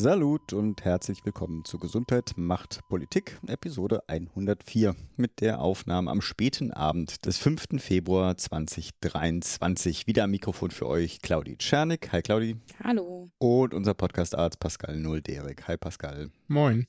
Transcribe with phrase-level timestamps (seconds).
[0.00, 6.70] Salut und herzlich willkommen zu Gesundheit macht Politik, Episode 104 mit der Aufnahme am späten
[6.70, 7.82] Abend des 5.
[7.82, 10.06] Februar 2023.
[10.06, 12.12] Wieder am Mikrofon für euch Claudi Czernik.
[12.12, 12.54] Hi Claudi.
[12.84, 13.28] Hallo.
[13.38, 15.66] Und unser Podcastarzt Pascal Null-Derek.
[15.66, 16.30] Hi Pascal.
[16.46, 16.86] Moin.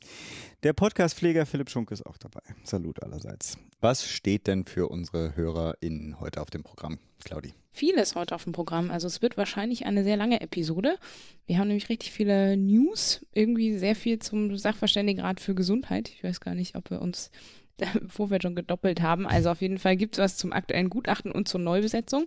[0.62, 2.44] Der Podcastpfleger Philipp Schunk ist auch dabei.
[2.63, 3.57] Salut allerseits.
[3.82, 7.55] Was steht denn für unsere HörerInnen heute auf dem Programm, Claudi?
[7.72, 8.91] Vieles heute auf dem Programm.
[8.91, 10.98] Also es wird wahrscheinlich eine sehr lange Episode.
[11.46, 16.10] Wir haben nämlich richtig viele News, irgendwie sehr viel zum Sachverständigenrat für Gesundheit.
[16.10, 17.32] Ich weiß gar nicht, ob wir uns
[18.08, 19.27] vorher schon gedoppelt haben.
[19.27, 22.26] Also auf jeden Fall gibt es was zum aktuellen Gutachten und zur Neubesetzung.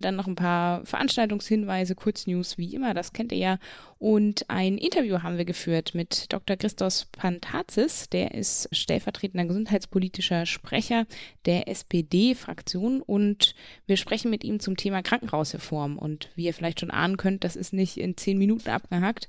[0.00, 3.58] Dann noch ein paar Veranstaltungshinweise, Kurznews, wie immer, das kennt ihr ja.
[3.98, 6.56] Und ein Interview haben wir geführt mit Dr.
[6.56, 11.06] Christos Pantazis, der ist stellvertretender gesundheitspolitischer Sprecher
[11.44, 13.54] der SPD-Fraktion und
[13.86, 15.98] wir sprechen mit ihm zum Thema Krankenhausreform.
[15.98, 19.28] Und wie ihr vielleicht schon ahnen könnt, das ist nicht in zehn Minuten abgehackt.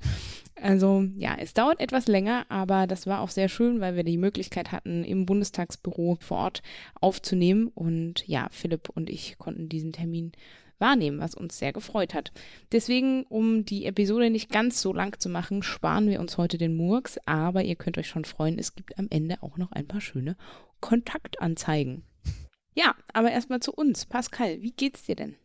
[0.55, 4.17] Also ja, es dauert etwas länger, aber das war auch sehr schön, weil wir die
[4.17, 6.61] Möglichkeit hatten, im Bundestagsbüro vor Ort
[6.99, 7.67] aufzunehmen.
[7.67, 10.31] Und ja, Philipp und ich konnten diesen Termin
[10.81, 12.31] wahrnehmen, was uns sehr gefreut hat.
[12.71, 16.75] Deswegen, um die Episode nicht ganz so lang zu machen, sparen wir uns heute den
[16.75, 20.01] Murks, aber ihr könnt euch schon freuen, es gibt am Ende auch noch ein paar
[20.01, 20.35] schöne
[20.81, 22.03] Kontaktanzeigen.
[22.73, 24.05] Ja, aber erstmal zu uns.
[24.05, 25.35] Pascal, wie geht's dir denn?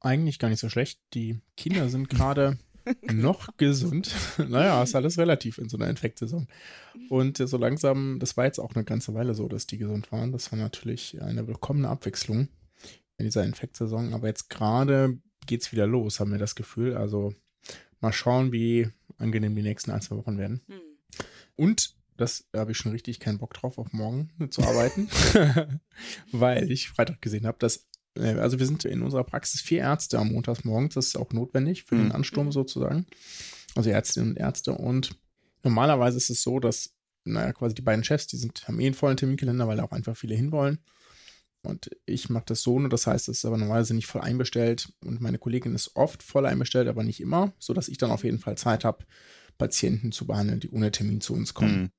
[0.00, 1.00] Eigentlich gar nicht so schlecht.
[1.14, 2.58] Die Kinder sind gerade
[3.12, 4.14] noch gesund.
[4.48, 6.46] naja, ist alles relativ in so einer Infektsaison.
[7.08, 10.32] Und so langsam, das war jetzt auch eine ganze Weile so, dass die gesund waren.
[10.32, 12.48] Das war natürlich eine willkommene Abwechslung
[13.18, 14.14] in dieser Infektsaison.
[14.14, 16.96] Aber jetzt gerade geht es wieder los, haben wir das Gefühl.
[16.96, 17.34] Also
[18.00, 18.88] mal schauen, wie
[19.18, 20.62] angenehm die nächsten ein, zwei Wochen werden.
[20.66, 20.80] Hm.
[21.56, 25.08] Und das habe ich schon richtig keinen Bock drauf, auf morgen zu arbeiten,
[26.32, 27.86] weil ich Freitag gesehen habe, dass,
[28.16, 31.84] äh, also wir sind in unserer Praxis vier Ärzte am Montagsmorgens, das ist auch notwendig
[31.84, 32.12] für den hm.
[32.12, 33.06] Ansturm sozusagen.
[33.74, 34.72] Also Ärztinnen und Ärzte.
[34.72, 35.18] Und
[35.64, 36.94] normalerweise ist es so, dass,
[37.24, 40.16] naja, quasi die beiden Chefs, die sind, haben eh einen vollen Terminkalender, weil auch einfach
[40.16, 40.78] viele hinwollen.
[41.64, 44.92] Und ich mache das so, nur das heißt, es ist aber normalerweise nicht voll einbestellt
[45.04, 48.38] und meine Kollegin ist oft voll einbestellt, aber nicht immer, sodass ich dann auf jeden
[48.38, 49.04] Fall Zeit habe,
[49.56, 51.90] Patienten zu behandeln, die ohne Termin zu uns kommen.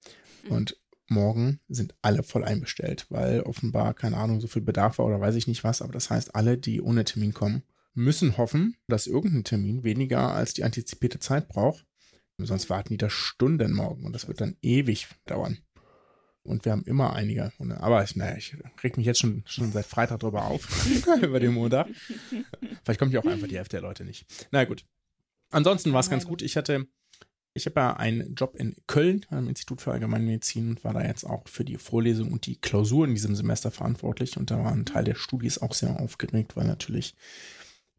[0.44, 0.52] Mhm.
[0.52, 0.78] Und
[1.08, 5.36] morgen sind alle voll einbestellt, weil offenbar, keine Ahnung, so viel Bedarf war oder weiß
[5.36, 9.44] ich nicht was, aber das heißt, alle, die ohne Termin kommen, müssen hoffen, dass irgendein
[9.44, 11.86] Termin weniger als die antizipierte Zeit braucht.
[12.38, 15.60] Sonst warten die da Stunden morgen und das wird dann ewig dauern.
[16.46, 17.52] Und wir haben immer einige.
[17.80, 20.68] Aber ich, naja, ich reg mich jetzt schon, schon seit Freitag drüber auf,
[21.22, 21.88] über den Montag.
[22.84, 24.26] Vielleicht kommt ja auch einfach die Hälfte der Leute nicht.
[24.52, 24.86] Na gut.
[25.52, 26.42] Ansonsten war es ganz gut.
[26.42, 26.88] Ich hatte,
[27.54, 31.24] ich habe ja einen Job in Köln am Institut für Allgemeinmedizin und war da jetzt
[31.24, 34.38] auch für die Vorlesung und die Klausur in diesem Semester verantwortlich.
[34.38, 37.16] Und da war ein Teil der Studis auch sehr aufgeregt, weil natürlich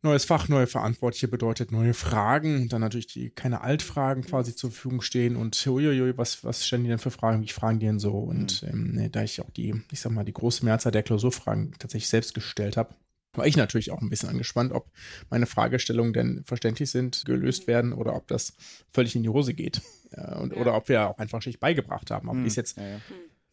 [0.02, 5.02] neues Fach, neue Verantwortliche bedeutet neue Fragen dann natürlich die keine Altfragen quasi zur Verfügung
[5.02, 8.12] stehen und uiuiui, was, was stellen die denn für Fragen, wie fragen die denn so?
[8.12, 8.68] Und mhm.
[8.68, 12.08] ähm, ne, da ich auch die, ich sag mal, die große Mehrzahl der Klausurfragen tatsächlich
[12.08, 12.94] selbst gestellt habe,
[13.36, 14.90] war ich natürlich auch ein bisschen angespannt, ob
[15.30, 18.54] meine Fragestellungen denn verständlich sind, gelöst werden oder ob das
[18.92, 19.82] völlig in die Hose geht.
[20.12, 20.60] Äh, und, ja.
[20.60, 22.28] Oder ob wir auch einfach schlicht beigebracht haben.
[22.28, 22.42] Ob mhm.
[22.42, 23.00] die ist jetzt ja, ja.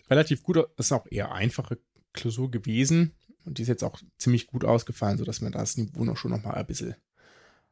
[0.10, 1.80] relativ gut, das ist auch eher einfache
[2.14, 3.14] Klausur gewesen.
[3.46, 6.44] Und die ist jetzt auch ziemlich gut ausgefallen, sodass man das Niveau noch schon noch
[6.44, 6.96] mal ein bisschen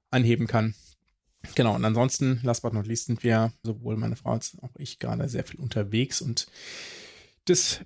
[0.09, 0.75] anheben kann.
[1.55, 4.99] Genau, und ansonsten, last but not least, sind wir, sowohl meine Frau als auch ich,
[4.99, 6.45] gerade sehr viel unterwegs und
[7.45, 7.81] das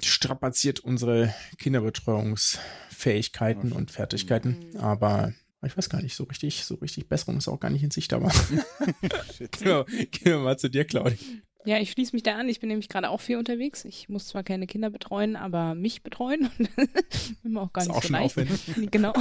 [0.00, 4.70] strapaziert unsere Kinderbetreuungsfähigkeiten und Fertigkeiten.
[4.72, 4.78] Mhm.
[4.78, 5.34] Aber
[5.66, 8.12] ich weiß gar nicht, so richtig, so richtig Besserung ist auch gar nicht in Sicht,
[8.12, 8.30] aber.
[9.58, 11.18] so, gehen wir mal zu dir, Claudia.
[11.66, 12.48] Ja, ich schließe mich da an.
[12.48, 13.84] Ich bin nämlich gerade auch viel unterwegs.
[13.84, 16.48] Ich muss zwar keine Kinder betreuen, aber mich betreuen.
[17.42, 18.38] bin mir auch gar ist nicht auch so leicht.
[18.38, 18.60] Aufwendig.
[18.90, 19.12] Genau.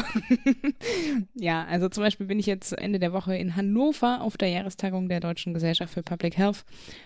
[1.33, 5.09] ja, also zum Beispiel bin ich jetzt Ende der Woche in Hannover auf der Jahrestagung
[5.09, 6.63] der Deutschen Gesellschaft für Public Health.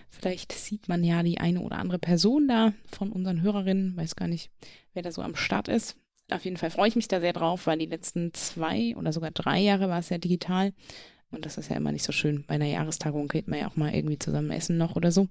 [0.08, 3.96] Vielleicht sieht man ja die eine oder andere Person da von unseren Hörerinnen.
[3.96, 4.50] Weiß gar nicht,
[4.92, 5.96] wer da so am Start ist.
[6.30, 9.30] Auf jeden Fall freue ich mich da sehr drauf, weil die letzten zwei oder sogar
[9.30, 10.72] drei Jahre war es ja digital.
[11.34, 12.44] Und das ist ja immer nicht so schön.
[12.46, 15.28] Bei einer Jahrestagung geht man ja auch mal irgendwie zusammen essen noch oder so.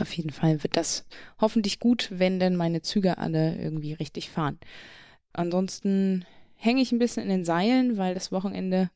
[0.00, 1.06] Auf jeden Fall wird das
[1.40, 4.58] hoffentlich gut, wenn denn meine Züge alle irgendwie richtig fahren.
[5.32, 8.90] Ansonsten hänge ich ein bisschen in den Seilen, weil das Wochenende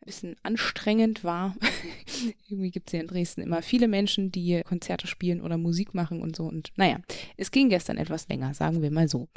[0.00, 1.56] ein bisschen anstrengend war.
[2.48, 6.20] Irgendwie gibt es ja in Dresden immer viele Menschen, die Konzerte spielen oder Musik machen
[6.20, 6.44] und so.
[6.44, 7.00] Und naja,
[7.36, 9.28] es ging gestern etwas länger, sagen wir mal so.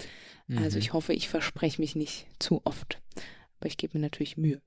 [0.48, 0.64] Also mhm.
[0.64, 3.02] Also ich hoffe, ich verspreche mich nicht zu oft.
[3.60, 4.62] Aber ich gebe mir natürlich Mühe.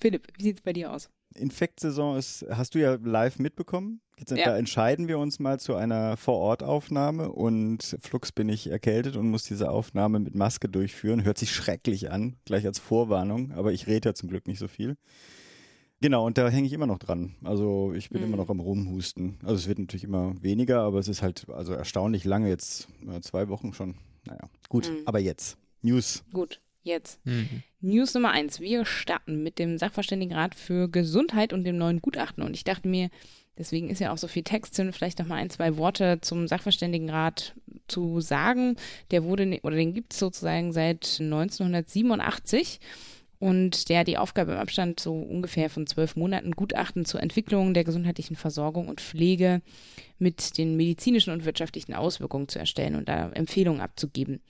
[0.00, 1.10] Philipp, wie sieht es bei dir aus?
[1.34, 4.00] Infektsaison ist, hast du ja live mitbekommen.
[4.18, 4.46] Jetzt, ja.
[4.46, 9.44] Da entscheiden wir uns mal zu einer Vorortaufnahme und flugs bin ich erkältet und muss
[9.44, 11.24] diese Aufnahme mit Maske durchführen.
[11.24, 14.66] Hört sich schrecklich an, gleich als Vorwarnung, aber ich rede ja zum Glück nicht so
[14.66, 14.96] viel.
[16.00, 17.36] Genau, und da hänge ich immer noch dran.
[17.44, 18.28] Also ich bin mhm.
[18.28, 19.38] immer noch am Rumhusten.
[19.42, 22.88] Also es wird natürlich immer weniger, aber es ist halt also erstaunlich lange jetzt,
[23.22, 23.96] zwei Wochen schon.
[24.26, 25.02] Naja, gut, mhm.
[25.06, 25.58] aber jetzt.
[25.82, 26.24] News.
[26.32, 27.24] Gut jetzt.
[27.24, 27.62] Mhm.
[27.80, 28.60] News Nummer eins.
[28.60, 32.42] Wir starten mit dem Sachverständigenrat für Gesundheit und dem neuen Gutachten.
[32.42, 33.10] Und ich dachte mir,
[33.56, 36.48] deswegen ist ja auch so viel Text drin, vielleicht noch mal ein, zwei Worte zum
[36.48, 37.54] Sachverständigenrat
[37.86, 38.76] zu sagen.
[39.10, 42.80] Der wurde, oder den gibt es sozusagen seit 1987.
[43.40, 47.72] Und der hat die Aufgabe im Abstand so ungefähr von zwölf Monaten Gutachten zur Entwicklung
[47.72, 49.62] der gesundheitlichen Versorgung und Pflege
[50.18, 54.40] mit den medizinischen und wirtschaftlichen Auswirkungen zu erstellen und da Empfehlungen abzugeben.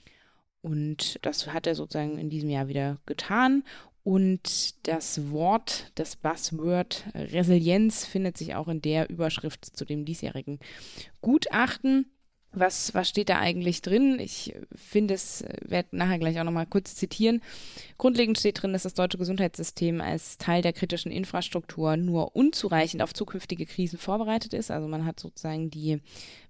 [0.61, 3.63] Und das hat er sozusagen in diesem Jahr wieder getan.
[4.03, 10.59] Und das Wort, das Buzzword Resilienz findet sich auch in der Überschrift zu dem diesjährigen
[11.21, 12.11] Gutachten.
[12.51, 14.17] Was, was steht da eigentlich drin?
[14.19, 17.43] Ich finde es, werde nachher gleich auch nochmal kurz zitieren.
[17.99, 23.13] Grundlegend steht drin, dass das deutsche Gesundheitssystem als Teil der kritischen Infrastruktur nur unzureichend auf
[23.13, 24.71] zukünftige Krisen vorbereitet ist.
[24.71, 25.99] Also man hat sozusagen die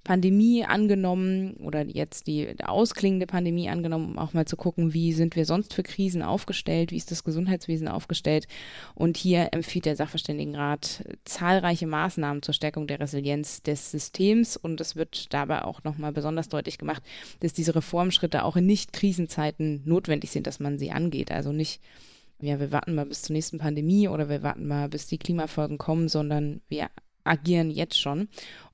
[0.09, 5.35] Pandemie angenommen oder jetzt die ausklingende Pandemie angenommen, um auch mal zu gucken, wie sind
[5.35, 8.47] wir sonst für Krisen aufgestellt, wie ist das Gesundheitswesen aufgestellt.
[8.95, 14.95] Und hier empfiehlt der Sachverständigenrat zahlreiche Maßnahmen zur Stärkung der Resilienz des Systems und es
[14.95, 17.03] wird dabei auch nochmal besonders deutlich gemacht,
[17.41, 21.31] dass diese Reformschritte auch in Nicht-Krisenzeiten notwendig sind, dass man sie angeht.
[21.31, 21.81] Also nicht
[22.41, 25.77] ja, wir warten mal bis zur nächsten Pandemie oder wir warten mal, bis die Klimafolgen
[25.77, 26.89] kommen, sondern wir
[27.29, 28.27] agieren jetzt schon.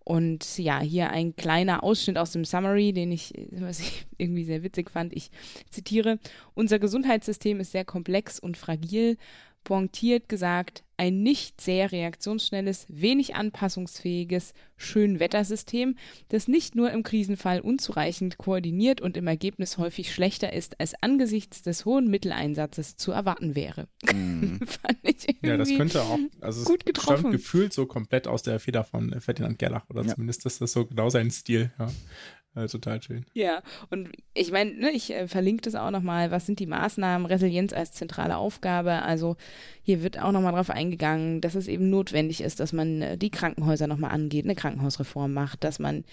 [0.05, 4.63] Und ja, hier ein kleiner Ausschnitt aus dem Summary, den ich, was ich irgendwie sehr
[4.63, 5.13] witzig fand.
[5.13, 5.31] Ich
[5.69, 6.19] zitiere,
[6.53, 9.17] unser Gesundheitssystem ist sehr komplex und fragil
[9.63, 15.95] pointiert gesagt, ein nicht sehr reaktionsschnelles, wenig anpassungsfähiges Schönwettersystem,
[16.29, 21.61] das nicht nur im Krisenfall unzureichend koordiniert und im Ergebnis häufig schlechter ist, als angesichts
[21.61, 23.87] des hohen Mitteleinsatzes zu erwarten wäre.
[24.11, 24.57] Mm.
[24.65, 27.19] Fand ich ja, das könnte auch, also es gut getroffen.
[27.19, 30.13] stammt gefühlt so komplett aus der Feder von Ferdinand Gerlach oder ja.
[30.13, 31.71] zumindest ist das so genau sein Stil.
[31.79, 31.91] Ja.
[32.55, 33.25] Ja, total schön.
[33.33, 36.31] Ja, und ich meine, ne, ich äh, verlinke das auch nochmal.
[36.31, 37.27] Was sind die Maßnahmen?
[37.27, 39.01] Resilienz als zentrale Aufgabe.
[39.01, 39.35] Also
[39.83, 43.29] hier wird auch nochmal drauf eingegangen, dass es eben notwendig ist, dass man äh, die
[43.29, 46.05] Krankenhäuser nochmal angeht, eine Krankenhausreform macht, dass man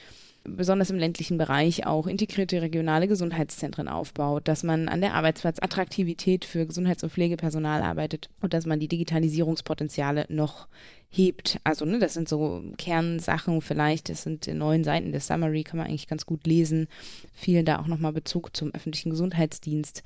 [0.45, 6.67] besonders im ländlichen Bereich auch integrierte regionale Gesundheitszentren aufbaut, dass man an der Arbeitsplatzattraktivität für
[6.67, 10.67] Gesundheits- und Pflegepersonal arbeitet und dass man die Digitalisierungspotenziale noch
[11.13, 11.61] hebt.
[11.63, 15.77] Also, ne, das sind so Kernsachen vielleicht, das sind in neun Seiten des Summary, kann
[15.77, 16.89] man eigentlich ganz gut lesen.
[17.35, 20.03] Viel da auch nochmal Bezug zum öffentlichen Gesundheitsdienst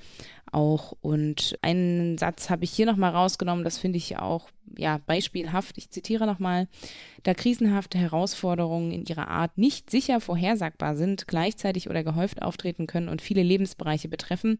[0.50, 0.92] auch.
[1.00, 5.78] Und einen Satz habe ich hier nochmal rausgenommen, das finde ich auch ja, beispielhaft.
[5.78, 6.66] Ich zitiere nochmal,
[7.22, 13.08] da krisenhafte Herausforderungen in ihrer Art nicht sicher vorhersagbar sind, gleichzeitig oder gehäuft auftreten können
[13.08, 14.58] und viele Lebensbereiche betreffen,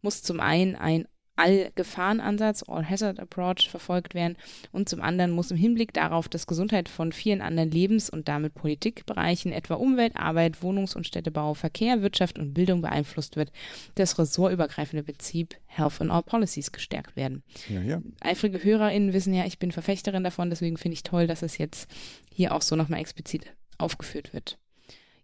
[0.00, 4.36] muss zum einen ein All-Gefahren-Ansatz, All-Hazard-Approach verfolgt werden
[4.72, 8.54] und zum anderen muss im Hinblick darauf, dass Gesundheit von vielen anderen Lebens- und damit
[8.54, 13.52] Politikbereichen, etwa Umwelt, Arbeit, Wohnungs- und Städtebau, Verkehr, Wirtschaft und Bildung beeinflusst wird,
[13.94, 17.42] das ressortübergreifende Prinzip Health in All Policies gestärkt werden.
[17.68, 18.02] Ja, ja.
[18.20, 21.88] Eifrige HörerInnen wissen ja, ich bin Verfechterin davon, deswegen finde ich toll, dass es jetzt
[22.32, 23.46] hier auch so nochmal explizit
[23.78, 24.58] aufgeführt wird.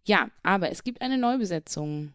[0.05, 2.13] Ja, aber es gibt eine Neubesetzung.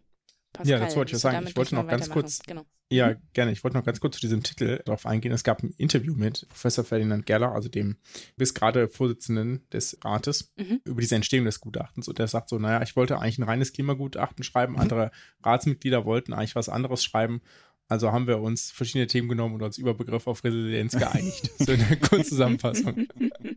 [0.53, 1.45] Pascal, ja, das wollte ich sagen.
[1.47, 2.65] Ich wollte noch ganz kurz genau.
[2.91, 3.51] Ja, gerne.
[3.51, 5.31] Ich wollte noch ganz kurz zu diesem Titel darauf eingehen.
[5.31, 7.97] Es gab ein Interview mit Professor Ferdinand Gerler, also dem
[8.35, 10.81] bis gerade Vorsitzenden des Rates, mhm.
[10.85, 12.07] über diese Entstehung des Gutachtens.
[12.07, 14.73] Und der sagt so, naja, ich wollte eigentlich ein reines Klimagutachten schreiben.
[14.73, 14.79] Mhm.
[14.79, 15.11] Andere
[15.43, 17.41] Ratsmitglieder wollten eigentlich was anderes schreiben.
[17.87, 21.51] Also haben wir uns verschiedene Themen genommen und uns über Begriff auf Resilienz geeinigt.
[21.59, 23.07] so in der Kurzzusammenfassung.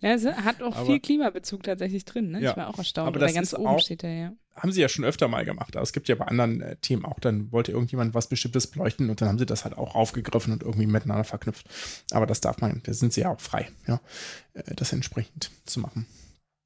[0.00, 2.30] Ja, es hat auch aber, viel Klimabezug tatsächlich drin.
[2.30, 2.40] Ne?
[2.40, 3.08] Ja, ich war auch erstaunt.
[3.08, 4.32] Aber das ganz oben auch, steht da, ja.
[4.54, 5.76] Haben sie ja schon öfter mal gemacht.
[5.76, 9.10] Aber es gibt ja bei anderen äh, Themen auch, dann wollte irgendjemand was Bestimmtes beleuchten
[9.10, 11.66] und dann haben sie das halt auch aufgegriffen und irgendwie miteinander verknüpft.
[12.10, 14.00] Aber das darf man, da sind sie ja auch frei, ja,
[14.54, 16.06] äh, das entsprechend zu machen.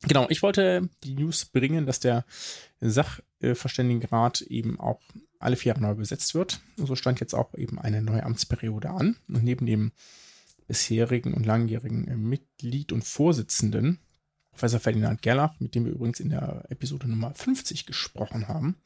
[0.02, 2.24] Genau, ich wollte die News bringen, dass der
[2.80, 5.00] Sachverständigenrat eben auch
[5.38, 6.60] alle vier Jahre neu besetzt wird.
[6.76, 9.16] so stand jetzt auch eben eine neue Amtsperiode an.
[9.28, 9.92] Und neben dem
[10.70, 13.98] bisherigen und langjährigen äh, Mitglied und Vorsitzenden,
[14.52, 18.76] Professor Ferdinand Gerlach, mit dem wir übrigens in der Episode Nummer 50 gesprochen haben,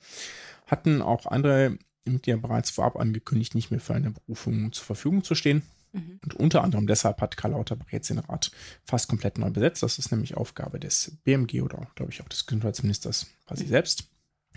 [0.67, 1.77] hatten auch andere
[2.07, 5.61] Mitglieder bereits vorab angekündigt, nicht mehr für eine Berufung zur Verfügung zu stehen.
[5.93, 6.21] Mhm.
[6.23, 8.51] Und unter anderem deshalb hat Karl Lauterbach jetzt den Rat
[8.85, 9.83] fast komplett neu besetzt.
[9.83, 14.09] Das ist nämlich Aufgabe des BMG oder, glaube ich, auch des Gesundheitsministers quasi selbst.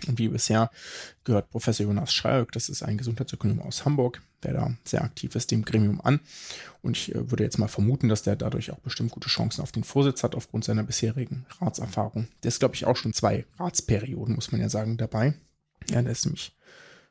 [0.06, 0.70] Und wie bisher
[1.24, 5.50] gehört Professor Jonas Schreierk, das ist ein Gesundheitsökonom aus Hamburg, der da sehr aktiv ist,
[5.50, 6.20] dem Gremium an.
[6.82, 9.72] Und ich äh, würde jetzt mal vermuten, dass der dadurch auch bestimmt gute Chancen auf
[9.72, 12.28] den Vorsitz hat, aufgrund seiner bisherigen Ratserfahrung.
[12.42, 15.34] Der ist, glaube ich, auch schon zwei Ratsperioden, muss man ja sagen, dabei.
[15.90, 16.56] Ja, der ist nämlich,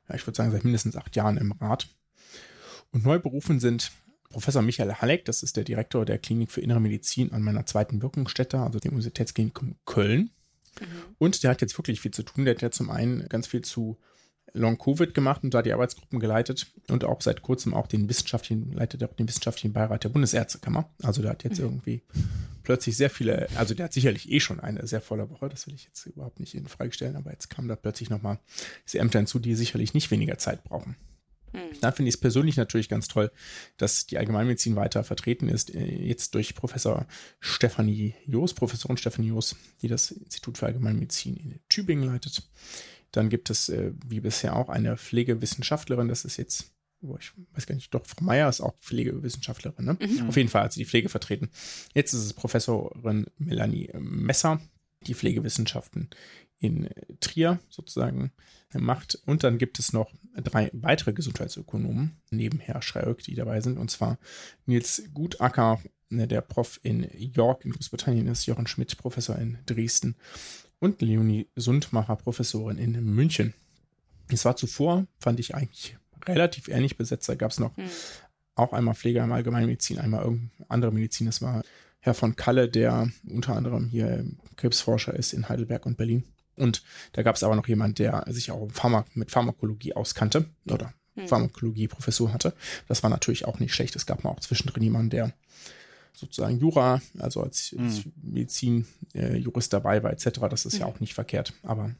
[0.07, 1.89] ja, ich würde sagen, seit mindestens acht Jahren im Rat.
[2.91, 3.91] Und neu berufen sind
[4.29, 8.01] Professor Michael Halleck, das ist der Direktor der Klinik für Innere Medizin an meiner zweiten
[8.01, 10.31] Wirkungsstätte, also dem Universitätsklinikum Köln.
[11.17, 12.45] Und der hat jetzt wirklich viel zu tun.
[12.45, 13.97] Der hat ja zum einen ganz viel zu
[14.53, 19.03] Long-Covid gemacht und da die Arbeitsgruppen geleitet und auch seit kurzem auch den wissenschaftlichen, leitet
[19.03, 20.89] auch den wissenschaftlichen Beirat der Bundesärztekammer.
[21.03, 22.01] Also der hat jetzt irgendwie
[22.63, 25.75] plötzlich sehr viele, also der hat sicherlich eh schon eine sehr volle Woche, das will
[25.75, 28.39] ich jetzt überhaupt nicht in Frage stellen, aber jetzt kamen da plötzlich nochmal
[28.85, 30.95] diese Ämter hinzu, die sicherlich nicht weniger Zeit brauchen.
[31.81, 33.31] Dann finde ich es persönlich natürlich ganz toll,
[33.77, 37.07] dass die Allgemeinmedizin weiter vertreten ist, äh, jetzt durch Professor
[37.39, 42.43] Stefanie Joos, Professorin Stefanie Joos, die das Institut für Allgemeinmedizin in Tübingen leitet.
[43.11, 47.75] Dann gibt es, äh, wie bisher auch, eine Pflegewissenschaftlerin, das ist jetzt, ich weiß gar
[47.75, 49.97] nicht, doch, Frau Meier ist auch Pflegewissenschaftlerin, ne?
[49.99, 50.27] Mhm.
[50.27, 51.49] Auf jeden Fall hat sie die Pflege vertreten.
[51.93, 54.59] Jetzt ist es Professorin Melanie Messer,
[55.05, 56.09] die Pflegewissenschaften
[56.59, 56.89] in
[57.19, 58.31] Trier sozusagen
[58.73, 59.19] macht.
[59.25, 63.77] Und dann gibt es noch drei weitere Gesundheitsökonomen neben Herr Schreierk, die dabei sind.
[63.77, 64.17] Und zwar
[64.65, 70.15] Nils Gutacker, ne, der Prof in York in Großbritannien ist, Jochen Schmidt, Professor in Dresden
[70.79, 73.53] und Leonie Sundmacher, Professorin in München.
[74.29, 77.29] Es war zuvor, fand ich eigentlich relativ ähnlich besetzt.
[77.29, 77.89] Da gab es noch Mhm.
[78.55, 81.27] auch einmal Pfleger im Allgemeinmedizin, einmal irgendeine andere Medizin.
[81.27, 81.63] Das war
[81.99, 86.23] Herr von Kalle, der unter anderem hier Krebsforscher ist in Heidelberg und Berlin.
[86.57, 86.83] Und
[87.13, 91.27] da gab es aber noch jemand, der sich auch Pharma mit Pharmakologie auskannte oder Hm.
[91.27, 92.53] Pharmakologie-Professur hatte.
[92.87, 93.95] Das war natürlich auch nicht schlecht.
[93.95, 95.33] Es gab mal auch zwischendrin jemanden, der
[96.13, 100.39] sozusagen Jura, also als, als Medizin-Jurist dabei war, etc.
[100.49, 100.93] Das ist ja Mhm.
[100.93, 101.53] auch nicht verkehrt.
[101.63, 101.95] Aber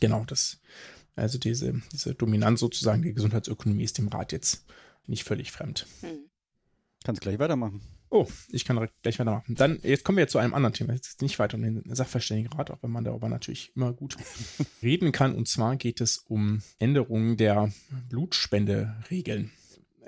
[0.00, 0.58] genau das,
[1.16, 4.64] also diese, diese Dominanz sozusagen der Gesundheitsökonomie ist dem Rat jetzt
[5.06, 5.86] nicht völlig fremd.
[6.02, 6.30] Mhm.
[7.04, 7.80] Kannst gleich weitermachen.
[8.14, 9.54] Oh, ich kann direkt gleich weitermachen.
[9.54, 10.92] Dann, jetzt kommen wir zu einem anderen Thema.
[10.92, 14.18] Jetzt nicht weiter um den Sachverständigenrat, auch wenn man darüber natürlich immer gut
[14.82, 15.34] reden kann.
[15.34, 17.72] Und zwar geht es um Änderungen der
[18.10, 19.50] Blutspenderegeln.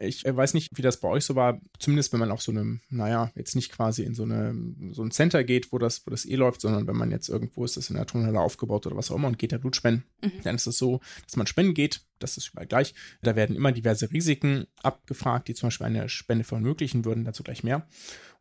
[0.00, 2.50] Ich äh, weiß nicht, wie das bei euch so war, zumindest wenn man auf so
[2.50, 4.54] einem, naja, jetzt nicht quasi in so, eine,
[4.92, 7.64] so ein Center geht, wo das, wo das eh läuft, sondern wenn man jetzt irgendwo
[7.64, 10.04] ist, das in der Turnhalle aufgebaut oder was auch immer und geht da Blut spenden,
[10.22, 10.40] Mhm.
[10.42, 12.94] dann ist es so, dass man spenden geht, das ist überall gleich.
[13.22, 17.62] Da werden immer diverse Risiken abgefragt, die zum Beispiel eine Spende verunmöglichen würden, dazu gleich
[17.62, 17.86] mehr.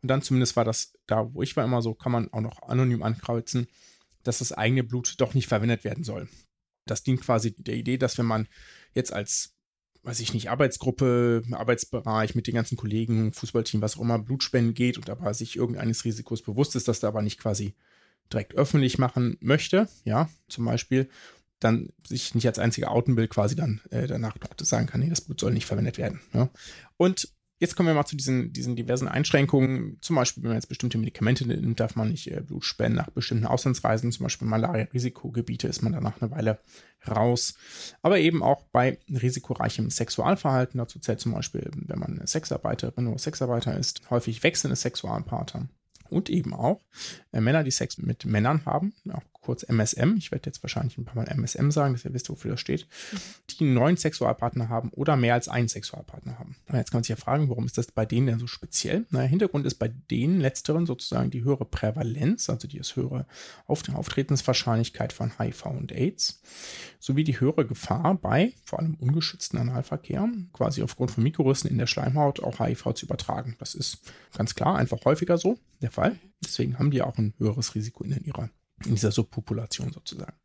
[0.02, 2.62] Und dann zumindest war das da, wo ich war, immer so, kann man auch noch
[2.64, 3.68] anonym ankreuzen,
[4.24, 6.30] dass das eigene Blut doch nicht verwendet werden soll.
[6.86, 8.48] Das dient quasi der Idee, dass wenn man
[8.94, 9.56] jetzt als
[10.04, 14.98] weiß ich nicht, Arbeitsgruppe, Arbeitsbereich mit den ganzen Kollegen, Fußballteam, was auch immer, Blutspenden geht
[14.98, 17.74] und aber sich irgendeines Risikos bewusst ist, das da aber nicht quasi
[18.32, 21.10] direkt öffentlich machen möchte, ja, zum Beispiel,
[21.60, 25.22] dann sich nicht als einziger outen will, quasi dann äh, danach sagen kann, nee, das
[25.22, 26.20] Blut soll nicht verwendet werden.
[26.34, 26.50] Ja.
[26.98, 27.30] Und
[27.60, 29.98] jetzt kommen wir mal zu diesen, diesen diversen Einschränkungen.
[30.02, 33.10] Zum Beispiel, wenn man jetzt bestimmte Medikamente nimmt, darf man nicht äh, Blut spenden nach
[33.10, 36.60] bestimmten Auslandsreisen, zum Beispiel Malaria-Risikogebiete ist man danach eine Weile
[37.08, 37.56] raus.
[38.02, 40.78] Aber eben auch bei risikoreichem Sexualverhalten.
[40.78, 45.68] Dazu zählt zum Beispiel, wenn man eine Sexarbeiterin oder Sexarbeiter ist, häufig wechselnde Sexualpartner.
[46.10, 46.82] Und eben auch
[47.32, 51.06] äh, Männer, die Sex mit Männern haben, auch kurz MSM, ich werde jetzt wahrscheinlich ein
[51.06, 52.88] paar Mal MSM sagen, dass ihr wisst, wofür das steht,
[53.60, 56.56] die neuen Sexualpartner haben oder mehr als einen Sexualpartner haben.
[56.68, 59.06] Und jetzt kann man sich ja fragen, warum ist das bei denen denn so speziell?
[59.10, 63.26] Na, Hintergrund ist bei denen letzteren sozusagen die höhere Prävalenz, also die ist höhere
[63.68, 66.42] Auf Auftretenswahrscheinlichkeit von HIV und AIDS,
[67.00, 71.88] sowie die höhere Gefahr bei vor allem ungeschützten Analverkehr, quasi aufgrund von Mikrorüsten in der
[71.88, 73.56] Schleimhaut auch HIV zu übertragen.
[73.60, 74.00] Das ist
[74.36, 76.18] ganz klar einfach häufiger so der Fall.
[76.44, 78.50] Deswegen haben die auch ein höheres Risiko in ihrer
[78.86, 80.36] in dieser Subpopulation sozusagen.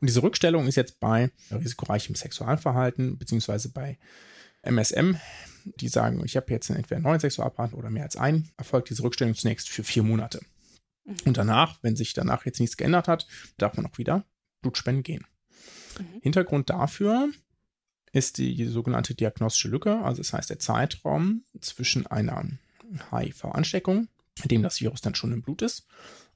[0.00, 3.98] Und diese Rückstellung ist jetzt bei risikoreichem Sexualverhalten, beziehungsweise bei
[4.62, 5.16] MSM,
[5.64, 9.34] die sagen, ich habe jetzt entweder neun Sexualpartner oder mehr als einen, erfolgt diese Rückstellung
[9.34, 10.40] zunächst für vier Monate.
[11.24, 14.24] Und danach, wenn sich danach jetzt nichts geändert hat, darf man auch wieder
[14.60, 15.24] Blutspenden gehen.
[15.98, 16.20] Mhm.
[16.20, 17.28] Hintergrund dafür
[18.12, 22.46] ist die, sogenannte diagnostische Lücke, also das heißt der Zeitraum zwischen einer
[23.10, 24.08] HIV-Ansteckung,
[24.42, 25.86] in dem das Virus dann schon im Blut ist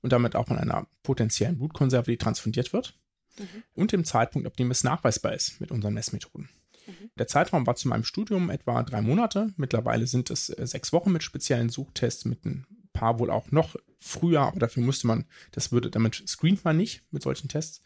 [0.02, 2.98] und damit auch an einer potenziellen Blutkonserve, die transfundiert wird,
[3.38, 3.62] Mhm.
[3.74, 6.50] und dem Zeitpunkt, ab dem es nachweisbar ist mit unseren Messmethoden.
[6.86, 7.10] Mhm.
[7.16, 9.54] Der Zeitraum war zu meinem Studium etwa drei Monate.
[9.56, 13.76] Mittlerweile sind es äh, sechs Wochen mit speziellen Suchtests, mit ein paar wohl auch noch
[14.00, 17.80] früher, aber dafür musste man, das würde, damit screent man nicht mit solchen Tests.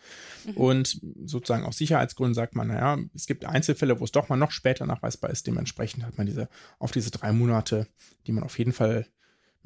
[0.46, 0.56] Mhm.
[0.56, 4.50] Und sozusagen aus Sicherheitsgründen sagt man, naja, es gibt Einzelfälle, wo es doch mal noch
[4.50, 5.46] später nachweisbar ist.
[5.46, 7.86] Dementsprechend hat man diese, auf diese drei Monate,
[8.26, 9.06] die man auf jeden Fall,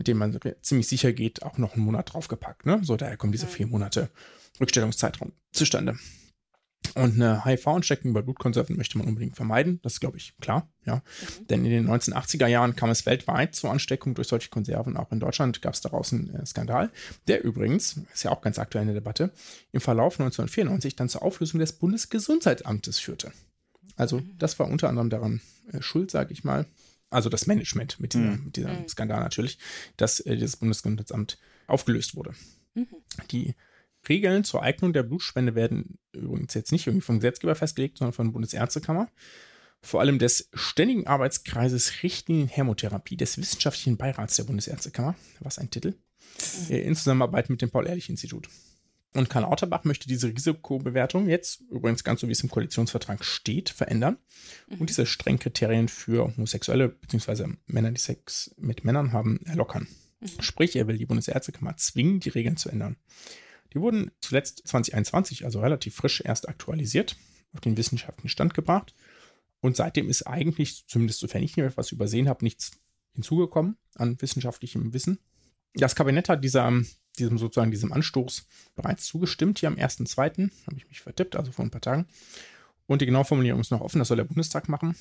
[0.01, 2.65] mit denen man ziemlich sicher geht, auch noch einen Monat draufgepackt.
[2.65, 2.81] Ne?
[2.83, 4.09] So, daher kommen diese vier Monate
[4.59, 5.99] Rückstellungszeitraum zustande.
[6.95, 9.79] Und eine HIV-Ansteckung bei Blutkonserven möchte man unbedingt vermeiden.
[9.83, 10.71] Das ist, glaube ich, klar.
[10.87, 10.97] Ja.
[10.97, 11.47] Mhm.
[11.49, 14.97] Denn in den 1980er Jahren kam es weltweit zur Ansteckung durch solche Konserven.
[14.97, 16.91] Auch in Deutschland gab es daraus einen äh, Skandal,
[17.29, 19.33] der übrigens, ist ja auch ganz aktuell in der Debatte,
[19.73, 23.33] im Verlauf 1994 dann zur Auflösung des Bundesgesundheitsamtes führte.
[23.97, 24.31] Also, mhm.
[24.39, 26.65] das war unter anderem daran äh, schuld, sage ich mal.
[27.11, 28.45] Also das Management mit, dieser, mhm.
[28.45, 28.89] mit diesem mhm.
[28.89, 29.59] Skandal natürlich,
[29.97, 32.35] dass äh, dieses Bundesgesundheitsamt aufgelöst wurde.
[32.75, 32.87] Mhm.
[33.31, 33.55] Die
[34.09, 38.27] Regeln zur Eignung der Blutspende werden übrigens jetzt nicht irgendwie vom Gesetzgeber festgelegt, sondern von
[38.29, 39.11] der Bundesärztekammer.
[39.83, 45.15] Vor allem des Ständigen Arbeitskreises Richtlinien Hämotherapie des Wissenschaftlichen Beirats der Bundesärztekammer.
[45.41, 45.95] Was ein Titel.
[46.69, 46.75] Mhm.
[46.75, 48.49] In Zusammenarbeit mit dem Paul-Ehrlich-Institut.
[49.13, 53.71] Und Karl Lauterbach möchte diese Risikobewertung jetzt, übrigens ganz so wie es im Koalitionsvertrag steht,
[53.71, 54.19] verändern
[54.69, 54.79] mhm.
[54.79, 57.55] und diese strengen Kriterien für Homosexuelle bzw.
[57.67, 59.89] Männer, die Sex mit Männern haben, erlockern.
[60.21, 60.29] Mhm.
[60.41, 62.97] Sprich, er will die Bundesärztekammer zwingen, die Regeln zu ändern.
[63.73, 67.17] Die wurden zuletzt 2021, also relativ frisch, erst aktualisiert,
[67.53, 68.95] auf den wissenschaftlichen Stand gebracht.
[69.61, 72.73] Und seitdem ist eigentlich, zumindest sofern ich hier etwas übersehen habe, nichts
[73.15, 75.19] hinzugekommen an wissenschaftlichem Wissen.
[75.75, 76.73] Das Kabinett hat dieser,
[77.21, 81.65] diesem sozusagen diesem Anstoß bereits zugestimmt, hier am 1.2., habe ich mich vertippt, also vor
[81.65, 82.07] ein paar Tagen.
[82.87, 84.97] Und die genaue Formulierung ist noch offen, das soll der Bundestag machen.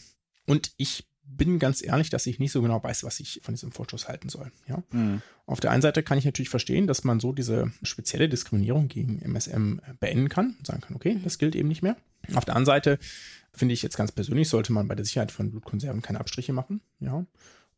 [0.45, 3.71] Und ich bin ganz ehrlich, dass ich nicht so genau weiß, was ich von diesem
[3.71, 4.51] Vorschuss halten soll.
[4.67, 4.83] Ja?
[4.91, 5.21] Mhm.
[5.45, 9.21] Auf der einen Seite kann ich natürlich verstehen, dass man so diese spezielle Diskriminierung gegen
[9.21, 11.97] MSM beenden kann und sagen kann, okay, das gilt eben nicht mehr.
[12.33, 12.99] Auf der anderen Seite
[13.53, 16.81] finde ich jetzt ganz persönlich, sollte man bei der Sicherheit von Blutkonserven keine Abstriche machen.
[16.99, 17.25] Ja.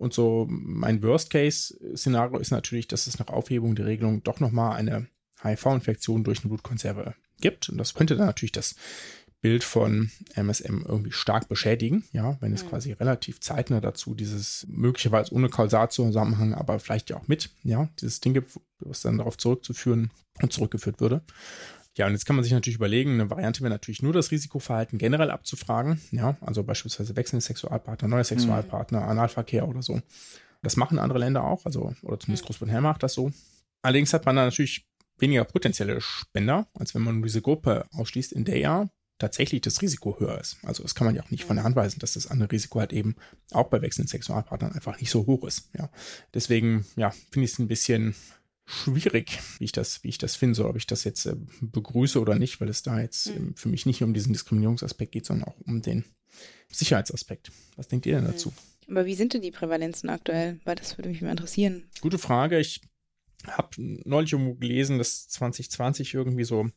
[0.01, 5.05] Und so mein Worst-Case-Szenario ist natürlich, dass es nach Aufhebung der Regelung doch nochmal eine
[5.43, 7.69] HIV-Infektion durch eine Blutkonserve gibt.
[7.69, 8.73] Und das könnte dann natürlich das
[9.41, 12.69] Bild von MSM irgendwie stark beschädigen, ja, wenn es mhm.
[12.69, 18.21] quasi relativ zeitnah dazu dieses möglicherweise ohne Kausalzusammenhang, aber vielleicht ja auch mit, ja, dieses
[18.21, 20.09] Ding gibt, was dann darauf zurückzuführen
[20.41, 21.21] und zurückgeführt würde.
[21.97, 24.97] Ja, und jetzt kann man sich natürlich überlegen, eine Variante wäre natürlich nur das Risikoverhalten
[24.97, 29.09] generell abzufragen, ja, also beispielsweise wechselnde Sexualpartner, neue Sexualpartner, mhm.
[29.09, 30.01] Analverkehr oder so.
[30.61, 32.47] Das machen andere Länder auch, also, oder zumindest mhm.
[32.47, 33.31] Großbritannien macht das so.
[33.81, 34.85] Allerdings hat man dann natürlich
[35.17, 38.89] weniger potenzielle Spender, als wenn man diese Gruppe ausschließt, in der ja
[39.21, 40.57] tatsächlich das Risiko höher ist.
[40.63, 42.79] Also das kann man ja auch nicht von der Hand weisen, dass das andere Risiko
[42.79, 43.15] halt eben
[43.51, 45.69] auch bei wechselnden Sexualpartnern einfach nicht so hoch ist.
[45.77, 45.89] Ja.
[46.33, 48.15] Deswegen, ja, finde ich es ein bisschen
[48.71, 52.19] schwierig, wie ich das, wie ich das finde, so ob ich das jetzt äh, begrüße
[52.19, 55.25] oder nicht, weil es da jetzt äh, für mich nicht nur um diesen Diskriminierungsaspekt geht,
[55.25, 56.05] sondern auch um den
[56.69, 57.51] Sicherheitsaspekt.
[57.75, 58.53] Was denkt ihr denn dazu?
[58.87, 60.59] Aber wie sind denn die Prävalenzen aktuell?
[60.63, 61.83] Weil das würde mich mal interessieren.
[62.01, 62.59] Gute Frage.
[62.59, 62.81] Ich
[63.47, 66.69] habe neulich irgendwo gelesen, dass 2020 irgendwie so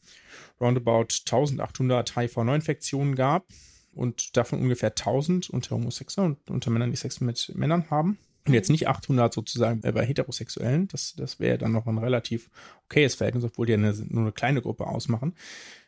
[0.60, 3.46] roundabout 1800 HIV-Neuinfektionen gab
[3.92, 8.18] und davon ungefähr 1000 unter Homosexuellen und unter Männern, die Sex mit Männern haben.
[8.46, 10.86] Und jetzt nicht 800 sozusagen bei Heterosexuellen.
[10.88, 12.50] Das, das wäre dann noch ein relativ
[12.84, 15.34] okayes Verhältnis, obwohl die ja eine, nur eine kleine Gruppe ausmachen.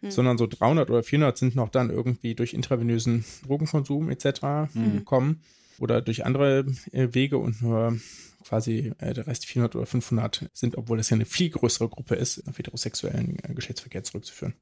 [0.00, 0.10] Mhm.
[0.10, 4.72] Sondern so 300 oder 400 sind noch dann irgendwie durch intravenösen Drogenkonsum etc.
[4.72, 4.92] Mhm.
[4.94, 5.42] gekommen
[5.78, 7.98] oder durch andere äh, Wege und nur
[8.46, 12.14] quasi äh, der Rest 400 oder 500 sind, obwohl das ja eine viel größere Gruppe
[12.14, 14.54] ist, auf heterosexuellen äh, Geschlechtsverkehr zurückzuführen.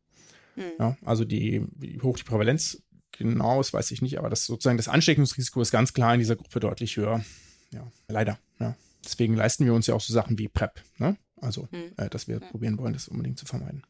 [0.56, 0.62] Mhm.
[0.78, 4.76] Ja, also die, wie hoch die Prävalenz genau ist, weiß ich nicht, aber das sozusagen
[4.76, 7.24] das Ansteckungsrisiko ist ganz klar in dieser Gruppe deutlich höher.
[7.72, 8.38] Ja, leider.
[8.58, 8.76] Ja.
[9.04, 11.16] Deswegen leisten wir uns ja auch so Sachen wie PrEP, ne?
[11.40, 11.92] Also, mhm.
[11.96, 12.48] äh, dass wir mhm.
[12.50, 13.82] probieren wollen, das unbedingt zu vermeiden.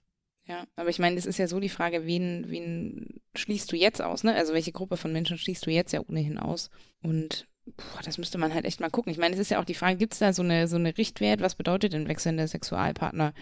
[0.46, 4.02] Ja, aber ich meine, das ist ja so die Frage, wen, wen schließt du jetzt
[4.02, 4.34] aus, ne?
[4.34, 6.70] Also welche Gruppe von Menschen schließt du jetzt ja ohnehin aus?
[7.02, 9.10] Und Puh, das müsste man halt echt mal gucken.
[9.10, 10.96] Ich meine, es ist ja auch die Frage, gibt es da so eine, so eine
[10.98, 11.40] Richtwert?
[11.40, 13.32] Was bedeutet denn wechselnder Sexualpartner?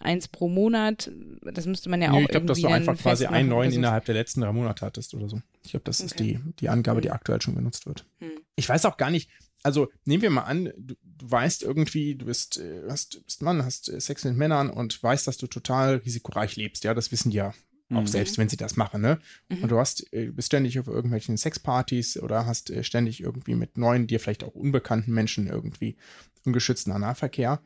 [0.00, 1.10] Eins pro Monat,
[1.42, 2.14] das müsste man ja auch.
[2.14, 5.12] Nee, ich glaube, dass du einfach quasi einen neuen innerhalb der letzten drei Monate hattest
[5.12, 5.42] oder so.
[5.64, 6.06] Ich glaube, das okay.
[6.06, 7.14] ist die, die Angabe, die hm.
[7.14, 8.06] aktuell schon genutzt wird.
[8.20, 8.30] Hm.
[8.54, 9.28] Ich weiß auch gar nicht,
[9.62, 13.64] also nehmen wir mal an, du, du weißt irgendwie, du bist, äh, hast, bist Mann,
[13.64, 16.84] hast äh, Sex mit Männern und weißt, dass du total risikoreich lebst.
[16.84, 17.54] Ja, das wissen ja
[17.90, 18.06] auch mhm.
[18.06, 19.18] selbst, wenn sie das machen, ne?
[19.48, 19.62] Mhm.
[19.62, 23.78] Und du hast, äh, bist ständig auf irgendwelchen Sexpartys oder hast äh, ständig irgendwie mit
[23.78, 25.96] neuen, dir vielleicht auch unbekannten Menschen irgendwie
[26.44, 27.62] ungeschützten Analverkehr.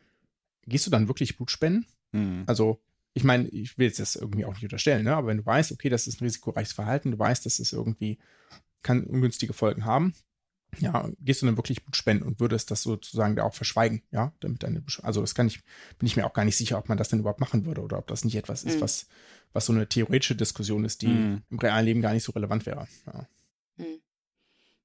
[0.66, 1.86] Gehst du dann wirklich Blut spenden?
[2.12, 2.44] Mhm.
[2.46, 2.80] Also,
[3.14, 5.16] ich meine, ich will jetzt das irgendwie auch nicht unterstellen, ne?
[5.16, 8.18] Aber wenn du weißt, okay, das ist ein risikoreiches Verhalten, du weißt, dass es irgendwie
[8.82, 10.14] kann ungünstige Folgen haben,
[10.78, 14.32] ja, gehst du dann wirklich Blut spenden und würdest das sozusagen da auch verschweigen, ja,
[14.40, 15.60] damit deine, also das kann ich,
[15.98, 17.98] bin ich mir auch gar nicht sicher, ob man das denn überhaupt machen würde oder
[17.98, 18.80] ob das nicht etwas ist, mhm.
[18.80, 19.06] was,
[19.52, 21.42] was so eine theoretische Diskussion ist, die mhm.
[21.50, 22.86] im realen Leben gar nicht so relevant wäre.
[23.06, 23.28] Ja.
[23.76, 24.00] Mhm.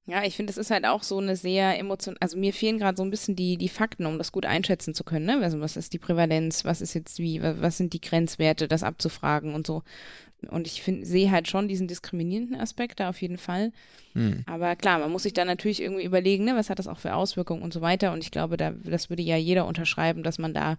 [0.08, 2.96] Ja, ich finde, es ist halt auch so eine sehr emotion, also mir fehlen gerade
[2.96, 5.38] so ein bisschen die, die Fakten, um das gut einschätzen zu können, ne?
[5.42, 9.54] Also was ist die Prävalenz, was ist jetzt wie, was sind die Grenzwerte, das abzufragen
[9.54, 9.82] und so.
[10.50, 13.72] Und ich finde, sehe halt schon diesen diskriminierenden Aspekt da auf jeden Fall.
[14.12, 14.44] Hm.
[14.46, 17.14] Aber klar, man muss sich dann natürlich irgendwie überlegen, ne, was hat das auch für
[17.14, 18.12] Auswirkungen und so weiter.
[18.12, 20.76] Und ich glaube, da, das würde ja jeder unterschreiben, dass man da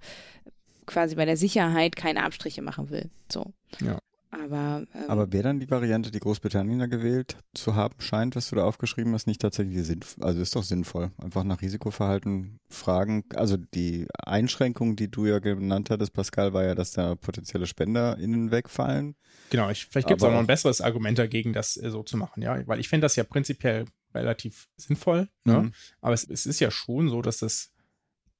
[0.86, 3.10] quasi bei der Sicherheit keine Abstriche machen will.
[3.32, 3.54] So.
[3.82, 4.00] Ja.
[4.32, 8.50] Aber, ähm, Aber wäre dann die Variante, die Großbritannien da gewählt zu haben scheint, was
[8.50, 10.24] du da aufgeschrieben hast, nicht tatsächlich sinnvoll?
[10.24, 11.12] Also ist doch sinnvoll.
[11.18, 13.24] Einfach nach Risikoverhalten fragen.
[13.34, 18.52] Also die Einschränkung, die du ja genannt hattest, Pascal, war ja, dass da potenzielle SpenderInnen
[18.52, 19.16] wegfallen.
[19.50, 22.16] Genau, ich, vielleicht gibt es auch noch ein besseres Argument dagegen, das äh, so zu
[22.16, 22.68] machen, ja.
[22.68, 25.64] Weil ich finde das ja prinzipiell relativ sinnvoll, ne?
[25.64, 25.72] Mhm.
[26.02, 27.72] Aber es, es ist ja schon so, dass das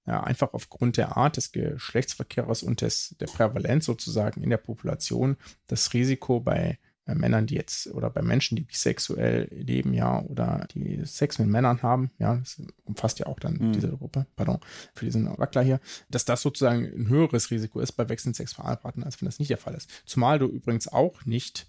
[0.10, 5.38] ja, einfach aufgrund der Art des Geschlechtsverkehrs und des, der Prävalenz sozusagen in der Population
[5.68, 10.68] das Risiko bei, bei Männern, die jetzt oder bei Menschen, die bisexuell leben, ja, oder
[10.74, 13.74] die Sex mit Männern haben, ja, das umfasst ja auch dann mhm.
[13.74, 14.58] diese Gruppe, pardon,
[14.96, 19.22] für diesen Wackler hier, dass das sozusagen ein höheres Risiko ist bei wechselnden Sexualpartnern, als
[19.22, 19.92] wenn das nicht der Fall ist.
[20.08, 21.68] Zumal du übrigens auch nicht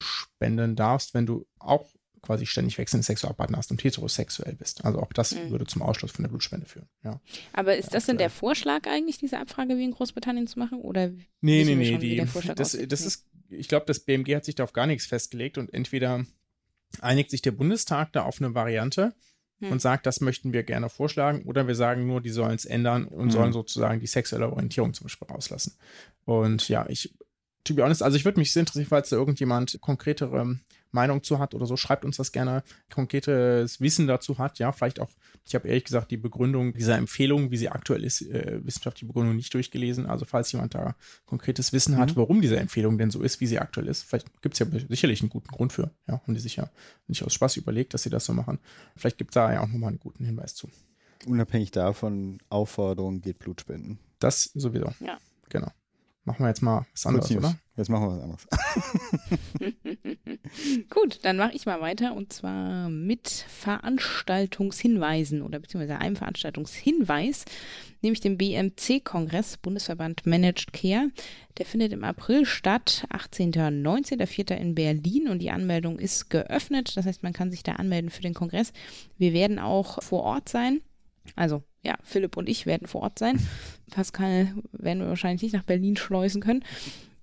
[0.00, 1.86] spenden darfst, wenn du auch
[2.28, 4.84] quasi ständig wechselnde Sexualpartner hast und heterosexuell bist.
[4.84, 5.50] Also auch das mhm.
[5.50, 6.86] würde zum Ausschluss von der Blutspende führen.
[7.02, 7.22] Ja.
[7.54, 10.82] Aber ist das denn der Vorschlag eigentlich, diese Abfrage wie in Großbritannien zu machen?
[10.82, 11.08] Oder
[11.40, 12.16] nee, nee, nee, die,
[12.54, 15.72] das, das ist, ich glaube, das BMG hat sich da auf gar nichts festgelegt und
[15.72, 16.26] entweder
[17.00, 19.14] einigt sich der Bundestag da auf eine Variante
[19.60, 19.72] hm.
[19.72, 23.06] und sagt, das möchten wir gerne vorschlagen, oder wir sagen nur, die sollen es ändern
[23.06, 23.30] und hm.
[23.30, 25.78] sollen sozusagen die sexuelle Orientierung zum Beispiel rauslassen.
[26.26, 27.14] Und ja, ich,
[27.64, 30.58] to be honest, also ich würde mich sehr interessieren, falls da irgendjemand konkretere
[30.90, 34.58] Meinung zu hat oder so, schreibt uns das gerne, konkretes Wissen dazu hat.
[34.58, 35.10] Ja, vielleicht auch,
[35.44, 39.36] ich habe ehrlich gesagt die Begründung dieser Empfehlung, wie sie aktuell ist, äh, wissenschaftliche Begründung
[39.36, 40.06] nicht durchgelesen.
[40.06, 40.94] Also falls jemand da
[41.26, 41.98] konkretes Wissen mhm.
[41.98, 44.66] hat, warum diese Empfehlung denn so ist, wie sie aktuell ist, vielleicht gibt es ja
[44.88, 45.90] sicherlich einen guten Grund für.
[46.06, 46.70] Ja, haben die sich ja
[47.06, 48.58] nicht aus Spaß überlegt, dass sie das so machen.
[48.96, 50.68] Vielleicht gibt es da ja auch nochmal einen guten Hinweis zu.
[51.26, 53.98] Unabhängig davon, Aufforderung geht Blut spenden.
[54.18, 54.92] Das sowieso.
[55.00, 55.18] Ja.
[55.48, 55.70] Genau.
[56.28, 57.56] Machen wir jetzt mal was anderes, oder?
[57.78, 58.46] Jetzt machen wir was anderes.
[60.90, 67.46] Gut, dann mache ich mal weiter und zwar mit Veranstaltungshinweisen oder beziehungsweise einem Veranstaltungshinweis,
[68.02, 71.08] nämlich dem BMC-Kongress, Bundesverband Managed Care.
[71.56, 73.82] Der findet im April statt, 18.
[73.82, 74.26] 19.
[74.26, 74.50] 4.
[74.50, 76.94] in Berlin und die Anmeldung ist geöffnet.
[76.94, 78.74] Das heißt, man kann sich da anmelden für den Kongress.
[79.16, 80.82] Wir werden auch vor Ort sein.
[81.36, 83.38] Also ja, Philipp und ich werden vor Ort sein.
[83.90, 86.64] Pascal werden wir wahrscheinlich nicht nach Berlin schleusen können.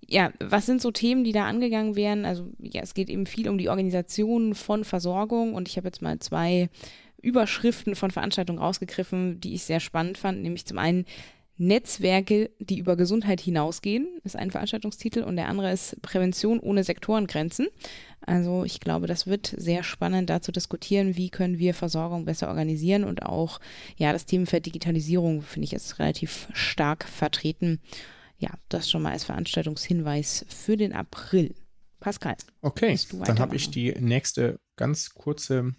[0.07, 2.25] Ja, was sind so Themen, die da angegangen werden?
[2.25, 6.01] Also ja, es geht eben viel um die Organisation von Versorgung und ich habe jetzt
[6.01, 6.69] mal zwei
[7.21, 11.05] Überschriften von Veranstaltungen rausgegriffen, die ich sehr spannend fand, nämlich zum einen
[11.57, 17.67] Netzwerke, die über Gesundheit hinausgehen, ist ein Veranstaltungstitel und der andere ist Prävention ohne Sektorengrenzen.
[18.25, 22.47] Also ich glaube, das wird sehr spannend da zu diskutieren, wie können wir Versorgung besser
[22.47, 23.59] organisieren und auch,
[23.97, 27.79] ja, das Themenfeld Digitalisierung finde ich jetzt relativ stark vertreten.
[28.37, 31.55] Ja, das schon mal als Veranstaltungshinweis für den April.
[31.99, 32.35] Pascal.
[32.61, 35.73] Okay, dann habe ich die nächste ganz kurze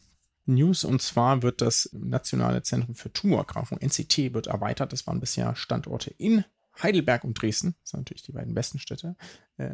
[0.47, 4.93] News und zwar wird das Nationale Zentrum für Tumorerkrankung, NCT, wird erweitert.
[4.93, 6.45] Das waren bisher Standorte in
[6.83, 7.75] Heidelberg und Dresden.
[7.83, 9.17] Das sind natürlich die beiden besten Städte.
[9.57, 9.71] Äh,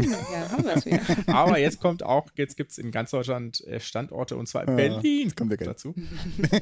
[0.00, 1.02] ja, haben wir wieder.
[1.34, 4.76] Aber jetzt kommt auch, jetzt gibt es in ganz Deutschland äh, Standorte und zwar in
[4.76, 5.34] Berlin.
[5.34, 5.94] Kommt der dazu.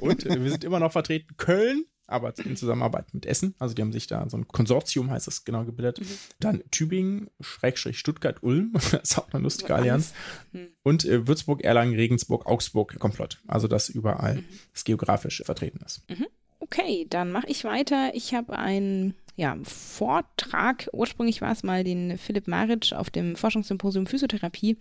[0.01, 1.37] Und äh, wir sind immer noch vertreten.
[1.37, 3.55] Köln, aber in Zusammenarbeit mit Essen.
[3.59, 6.01] Also die haben sich da so ein Konsortium, heißt das genau, gebildet.
[6.01, 6.19] Mhm.
[6.41, 8.73] Dann Tübingen, Schrägstrich Stuttgart, Ulm.
[8.75, 10.13] das ist auch eine lustige Allianz.
[10.53, 10.69] Mhm.
[10.83, 13.43] Und äh, Würzburg, Erlangen, Regensburg, Augsburg, Komplott.
[13.47, 14.45] Also dass überall mhm.
[14.73, 16.03] das geografisch vertreten ist.
[16.09, 16.27] Mhm.
[16.61, 18.13] Okay, dann mache ich weiter.
[18.15, 24.07] Ich habe einen ja, Vortrag, ursprünglich war es mal den Philipp Maric auf dem Forschungssymposium
[24.07, 24.77] Physiotherapie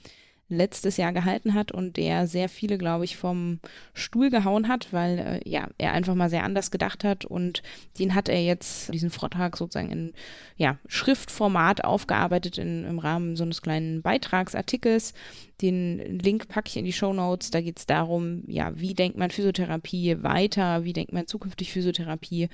[0.50, 3.60] letztes Jahr gehalten hat und der sehr viele, glaube ich, vom
[3.94, 7.64] Stuhl gehauen hat, weil äh, ja, er einfach mal sehr anders gedacht hat und
[7.98, 10.14] den hat er jetzt, diesen Vortrag sozusagen in
[10.58, 15.14] ja, Schriftformat aufgearbeitet in, im Rahmen so eines kleinen Beitragsartikels.
[15.62, 17.50] Den Link packe ich in die Show Notes.
[17.50, 22.50] Da geht es darum, ja, wie denkt man Physiotherapie weiter, wie denkt man zukünftig Physiotherapie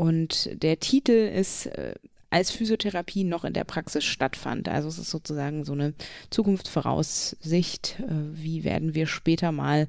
[0.00, 1.92] und der Titel ist äh,
[2.30, 4.66] als Physiotherapie noch in der Praxis stattfand.
[4.66, 5.92] Also es ist sozusagen so eine
[6.30, 9.88] Zukunftsvoraussicht, äh, wie werden wir später mal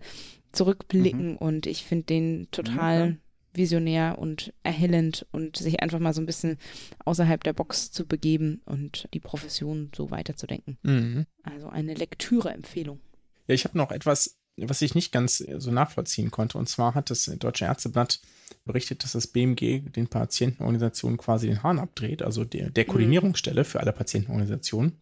[0.52, 1.32] zurückblicken.
[1.32, 1.38] Mhm.
[1.38, 3.18] Und ich finde den total mhm.
[3.54, 6.58] visionär und erhellend und sich einfach mal so ein bisschen
[7.06, 10.78] außerhalb der Box zu begeben und die Profession so weiterzudenken.
[10.84, 11.26] Mhm.
[11.44, 13.00] Also eine Lektüre-Empfehlung.
[13.48, 16.58] Ja, ich habe noch etwas, was ich nicht ganz so nachvollziehen konnte.
[16.58, 18.20] Und zwar hat das Deutsche Ärzteblatt
[18.66, 22.88] berichtet, dass das BMG den Patientenorganisationen quasi den Hahn abdreht, also der, der mhm.
[22.88, 25.02] Koordinierungsstelle für alle Patientenorganisationen.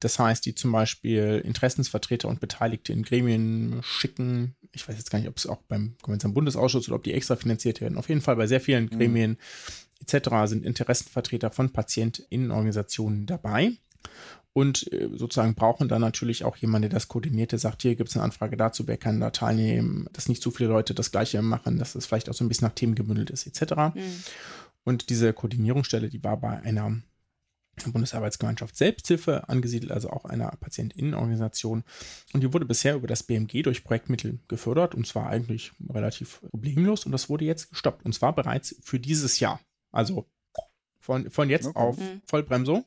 [0.00, 4.54] Das heißt, die zum Beispiel Interessensvertreter und Beteiligte in Gremien schicken.
[4.72, 7.34] Ich weiß jetzt gar nicht, ob es auch beim gemeinsamen Bundesausschuss oder ob die extra
[7.34, 7.98] finanziert werden.
[7.98, 8.90] Auf jeden Fall bei sehr vielen mhm.
[8.90, 9.36] Gremien mhm.
[10.06, 10.28] etc.
[10.44, 13.72] sind Interessenvertreter von PatientInnenorganisationen dabei
[14.58, 18.10] und äh, sozusagen brauchen dann natürlich auch jemanden, der das koordiniert, der sagt, hier gibt
[18.10, 21.40] es eine Anfrage dazu, wer kann da teilnehmen, dass nicht zu viele Leute das Gleiche
[21.42, 23.94] machen, dass es vielleicht auch so ein bisschen nach Themen gebündelt ist, etc.
[23.94, 24.24] Mhm.
[24.82, 27.00] Und diese Koordinierungsstelle, die war bei einer
[27.86, 31.84] Bundesarbeitsgemeinschaft Selbsthilfe angesiedelt, also auch einer Patientinnenorganisation.
[32.32, 37.06] Und die wurde bisher über das BMG durch Projektmittel gefördert und zwar eigentlich relativ problemlos.
[37.06, 39.60] Und das wurde jetzt gestoppt und zwar bereits für dieses Jahr.
[39.92, 40.26] Also
[40.98, 41.78] von, von jetzt okay.
[41.78, 42.22] auf mhm.
[42.26, 42.84] Vollbremsung.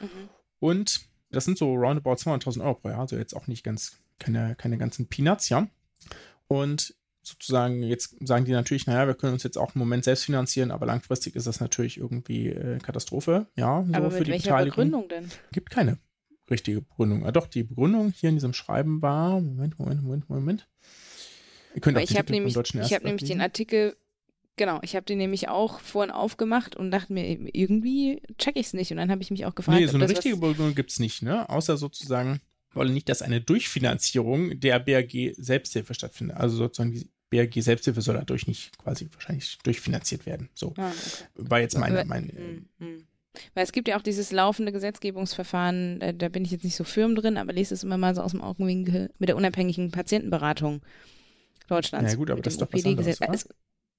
[0.00, 0.30] Mhm.
[0.64, 4.54] Und das sind so roundabout 200.000 Euro pro Jahr, also jetzt auch nicht ganz, keine,
[4.56, 5.68] keine ganzen Peanuts, ja.
[6.46, 10.24] Und sozusagen, jetzt sagen die natürlich, naja, wir können uns jetzt auch im Moment selbst
[10.24, 13.84] finanzieren, aber langfristig ist das natürlich irgendwie äh, Katastrophe, ja.
[13.86, 15.30] So aber mit welcher Begründung denn?
[15.52, 15.98] Gibt keine
[16.50, 17.26] richtige Begründung.
[17.26, 20.68] Ah, doch, die Begründung hier in diesem Schreiben war, Moment, Moment, Moment, Moment.
[21.74, 23.96] Ihr könnt ich habe nämlich, ich hab nämlich den Artikel
[24.56, 28.72] Genau, ich habe den nämlich auch vorhin aufgemacht und dachte mir, irgendwie check ich es
[28.72, 28.92] nicht.
[28.92, 29.80] Und dann habe ich mich auch gefragt.
[29.80, 31.48] Nee, so eine richtige Begründung gibt es nicht, ne?
[31.48, 32.40] Außer sozusagen,
[32.72, 36.36] wollen nicht, dass eine Durchfinanzierung der BRG Selbsthilfe stattfindet.
[36.36, 40.48] Also sozusagen die BRG Selbsthilfe soll dadurch nicht quasi wahrscheinlich durchfinanziert werden.
[40.54, 41.50] So ah, okay.
[41.50, 42.04] war jetzt meine.
[42.04, 43.06] meine hm, hm.
[43.54, 46.84] Weil es gibt ja auch dieses laufende Gesetzgebungsverfahren, da, da, bin ich jetzt nicht so
[46.84, 50.82] firm drin, aber lese es immer mal so aus dem Augenwinkel mit der unabhängigen Patientenberatung
[51.66, 52.12] Deutschlands.
[52.12, 53.48] Ja gut, aber das ist doch was anderes, es,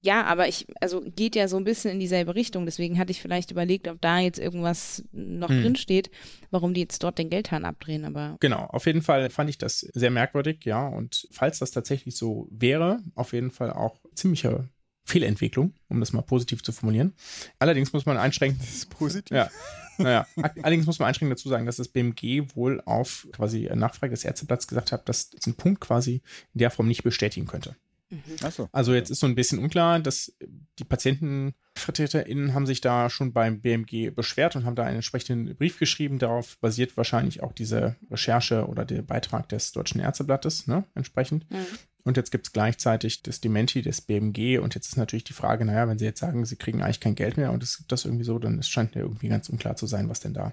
[0.02, 2.64] ja, aber ich, also geht ja so ein bisschen in dieselbe Richtung.
[2.64, 5.62] Deswegen hatte ich vielleicht überlegt, ob da jetzt irgendwas noch hm.
[5.62, 6.10] drin steht,
[6.50, 8.04] warum die jetzt dort den Geldhahn abdrehen.
[8.04, 10.86] Aber genau, auf jeden Fall fand ich das sehr merkwürdig, ja.
[10.86, 14.68] Und falls das tatsächlich so wäre, auf jeden Fall auch ziemliche
[15.04, 17.14] Fehlentwicklung, um das mal positiv zu formulieren.
[17.58, 18.58] Allerdings muss man einschränken.
[18.60, 19.36] Das ist positiv.
[19.36, 19.50] Ja.
[19.98, 20.26] Naja,
[20.62, 24.66] allerdings muss man einschränkend dazu sagen, dass das BMG wohl auf quasi Nachfrage des Ärzteblatts
[24.66, 27.76] gesagt hat, dass diesen Punkt quasi in der Form nicht bestätigen könnte.
[28.10, 28.50] Mhm.
[28.50, 28.68] So.
[28.72, 30.36] Also jetzt ist so ein bisschen unklar, dass
[30.78, 35.78] die PatientenvertreterInnen haben sich da schon beim BMG beschwert und haben da einen entsprechenden Brief
[35.78, 36.18] geschrieben.
[36.18, 41.50] Darauf basiert wahrscheinlich auch diese Recherche oder der Beitrag des Deutschen Ärzteblattes, ne, entsprechend.
[41.50, 41.66] Mhm.
[42.04, 45.64] Und jetzt gibt es gleichzeitig das Dementi des BMG und jetzt ist natürlich die Frage,
[45.64, 48.04] naja, wenn sie jetzt sagen, sie kriegen eigentlich kein Geld mehr und es gibt das
[48.04, 50.52] irgendwie so, dann es scheint mir irgendwie ganz unklar zu sein, was denn da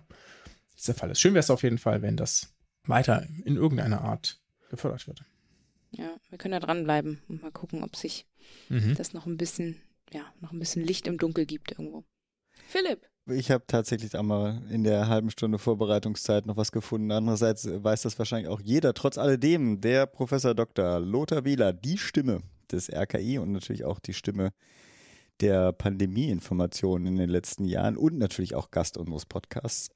[0.87, 1.21] der Fall ist.
[1.21, 2.53] Schön wäre es auf jeden Fall, wenn das
[2.85, 5.23] weiter in irgendeiner Art gefördert wird.
[5.95, 8.25] Ja, wir können da dranbleiben und mal gucken, ob sich
[8.69, 8.95] mhm.
[8.95, 12.03] das noch ein bisschen, ja, noch ein bisschen Licht im Dunkel gibt irgendwo.
[12.67, 13.07] Philipp.
[13.27, 17.11] Ich habe tatsächlich einmal in der halben Stunde Vorbereitungszeit noch was gefunden.
[17.11, 18.93] Andererseits weiß das wahrscheinlich auch jeder.
[18.93, 20.99] Trotz alledem, der Professor Dr.
[20.99, 24.51] Lothar Wieler, die Stimme des RKI und natürlich auch die Stimme
[25.41, 29.89] der Pandemieinformationen in den letzten Jahren und natürlich auch Gast unseres Podcasts,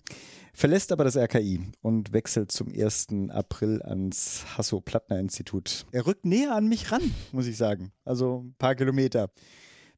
[0.54, 3.08] verlässt aber das RKI und wechselt zum 1.
[3.30, 5.86] April ans Hasso-Plattner-Institut.
[5.92, 7.92] Er rückt näher an mich ran, muss ich sagen.
[8.04, 9.30] Also ein paar Kilometer.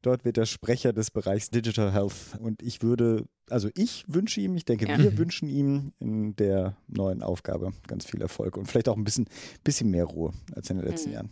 [0.01, 2.39] Dort wird er Sprecher des Bereichs Digital Health.
[2.39, 4.97] Und ich würde, also ich wünsche ihm, ich denke, ja.
[4.97, 9.27] wir wünschen ihm in der neuen Aufgabe ganz viel Erfolg und vielleicht auch ein bisschen,
[9.63, 11.15] bisschen mehr Ruhe als in den letzten mhm.
[11.15, 11.29] Jahren.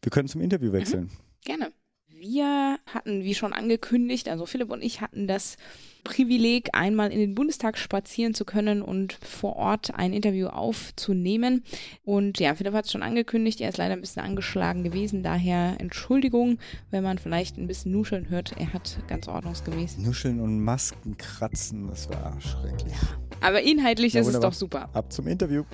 [0.00, 1.04] Wir können zum Interview wechseln.
[1.04, 1.10] Mhm.
[1.42, 1.72] Gerne
[2.20, 5.56] wir hatten, wie schon angekündigt, also Philipp und ich hatten das
[6.04, 11.62] Privileg, einmal in den Bundestag spazieren zu können und vor Ort ein Interview aufzunehmen.
[12.04, 15.76] Und ja, Philipp hat es schon angekündigt, er ist leider ein bisschen angeschlagen gewesen, daher
[15.78, 16.58] Entschuldigung,
[16.90, 18.52] wenn man vielleicht ein bisschen Nuscheln hört.
[18.58, 19.98] Er hat ganz ordnungsgemäß.
[19.98, 22.92] Nuscheln und Masken kratzen, das war schrecklich.
[22.92, 24.88] Ja, aber inhaltlich ja, ist es doch super.
[24.92, 25.64] Ab zum Interview.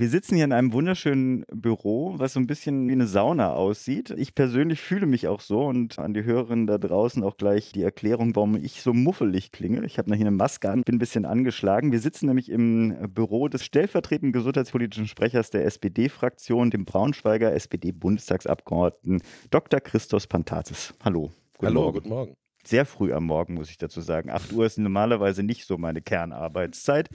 [0.00, 4.08] Wir sitzen hier in einem wunderschönen Büro, was so ein bisschen wie eine Sauna aussieht.
[4.08, 7.82] Ich persönlich fühle mich auch so und an die Hörerinnen da draußen auch gleich die
[7.82, 9.84] Erklärung, warum ich so muffelig klinge.
[9.84, 11.92] Ich habe noch hier eine Maske an, bin ein bisschen angeschlagen.
[11.92, 19.80] Wir sitzen nämlich im Büro des stellvertretenden gesundheitspolitischen Sprechers der SPD-Fraktion, dem Braunschweiger SPD-Bundestagsabgeordneten Dr.
[19.80, 20.94] Christos Pantazis.
[21.04, 21.30] Hallo.
[21.58, 21.94] Guten Hallo, Morgen.
[21.98, 24.30] guten Morgen sehr früh am Morgen, muss ich dazu sagen.
[24.30, 27.08] 8 Uhr ist normalerweise nicht so meine Kernarbeitszeit.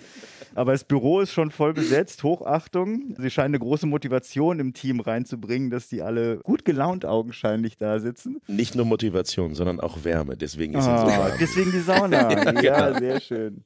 [0.56, 2.24] Aber das Büro ist schon voll besetzt.
[2.24, 3.16] Hochachtung.
[3.18, 8.00] Sie scheinen eine große Motivation im Team reinzubringen, dass die alle gut gelaunt augenscheinlich da
[8.00, 8.42] sitzen.
[8.48, 10.36] Nicht nur Motivation, sondern auch Wärme.
[10.36, 11.32] Deswegen ist ah, so warm.
[11.40, 12.62] Deswegen die Sauna.
[12.62, 13.64] ja, sehr schön.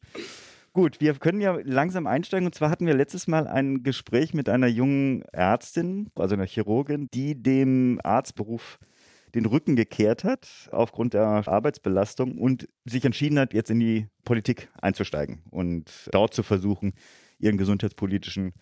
[0.73, 2.45] Gut, wir können ja langsam einsteigen.
[2.45, 7.09] Und zwar hatten wir letztes Mal ein Gespräch mit einer jungen Ärztin, also einer Chirurgin,
[7.11, 8.79] die dem Arztberuf
[9.35, 14.69] den Rücken gekehrt hat aufgrund der Arbeitsbelastung und sich entschieden hat, jetzt in die Politik
[14.81, 16.93] einzusteigen und dort zu versuchen,
[17.39, 18.53] ihren gesundheitspolitischen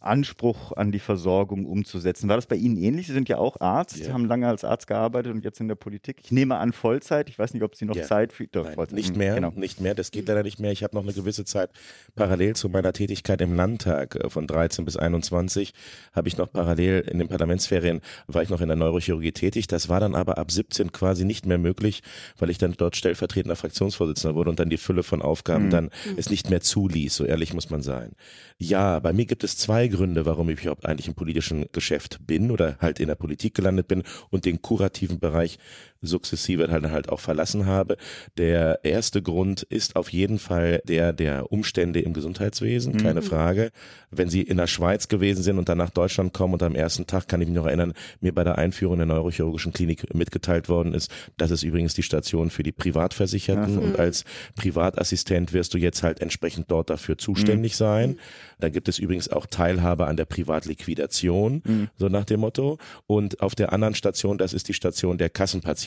[0.00, 2.28] Anspruch an die Versorgung umzusetzen.
[2.28, 3.06] War das bei Ihnen ähnlich?
[3.06, 4.12] Sie sind ja auch Arzt, Ja.
[4.12, 6.18] haben lange als Arzt gearbeitet und jetzt in der Politik.
[6.24, 7.28] Ich nehme an Vollzeit.
[7.28, 8.02] Ich weiß nicht, ob Sie noch Ja.
[8.04, 8.96] Zeit für doch, Nein, Vollzeit.
[8.96, 9.52] nicht Mhm, mehr, Genau.
[9.54, 9.94] nicht mehr.
[9.94, 10.72] Das geht leider nicht mehr.
[10.72, 11.70] Ich habe noch eine gewisse Zeit
[12.14, 15.72] parallel zu meiner Tätigkeit im Landtag äh, von 13 bis 21
[16.12, 19.66] habe ich noch parallel in den Parlamentsferien war ich noch in der Neurochirurgie tätig.
[19.66, 22.02] Das war dann aber ab 17 quasi nicht mehr möglich,
[22.38, 25.70] weil ich dann dort stellvertretender Fraktionsvorsitzender wurde und dann die Fülle von Aufgaben Mhm.
[25.70, 27.14] dann es nicht mehr zuließ.
[27.14, 28.12] So ehrlich muss man sein.
[28.58, 32.50] Ja, bei mir gibt es zwei Gründe, warum ich überhaupt eigentlich im politischen Geschäft bin
[32.50, 35.58] oder halt in der Politik gelandet bin und den kurativen Bereich
[36.02, 37.96] sukzessive dann halt auch verlassen habe.
[38.38, 43.70] Der erste Grund ist auf jeden Fall der der Umstände im Gesundheitswesen, keine Frage.
[44.10, 47.06] Wenn Sie in der Schweiz gewesen sind und dann nach Deutschland kommen und am ersten
[47.06, 50.94] Tag kann ich mich noch erinnern, mir bei der Einführung der neurochirurgischen Klinik mitgeteilt worden
[50.94, 54.24] ist, das ist übrigens die Station für die Privatversicherten Ach und als
[54.56, 58.18] Privatassistent wirst du jetzt halt entsprechend dort dafür zuständig sein.
[58.58, 61.62] Da gibt es übrigens auch Teilhabe an der Privatliquidation,
[61.96, 62.78] so nach dem Motto.
[63.06, 65.30] Und auf der anderen Station, das ist die Station der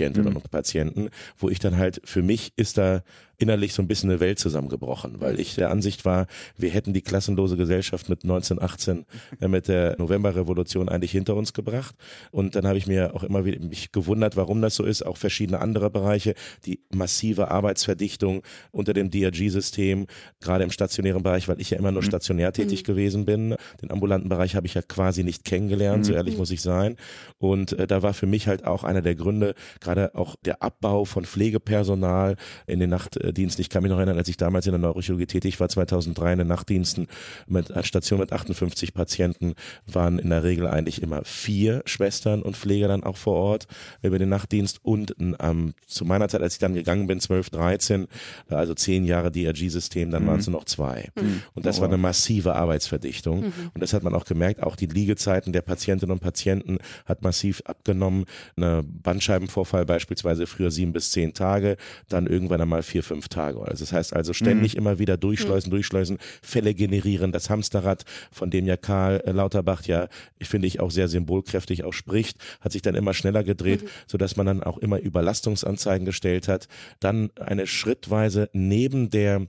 [0.04, 3.04] Kassenpatientinnen und Patienten, wo ich dann halt, für mich ist da
[3.44, 6.28] innerlich so ein bisschen eine Welt zusammengebrochen, weil ich der Ansicht war,
[6.58, 9.06] wir hätten die klassenlose Gesellschaft mit 1918
[9.42, 11.94] äh, mit der Novemberrevolution eigentlich hinter uns gebracht.
[12.32, 15.06] Und dann habe ich mir auch immer wieder mich gewundert, warum das so ist.
[15.06, 20.08] Auch verschiedene andere Bereiche, die massive Arbeitsverdichtung unter dem DRG-System,
[20.40, 23.56] gerade im stationären Bereich, weil ich ja immer nur stationär tätig gewesen bin.
[23.82, 26.96] Den ambulanten Bereich habe ich ja quasi nicht kennengelernt, so ehrlich muss ich sein.
[27.40, 31.04] Und äh, da war für mich halt auch einer der Gründe, gerade auch der Abbau
[31.04, 32.94] von Pflegepersonal in den
[33.34, 33.62] Nachtdiensten.
[33.62, 36.40] Ich kann mich noch erinnern, als ich damals in der Neurochirurgie tätig war, 2003 in
[36.40, 37.08] den Nachtdiensten
[37.48, 39.54] mit einer Station mit 58 Patienten,
[39.88, 43.68] waren in der Regel eigentlich immer vier Schwestern und Pfleger dann auch vor Ort
[44.02, 48.08] über den Nachtdienst und ähm, zu meiner Zeit, als ich dann gegangen bin, 12, 13,
[48.50, 51.10] äh, also zehn Jahre DRG-System, dann waren es nur noch zwei.
[51.54, 53.46] Und das war eine massive Arbeitsverdichtung.
[53.74, 57.62] Und das hat man auch gemerkt, auch die Liegezeiten der Patientinnen und Patienten hat massiv
[57.66, 58.26] abgenommen.
[58.56, 61.78] Eine Bandscheibenvorfall beispielsweise früher sieben bis zehn Tage,
[62.10, 63.60] dann irgendwann einmal vier, fünf Tage.
[63.62, 68.66] Also das heißt also ständig immer wieder durchschleusen, durchschleusen, Fälle generieren, das Hamsterrad, von dem
[68.66, 70.08] ja Karl äh, Lauterbach ja,
[70.40, 74.36] ich finde ich auch sehr symbolkräftig auch spricht, hat sich dann immer schneller gedreht, sodass
[74.36, 76.68] man dann auch immer Überlastungsanzeigen gestellt hat.
[77.00, 79.48] Dann eine schrittweise neben der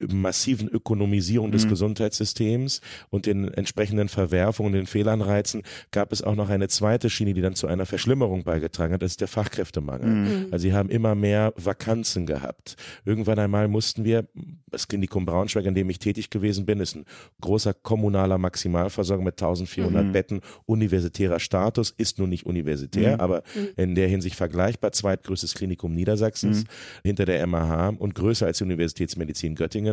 [0.00, 2.80] massiven Ökonomisierung des Gesundheitssystems
[3.10, 7.54] und den entsprechenden Verwerfungen, den Fehlanreizen gab es auch noch eine zweite Schiene, die dann
[7.54, 10.48] zu einer Verschlimmerung beigetragen hat, das ist der Fachkräftemangel.
[10.50, 12.76] Also sie haben immer mehr Vakanzen gehabt.
[13.04, 14.26] Irgendwann einmal mussten wir,
[14.70, 17.04] das Klinikum Braunschweig, in dem ich tätig gewesen bin, ist ein
[17.40, 23.42] großer kommunaler Maximalversorger mit 1400 Betten, universitärer Status, ist nun nicht universitär, aber
[23.76, 26.64] in der Hinsicht vergleichbar, zweitgrößtes Klinikum Niedersachsens,
[27.04, 29.83] hinter der MAH und größer als die Universitätsmedizin Göttingen.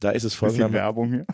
[0.00, 0.74] Da ist es folgendermaßen.
[0.74, 1.26] Werbung hier.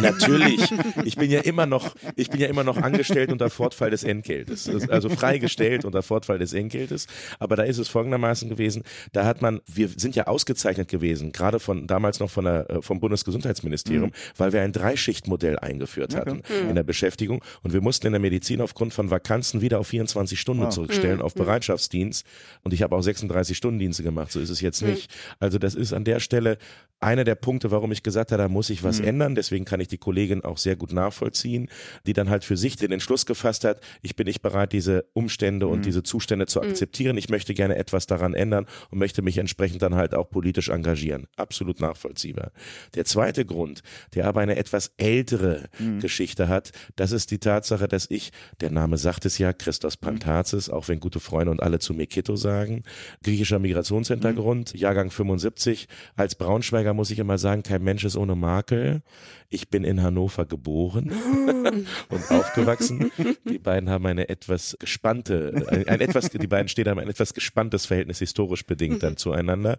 [0.00, 0.72] Natürlich.
[1.04, 4.68] Ich bin ja immer noch, ich bin ja immer noch angestellt unter Fortfall des Entgeltes.
[4.88, 7.06] Also freigestellt unter Fortfall des Entgeltes.
[7.38, 8.82] Aber da ist es folgendermaßen gewesen.
[9.12, 12.82] Da hat man, wir sind ja ausgezeichnet gewesen, gerade von damals noch von der, äh,
[12.82, 17.42] vom Bundesgesundheitsministerium, weil wir ein Dreischichtmodell eingeführt hatten in der Beschäftigung.
[17.62, 20.74] Und wir mussten in der Medizin aufgrund von Vakanzen wieder auf 24 Stunden Wow.
[20.74, 22.26] zurückstellen, auf Bereitschaftsdienst.
[22.62, 24.32] Und ich habe auch 36 Stundendienste gemacht.
[24.32, 25.10] So ist es jetzt nicht.
[25.38, 26.58] Also das ist an der Stelle
[27.02, 29.34] einer der Punkte, warum ich gesagt habe, da muss ich was ändern.
[29.34, 31.68] Deswegen kann ich die Kollegin auch sehr gut nachvollziehen,
[32.06, 35.66] die dann halt für sich den Entschluss gefasst hat, ich bin nicht bereit, diese Umstände
[35.66, 37.16] und diese Zustände zu akzeptieren.
[37.16, 41.26] Ich möchte gerne etwas daran ändern und möchte mich entsprechend dann halt auch politisch engagieren.
[41.36, 42.52] Absolut nachvollziehbar.
[42.94, 43.82] Der zweite Grund,
[44.14, 45.68] der aber eine etwas ältere
[46.00, 50.68] Geschichte hat, das ist die Tatsache, dass ich, der Name sagt es ja, Christos Pantazis,
[50.68, 52.82] auch wenn gute Freunde und alle zu Mekito sagen,
[53.22, 59.02] griechischer Migrationshintergrund, Jahrgang 75, als Braunschweiger muss ich immer sagen, kein Mensch ist ohne Makel.
[59.48, 61.10] Ich bin in Hannover geboren
[62.08, 63.10] und aufgewachsen.
[63.48, 67.34] Die beiden haben eine etwas gespannte, ein, ein etwas, die beiden Städte haben ein etwas
[67.34, 69.78] gespanntes Verhältnis historisch bedingt dann zueinander.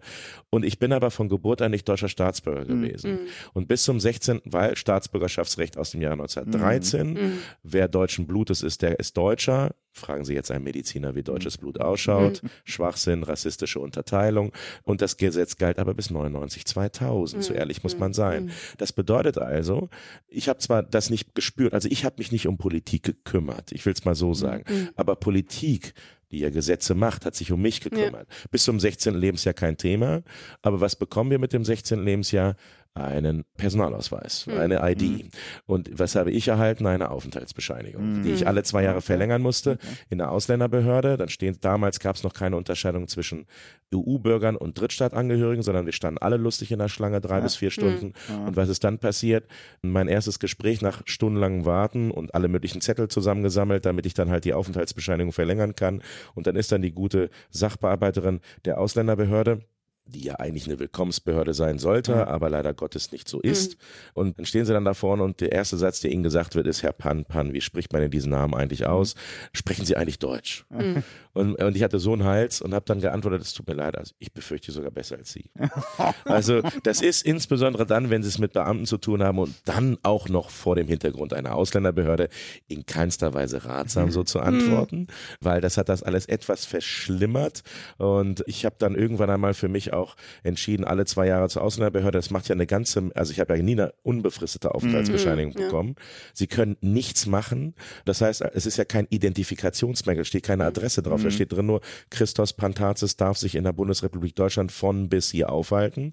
[0.50, 3.20] Und ich bin aber von Geburt an nicht deutscher Staatsbürger gewesen.
[3.54, 4.42] Und bis zum 16.
[4.44, 7.38] weil Staatsbürgerschaftsrecht aus dem Jahr 1913.
[7.62, 9.74] Wer deutschen Blutes ist, der ist Deutscher.
[9.92, 12.40] Fragen Sie jetzt einen Mediziner, wie deutsches Blut ausschaut.
[12.64, 14.52] Schwachsinn, rassistische Unterteilung.
[14.82, 17.44] Und das Gesetz galt aber bis 99, 2000.
[17.44, 18.50] So ehrlich muss man sein.
[18.78, 19.90] Das bedeutet also,
[20.28, 23.72] ich habe zwar das nicht gespürt, also ich habe mich nicht um Politik gekümmert.
[23.72, 24.64] Ich will es mal so sagen.
[24.96, 25.94] Aber Politik
[26.32, 28.26] die ja Gesetze macht, hat sich um mich gekümmert.
[28.50, 29.14] Bis zum 16.
[29.14, 30.22] Lebensjahr kein Thema.
[30.62, 32.02] Aber was bekommen wir mit dem 16.
[32.02, 32.56] Lebensjahr?
[32.94, 34.58] Einen Personalausweis, Mhm.
[34.58, 35.02] eine ID.
[35.02, 35.28] Mhm.
[35.66, 36.86] Und was habe ich erhalten?
[36.86, 38.22] Eine Aufenthaltsbescheinigung, Mhm.
[38.22, 39.06] die ich alle zwei Jahre Okay.
[39.06, 39.78] verlängern musste
[40.10, 41.16] in der Ausländerbehörde.
[41.16, 43.46] Dann stehen, damals gab es noch keine Unterscheidung zwischen
[43.94, 47.40] EU-Bürgern und Drittstaatangehörigen, sondern wir standen alle lustig in der Schlange, drei Ja.
[47.42, 48.12] bis vier Stunden.
[48.28, 48.46] Ja.
[48.46, 49.46] Und was ist dann passiert?
[49.82, 54.44] Mein erstes Gespräch nach stundenlangem Warten und alle möglichen Zettel zusammengesammelt, damit ich dann halt
[54.44, 56.02] die Aufenthaltsbescheinigung verlängern kann.
[56.34, 59.60] Und dann ist dann die gute Sachbearbeiterin der Ausländerbehörde
[60.04, 62.26] die ja eigentlich eine Willkommensbehörde sein sollte, Ja.
[62.26, 63.76] aber leider Gottes nicht so ist.
[64.14, 66.66] Und dann stehen sie dann da vorne und der erste Satz, der ihnen gesagt wird,
[66.66, 69.14] ist Herr Pan Pan, wie spricht man denn diesen Namen eigentlich aus?
[69.52, 70.64] Sprechen Sie eigentlich Deutsch?
[70.82, 71.02] Mhm.
[71.34, 73.96] Und, und ich hatte so einen Hals und habe dann geantwortet, es tut mir leid,
[73.96, 75.50] also ich befürchte sogar besser als Sie.
[76.24, 79.96] Also das ist insbesondere dann, wenn Sie es mit Beamten zu tun haben und dann
[80.02, 82.28] auch noch vor dem Hintergrund einer Ausländerbehörde
[82.68, 85.06] in keinster Weise ratsam so zu antworten,
[85.40, 87.62] weil das hat das alles etwas verschlimmert
[87.98, 92.18] und ich habe dann irgendwann einmal für mich auch entschieden, alle zwei Jahre zur Ausländerbehörde,
[92.18, 95.66] das macht ja eine ganze, also ich habe ja nie eine unbefristete Aufenthaltsbescheinigung Mhm, ja.
[95.66, 95.94] bekommen.
[96.34, 97.74] Sie können nichts machen,
[98.04, 101.80] das heißt, es ist ja kein Identifikationsmerkmal, steht keine Adresse drauf, da steht drin nur,
[102.10, 106.12] Christos Pantazis darf sich in der Bundesrepublik Deutschland von bis hier aufhalten.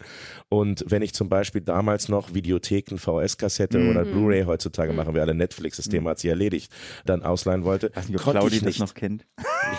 [0.49, 5.34] Und wenn ich zum Beispiel damals noch Videotheken, VS-Kassette oder Blu-ray, heutzutage machen wir alle
[5.34, 6.71] Netflix, das Thema hat sich erledigt,
[7.05, 9.25] dann ausleihen wollte, Ich weiß nicht, ob konnte Claudi ich das noch kennt.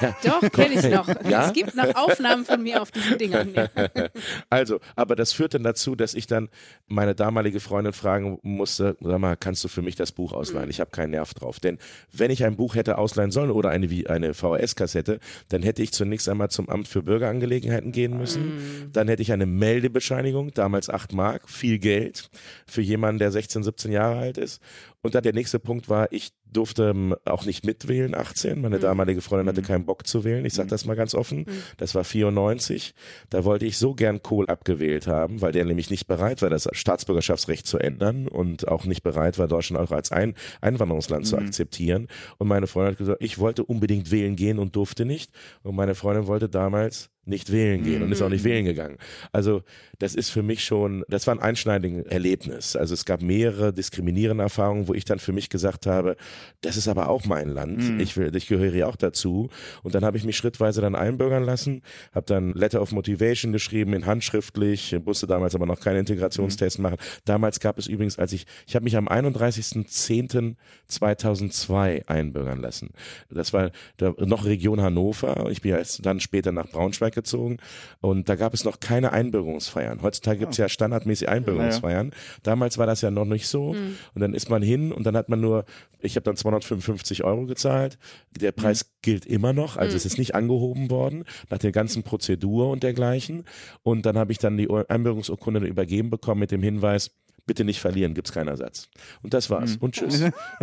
[0.01, 0.17] Ja.
[0.25, 1.09] Doch, kenne ich noch.
[1.29, 1.47] Ja?
[1.47, 3.53] Es gibt noch Aufnahmen von mir auf diesen Dingern.
[3.55, 3.69] Ja.
[4.51, 6.49] Also, aber das führt dann dazu, dass ich dann
[6.87, 10.71] meine damalige Freundin fragen musste, sag mal, kannst du für mich das Buch ausleihen?
[10.71, 11.61] Ich habe keinen Nerv drauf.
[11.61, 11.79] Denn
[12.13, 16.29] wenn ich ein Buch hätte ausleihen sollen oder eine, eine VHS-Kassette, dann hätte ich zunächst
[16.29, 18.91] einmal zum Amt für Bürgerangelegenheiten gehen müssen.
[18.93, 22.31] Dann hätte ich eine Meldebescheinigung, damals 8 Mark, viel Geld
[22.67, 24.61] für jemanden, der 16, 17 Jahre alt ist.
[25.03, 28.61] Und dann der nächste Punkt war, ich durfte ähm, auch nicht mitwählen, 18.
[28.61, 30.45] Meine damalige Freundin hatte keinen Bock zu wählen.
[30.45, 31.47] Ich sage das mal ganz offen.
[31.77, 32.95] Das war 94.
[33.31, 36.69] Da wollte ich so gern Kohl abgewählt haben, weil der nämlich nicht bereit war, das
[36.73, 42.09] Staatsbürgerschaftsrecht zu ändern und auch nicht bereit war, Deutschland auch als ein Einwanderungsland zu akzeptieren.
[42.39, 45.33] Und meine Freundin hat gesagt, ich wollte unbedingt wählen gehen und durfte nicht.
[45.63, 48.97] Und meine Freundin wollte damals nicht wählen gehen und ist auch nicht wählen gegangen.
[49.33, 49.63] Also
[49.99, 52.77] das ist für mich schon, das war ein einschneidiges Erlebnis.
[52.77, 56.17] Also es gab mehrere diskriminierende Erfahrungen, wo ich dann für mich gesagt habe,
[56.63, 58.01] das ist aber auch mein Land.
[58.01, 59.51] Ich will, ich gehöre ja auch dazu.
[59.83, 63.93] Und dann habe ich mich schrittweise dann einbürgern lassen, habe dann Letter of Motivation geschrieben,
[63.93, 66.97] in handschriftlich, musste damals aber noch keinen Integrationstest machen.
[67.27, 72.93] Damals gab es übrigens, als ich, ich habe mich am 31.10.2002 einbürgern lassen.
[73.29, 73.71] Das war
[74.19, 75.51] noch Region Hannover.
[75.51, 77.59] Ich bin ja dann später nach Braunschweig gezogen
[78.01, 80.03] und da gab es noch keine Einbürgerungsfeiern.
[80.03, 82.13] Heutzutage gibt es ja standardmäßig Einbürgerungsfeiern.
[82.43, 83.71] Damals war das ja noch nicht so.
[83.71, 85.65] Und dann ist man hin und dann hat man nur,
[86.01, 87.99] ich habe dann 255 Euro gezahlt.
[88.31, 92.71] Der Preis gilt immer noch, also es ist nicht angehoben worden nach der ganzen Prozedur
[92.71, 93.45] und dergleichen.
[93.83, 97.11] Und dann habe ich dann die Einbürgerungsurkunde übergeben bekommen mit dem Hinweis,
[97.51, 98.89] bitte nicht verlieren, gibt's keinen Ersatz.
[99.25, 99.77] Und das war's.
[99.81, 100.23] Und tschüss.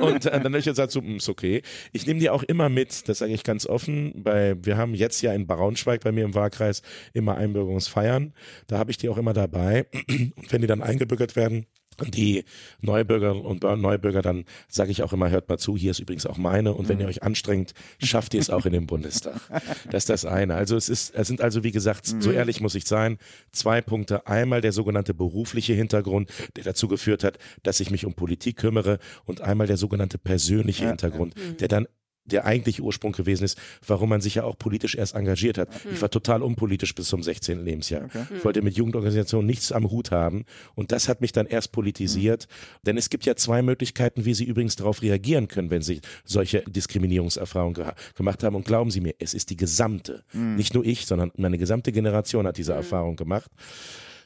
[0.00, 1.62] und äh, dann habe ich gesagt, so, "Mm, ist okay.
[1.94, 5.22] Ich nehme die auch immer mit, das sage ich ganz offen, bei, wir haben jetzt
[5.22, 6.82] ja in Braunschweig bei mir im Wahlkreis
[7.14, 8.34] immer Einbürgerungsfeiern.
[8.66, 9.86] Da habe ich die auch immer dabei.
[10.10, 11.64] Und wenn die dann eingebürgert werden,
[12.04, 12.44] die
[12.80, 16.36] Neubürger und Neubürger, dann sage ich auch immer, hört mal zu, hier ist übrigens auch
[16.36, 19.40] meine und wenn ihr euch anstrengt, schafft ihr es auch in den Bundestag.
[19.90, 20.54] Das ist das eine.
[20.54, 23.18] Also es ist, es sind also wie gesagt, so ehrlich muss ich sein,
[23.52, 24.26] zwei Punkte.
[24.26, 28.98] Einmal der sogenannte berufliche Hintergrund, der dazu geführt hat, dass ich mich um Politik kümmere
[29.24, 31.86] und einmal der sogenannte persönliche Hintergrund, der dann
[32.26, 35.68] der eigentliche Ursprung gewesen ist, warum man sich ja auch politisch erst engagiert hat.
[35.92, 37.64] Ich war total unpolitisch bis zum 16.
[37.64, 38.08] Lebensjahr.
[38.36, 42.48] Ich wollte mit Jugendorganisationen nichts am Hut haben und das hat mich dann erst politisiert.
[42.84, 46.62] Denn es gibt ja zwei Möglichkeiten, wie Sie übrigens darauf reagieren können, wenn Sie solche
[46.62, 48.56] Diskriminierungserfahrungen geha gemacht haben.
[48.56, 52.46] Und glauben Sie mir, es ist die gesamte, nicht nur ich, sondern meine gesamte Generation
[52.46, 53.50] hat diese Erfahrung gemacht.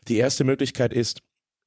[0.08, 1.20] Die erste Möglichkeit ist,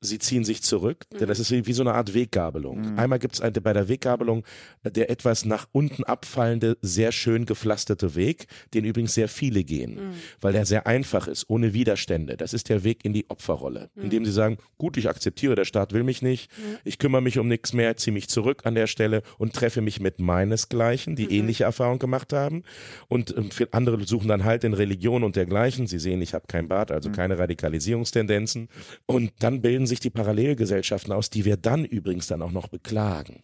[0.03, 2.97] Sie ziehen sich zurück, denn das ist wie, so eine Art Weggabelung.
[2.97, 4.43] Einmal gibt es bei der Weggabelung
[4.83, 10.13] äh, der etwas nach unten abfallende, sehr schön gepflasterte Weg, den übrigens sehr viele gehen,
[10.41, 12.37] weil der sehr einfach ist, ohne Widerstände.
[12.37, 15.93] Das ist der Weg in die Opferrolle, indem sie sagen, gut, ich akzeptiere, der Staat
[15.93, 16.51] will mich nicht,
[16.83, 19.99] ich kümmere mich um nichts mehr, ziehe mich zurück an der Stelle und treffe mich
[19.99, 22.63] mit meinesgleichen, die ähnliche Erfahrungen gemacht haben.
[23.07, 25.87] Und ähm, andere suchen dann halt in Religion und dergleichen.
[25.87, 28.69] Sie sehen, ich habe kein Bart, also keine Radikalisierungstendenzen.
[29.05, 33.43] Und dann bilden sich die Parallelgesellschaften aus, die wir dann übrigens dann auch noch beklagen.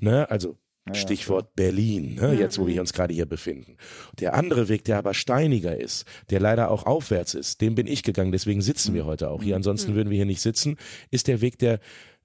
[0.00, 0.30] Ne?
[0.30, 0.56] Also
[0.94, 3.76] Stichwort Berlin, ne, jetzt wo wir uns gerade hier befinden.
[4.20, 8.02] Der andere Weg, der aber steiniger ist, der leider auch aufwärts ist, den bin ich
[8.02, 10.76] gegangen, deswegen sitzen wir heute auch hier, ansonsten würden wir hier nicht sitzen,
[11.10, 11.80] ist der Weg der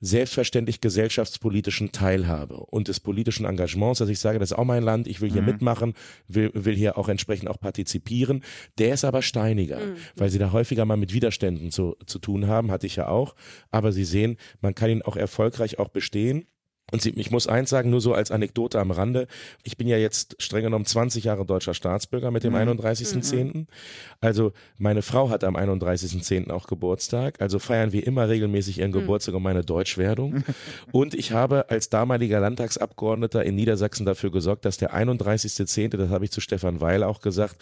[0.06, 5.08] selbstverständlich gesellschaftspolitischen Teilhabe und des politischen Engagements, dass ich sage, das ist auch mein Land,
[5.08, 5.48] ich will hier Mhm.
[5.48, 5.94] mitmachen,
[6.28, 8.44] will, will hier auch entsprechend auch partizipieren.
[8.78, 9.80] Der ist aber steiniger,
[10.18, 13.34] weil sie da häufiger mal mit Widerständen zu, zu tun haben, hatte ich ja auch.
[13.72, 16.46] Aber Sie sehen, man kann ihn auch erfolgreich auch bestehen.
[16.94, 19.26] Und sie, ich muss eins sagen, nur so als Anekdote am Rande.
[19.64, 23.66] Ich bin ja jetzt streng genommen 20 Jahre deutscher Staatsbürger mit dem 31.10.
[24.22, 26.52] Also meine Frau hat am 31.10.
[26.52, 27.42] auch Geburtstag.
[27.42, 30.44] Also feiern wir immer regelmäßig ihren Geburtstag und meine Deutschwerdung.
[30.92, 36.26] Und ich habe als damaliger Landtagsabgeordneter in Niedersachsen dafür gesorgt, dass der 31.10., das habe
[36.26, 37.56] ich zu Stefan Weil auch gesagt,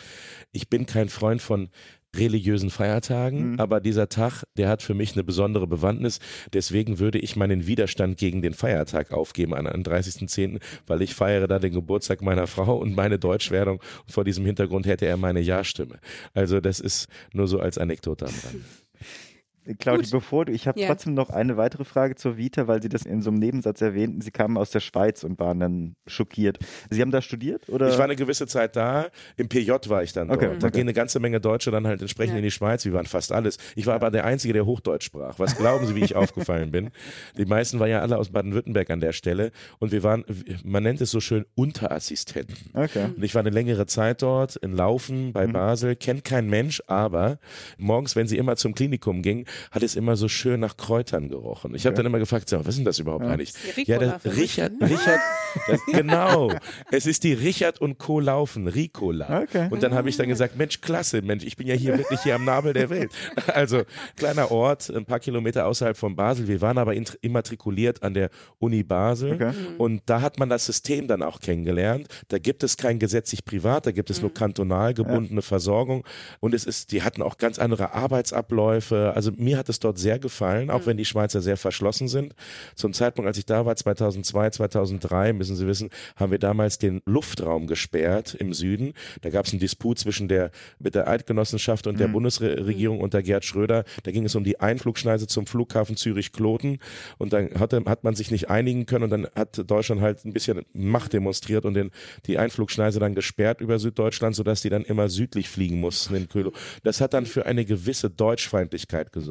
[0.51, 1.69] ich bin kein Freund von
[2.15, 6.19] religiösen Feiertagen, aber dieser Tag, der hat für mich eine besondere Bewandtnis.
[6.53, 11.47] Deswegen würde ich meinen Widerstand gegen den Feiertag aufgeben an am 30.10., weil ich feiere
[11.47, 13.77] da den Geburtstag meiner Frau und meine Deutschwerdung.
[13.77, 15.99] Und vor diesem Hintergrund hätte er meine Ja-Stimme.
[16.33, 18.63] Also das ist nur so als Anekdote am Rand.
[19.79, 20.11] Claudia, Gut.
[20.11, 20.87] bevor du, ich habe Ja.
[20.87, 24.21] trotzdem noch eine weitere Frage zur Vita, weil Sie das in so einem Nebensatz erwähnten.
[24.21, 26.57] Sie kamen aus der Schweiz und waren dann schockiert.
[26.89, 27.89] Sie haben da studiert oder?
[27.89, 29.07] Ich war eine gewisse Zeit da,
[29.37, 30.39] im PJ war ich dann dort.
[30.41, 30.71] Okay, Da okay.
[30.77, 32.37] gehen eine ganze Menge Deutsche dann halt entsprechend Ja.
[32.39, 33.57] in die Schweiz, wir waren fast alles.
[33.75, 35.37] Ich war aber der Einzige, der Hochdeutsch sprach.
[35.37, 36.89] Was glauben Sie, wie ich aufgefallen bin?
[37.37, 40.25] Die meisten waren ja alle aus Baden-Württemberg an der Stelle und wir waren,
[40.63, 42.55] man nennt es so schön, Unterassistenten.
[42.73, 43.05] okay.
[43.15, 47.39] Und ich war eine längere Zeit dort in Laufen bei Basel, kennt kein Mensch, aber
[47.77, 51.75] morgens, wenn sie immer zum Klinikum ging, hat es immer so schön nach Kräutern gerochen.
[51.75, 53.53] Ich habe dann immer gefragt, was ist denn das überhaupt eigentlich?
[53.75, 54.73] Die Ja, das, Richard?
[54.81, 55.19] Richard,
[55.67, 56.51] das, genau.
[56.91, 58.19] Es ist die Richard und Co.
[58.19, 59.41] Laufen, Ricola.
[59.43, 59.67] Okay.
[59.69, 62.35] Und dann habe ich dann gesagt, Mensch, klasse, Mensch, ich bin ja hier wirklich hier
[62.35, 63.11] am Nabel der Welt.
[63.53, 63.83] Also
[64.15, 66.47] kleiner Ort, ein paar Kilometer außerhalb von Basel.
[66.47, 68.29] Wir waren aber immatrikuliert an der
[68.59, 69.51] Uni Basel Okay.
[69.77, 72.07] und da hat man das System dann auch kennengelernt.
[72.29, 76.05] Da gibt es kein gesetzlich privat, da gibt es nur kantonal gebundene Versorgung
[76.39, 79.13] und es ist, die hatten auch ganz andere Arbeitsabläufe.
[79.15, 82.33] Also mir hat es dort sehr gefallen, auch wenn die Schweizer sehr verschlossen sind.
[82.75, 87.01] Zum Zeitpunkt, als ich da war, 2002, 2003, müssen Sie wissen, haben wir damals den
[87.05, 88.93] Luftraum gesperrt im Süden.
[89.21, 93.43] Da gab es einen Disput zwischen der, mit der Eidgenossenschaft und der Bundesregierung unter Gerd
[93.43, 93.83] Schröder.
[94.03, 96.77] Da ging es um die Einflugschneise zum Flughafen Zürich-Kloten
[97.17, 100.33] und dann hatte, hat man sich nicht einigen können und dann hat Deutschland halt ein
[100.33, 101.91] bisschen Macht demonstriert und den,
[102.27, 106.51] die Einflugschneise dann gesperrt über Süddeutschland, sodass die dann immer südlich fliegen mussten in Kölo.
[106.83, 109.30] Das hat dann für eine gewisse Deutschfeindlichkeit gesorgt.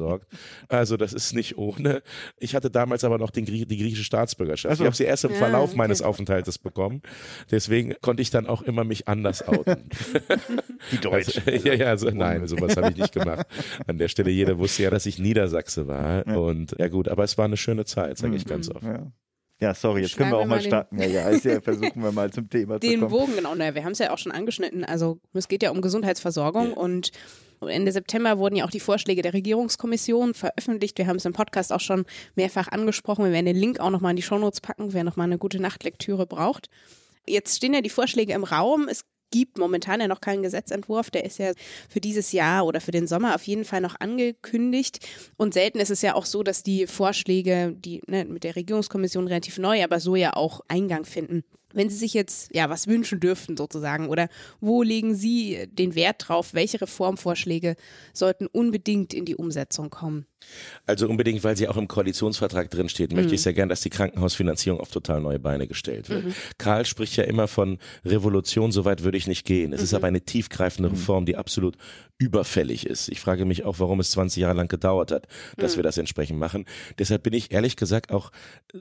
[0.67, 2.01] Also das ist nicht ohne.
[2.37, 4.73] Ich hatte damals aber noch den, Grie- die griechische Staatsbürgerschaft.
[4.73, 4.83] Ach so.
[4.83, 5.77] Ich habe sie erst im Ja, Verlauf okay.
[5.77, 7.01] meines Aufenthaltes bekommen.
[7.49, 9.89] Deswegen konnte ich dann auch immer mich anders outen.
[10.91, 11.43] Die Deutschen.
[11.45, 13.45] Also, ja, ja, also, nein, sowas habe ich nicht gemacht.
[13.87, 16.25] An der Stelle, jeder wusste ja, dass ich Niedersachse war.
[16.27, 18.87] Und ja gut, aber es war eine schöne Zeit, sage ich ganz offen.
[18.87, 19.11] Ja.
[19.59, 20.99] ja, sorry, jetzt können wir auch mal mal den- starten.
[20.99, 23.11] Ja, ja, also, ja, versuchen wir mal zum Thema zu Den kommen.
[23.11, 23.53] Bogen, genau.
[23.55, 24.83] Naja, wir haben es ja auch schon angeschnitten.
[24.83, 27.11] Also es geht ja um Gesundheitsversorgung und
[27.67, 30.97] Ende September wurden ja auch die Vorschläge der Regierungskommission veröffentlicht.
[30.97, 32.05] Wir haben es im Podcast auch schon
[32.35, 33.25] mehrfach angesprochen.
[33.25, 36.25] Wir werden den Link auch nochmal in die Shownotes packen, wer nochmal eine gute Nachtlektüre
[36.25, 36.69] braucht.
[37.27, 38.87] Jetzt stehen ja die Vorschläge im Raum.
[38.89, 41.09] Es gibt momentan ja noch keinen Gesetzentwurf.
[41.09, 41.53] Der ist ja
[41.89, 44.99] für dieses Jahr oder für den Sommer auf jeden Fall noch angekündigt.
[45.37, 49.27] Und selten ist es ja auch so, dass die Vorschläge, die ne, mit der Regierungskommission
[49.27, 51.43] relativ neu, aber so ja auch Eingang finden.
[51.73, 54.27] Wenn Sie sich jetzt ja was wünschen dürften sozusagen oder
[54.59, 56.53] wo legen Sie den Wert drauf?
[56.53, 57.75] Welche Reformvorschläge
[58.13, 60.25] sollten unbedingt in die Umsetzung kommen?
[60.85, 64.79] Also unbedingt, weil sie auch im Koalitionsvertrag drinsteht, möchte ich sehr gern, dass die Krankenhausfinanzierung
[64.79, 66.25] auf total neue Beine gestellt wird.
[66.57, 69.73] Karl spricht ja immer von Revolution, so weit würde ich nicht gehen.
[69.73, 71.77] Es ist aber eine tiefgreifende Reform, die absolut
[72.17, 73.09] überfällig ist.
[73.09, 75.27] Ich frage mich auch, warum es 20 Jahre lang gedauert hat,
[75.57, 76.65] dass wir das entsprechend machen.
[76.99, 78.31] Deshalb bin ich ehrlich gesagt auch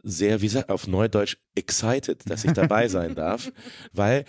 [0.03, 3.51] sehr, wie gesagt, auf Neudeutsch excited, dass ich dabei sein darf,
[3.93, 4.27] weil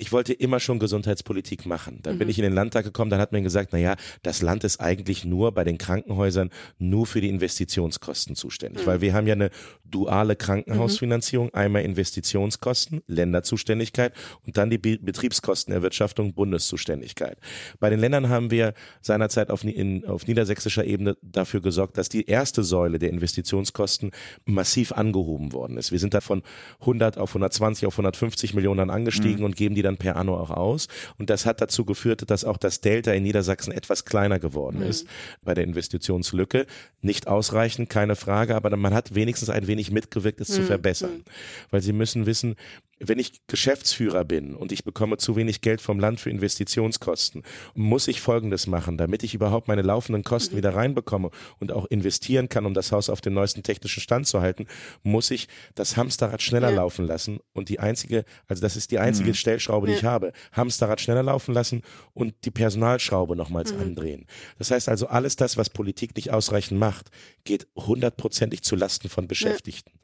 [0.00, 1.98] ich wollte immer schon Gesundheitspolitik machen.
[2.02, 4.64] Dann bin ich in den Landtag gekommen, dann hat man gesagt, na ja, das Land
[4.64, 9.34] ist eigentlich nur bei den Krankenhäusern nur für die Investitionskosten zuständig, weil wir haben ja
[9.34, 9.50] eine
[9.84, 14.14] duale Krankenhausfinanzierung, einmal Investitionskosten, Länderzuständigkeit
[14.46, 17.38] und dann die Be Betriebskostenerwirtschaftung, Bundeszuständigkeit.
[17.78, 22.26] Bei den Ländern haben wir seinerzeit auf, in, auf niedersächsischer Ebene dafür gesorgt, dass die
[22.26, 24.12] erste Säule der Investitionskosten
[24.46, 25.92] massiv angehoben worden ist.
[25.92, 26.42] Wir sind da von
[26.80, 30.88] 100 auf 120 auf 150 Millionen angestiegen und geben die dann per Anno auch aus.
[31.18, 35.06] Und das hat dazu geführt, dass auch das Delta in Niedersachsen etwas kleiner geworden ist
[35.42, 36.66] bei der Investitionslücke.
[37.00, 41.24] Nicht ausreichend, keine Frage, aber man hat wenigstens ein wenig mitgewirkt, es zu verbessern.
[41.70, 42.56] Weil Sie müssen wissen,
[43.00, 47.42] wenn ich Geschäftsführer bin und ich bekomme zu wenig Geld vom Land für Investitionskosten,
[47.74, 52.50] muss ich Folgendes machen, damit ich überhaupt meine laufenden Kosten wieder reinbekomme und auch investieren
[52.50, 54.66] kann, um das Haus auf den neuesten technischen Stand zu halten,
[55.02, 56.76] muss ich das Hamsterrad schneller ja.
[56.76, 59.34] laufen lassen und die einzige, also das ist die einzige mhm.
[59.34, 59.98] Stellschraube, die ja.
[59.98, 61.82] ich habe, Hamsterrad schneller laufen lassen
[62.12, 63.80] und die Personalschraube nochmals mhm.
[63.80, 64.26] andrehen.
[64.58, 67.10] Das heißt also, alles das, was Politik nicht ausreichend macht,
[67.44, 69.92] geht hundertprozentig zu Lasten von Beschäftigten.
[69.94, 70.00] Ja.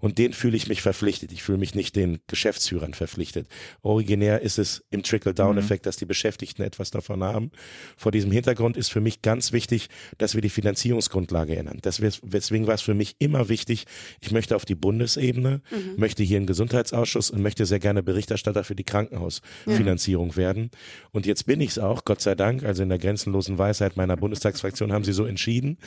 [0.00, 1.32] Und den fühle ich mich verpflichtet.
[1.32, 3.48] Ich fühle mich nicht den Geschäftsführern verpflichtet.
[3.82, 5.88] Originär ist es im Trickle-Down-Effekt, mhm.
[5.88, 7.50] dass die Beschäftigten etwas davon haben.
[7.96, 11.78] Vor diesem Hintergrund ist für mich ganz wichtig, dass wir die Finanzierungsgrundlage ändern.
[11.82, 13.86] Das deswegen war es für mich immer wichtig,
[14.20, 15.94] ich möchte auf die Bundesebene, mhm.
[15.96, 20.36] möchte hier einen Gesundheitsausschuss und möchte sehr gerne Berichterstatter für die Krankenhausfinanzierung ja.
[20.36, 20.70] werden.
[21.10, 24.16] Und jetzt bin ich es auch, Gott sei Dank, also in der grenzenlosen Weisheit meiner
[24.16, 25.78] Bundestagsfraktion haben sie so entschieden.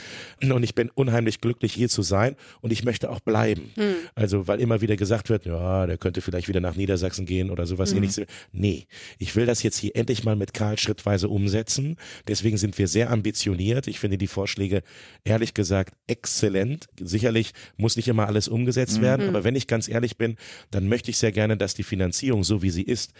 [0.44, 3.72] Und ich bin unheimlich glücklich, hier zu sein und ich möchte auch bleiben.
[3.78, 3.96] Mhm.
[4.16, 7.66] Also, weil immer wieder gesagt wird, ja, der könnte vielleicht wieder nach Niedersachsen gehen oder
[7.66, 7.98] sowas mhm.
[7.98, 8.26] ähnliches.
[8.52, 8.88] Nee,
[9.18, 11.98] ich will das jetzt hier endlich mal mit Karl schrittweise umsetzen.
[12.28, 13.88] Deswegen sind wir sehr ambitioniert.
[13.88, 14.84] Ich finde die Vorschläge
[15.24, 16.88] ehrlich gesagt exzellent.
[17.00, 19.04] Sicherlich muss nicht immer alles umgesetzt mhm.
[19.04, 20.36] werden, aber wenn ich ganz ehrlich bin,
[20.72, 23.14] dann möchte ich sehr gerne, dass die Finanzierung, so wie sie ist,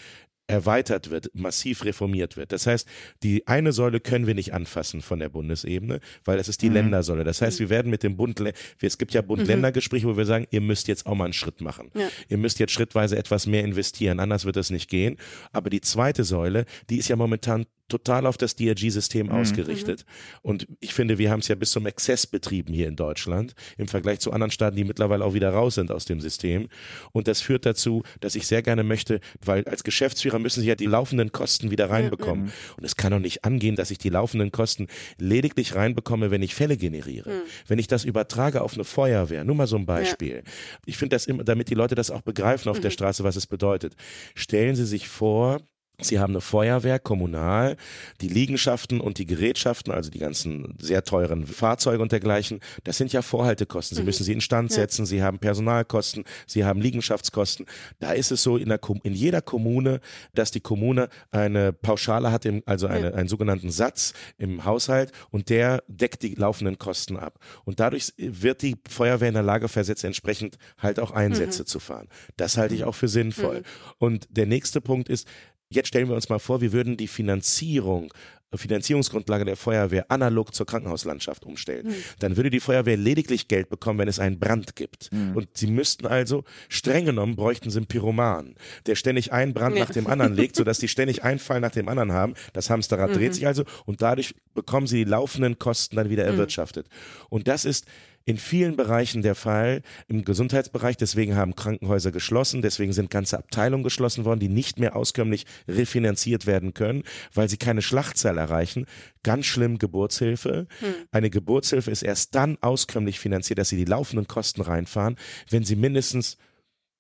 [0.52, 2.52] erweitert wird, massiv reformiert wird.
[2.52, 2.88] Das heißt,
[3.24, 6.76] die eine Säule können wir nicht anfassen von der Bundesebene, weil das ist die mhm.
[6.76, 7.24] Ländersäule.
[7.24, 8.44] Das heißt, wir werden mit dem Bund,
[8.82, 11.90] es gibt ja Bund-Länder-Gespräche, wo wir sagen, ihr müsst jetzt auch mal einen Schritt machen.
[11.96, 12.10] Ja.
[12.28, 15.18] Ihr müsst jetzt schrittweise etwas mehr investieren, anders wird das nicht gehen.
[15.54, 19.34] Aber die zweite Säule, die ist ja momentan total auf das DRG-System mhm.
[19.34, 20.06] ausgerichtet.
[20.42, 23.88] Und ich finde, wir haben es ja bis zum Exzess betrieben hier in Deutschland, im
[23.88, 26.70] Vergleich zu anderen Staaten, die mittlerweile auch wieder raus sind aus dem System.
[27.12, 30.76] Und das führt dazu, dass ich sehr gerne möchte, weil als Geschäftsführer müssen Sie ja
[30.76, 32.46] die laufenden Kosten wieder reinbekommen.
[32.46, 32.52] Mhm.
[32.78, 34.88] Und es kann doch nicht angehen, dass ich die laufenden Kosten
[35.20, 37.30] lediglich reinbekomme, wenn ich Fälle generiere.
[37.30, 37.42] Mhm.
[37.68, 40.38] Wenn ich das übertrage auf eine Feuerwehr, nur mal so ein Beispiel.
[40.38, 40.52] Ja.
[40.86, 42.94] Ich finde das immer, damit die Leute das auch begreifen auf der mhm.
[42.94, 43.96] Straße, was es bedeutet.
[44.36, 45.60] Stellen Sie sich vor,
[46.02, 47.78] Sie haben eine Feuerwehr, kommunal,
[48.22, 53.14] die Liegenschaften und die Gerätschaften, also die ganzen sehr teuren Fahrzeuge und dergleichen, das sind
[53.14, 53.96] ja Vorhaltekosten.
[53.96, 54.06] Sie mhm.
[54.06, 55.06] müssen sie instand setzen, ja.
[55.08, 57.66] Sie haben Personalkosten, Sie haben Liegenschaftskosten.
[58.00, 60.02] Da ist es so in, der, in jeder Kommune,
[60.34, 63.14] dass die Kommune eine Pauschale hat, also eine, ja.
[63.14, 67.40] einen sogenannten Satz im Haushalt und der deckt die laufenden Kosten ab.
[67.66, 71.68] Und dadurch wird die Feuerwehr in der Lage versetzt, entsprechend halt auch Einsätze mhm.
[71.68, 72.08] zu fahren.
[72.38, 72.88] Das halte ich mhm.
[72.88, 73.60] auch für sinnvoll.
[73.60, 73.64] Mhm.
[74.00, 75.28] Und der nächste Punkt ist,
[75.72, 78.12] Jetzt stellen wir uns mal vor, wir würden die Finanzierung
[78.58, 81.88] Finanzierungsgrundlage der Feuerwehr analog zur Krankenhauslandschaft umstellen.
[81.88, 81.96] Mhm.
[82.20, 85.12] Dann würde die Feuerwehr lediglich Geld bekommen, wenn es einen Brand gibt.
[85.14, 85.38] Mhm.
[85.38, 88.56] Und sie müssten also, streng genommen, bräuchten sie einen Pyroman,
[88.88, 89.86] der ständig einen Brand ja.
[89.86, 92.34] nach dem anderen legt, sodass die ständig einen Fall nach dem anderen haben.
[92.52, 93.16] Das Hamsterrad mhm.
[93.16, 96.32] dreht sich also und dadurch bekommen sie die laufenden Kosten dann wieder mhm.
[96.32, 96.88] erwirtschaftet.
[97.30, 97.86] Und das ist
[98.26, 99.82] in vielen Bereichen der Fall.
[100.08, 104.96] Im Gesundheitsbereich, deswegen haben Krankenhäuser geschlossen, deswegen sind ganze Abteilungen geschlossen worden, die nicht mehr
[104.96, 107.04] auskömmlich refinanziert werden können,
[107.34, 108.86] weil sie keine Schlachtzahl erreichen.
[109.24, 110.68] Ganz schlimm Geburtshilfe.
[110.80, 110.94] Hm.
[111.12, 115.16] Eine Geburtshilfe ist erst dann auskömmlich finanziert, dass sie die laufenden Kosten reinfahren,
[115.50, 116.38] wenn sie mindestens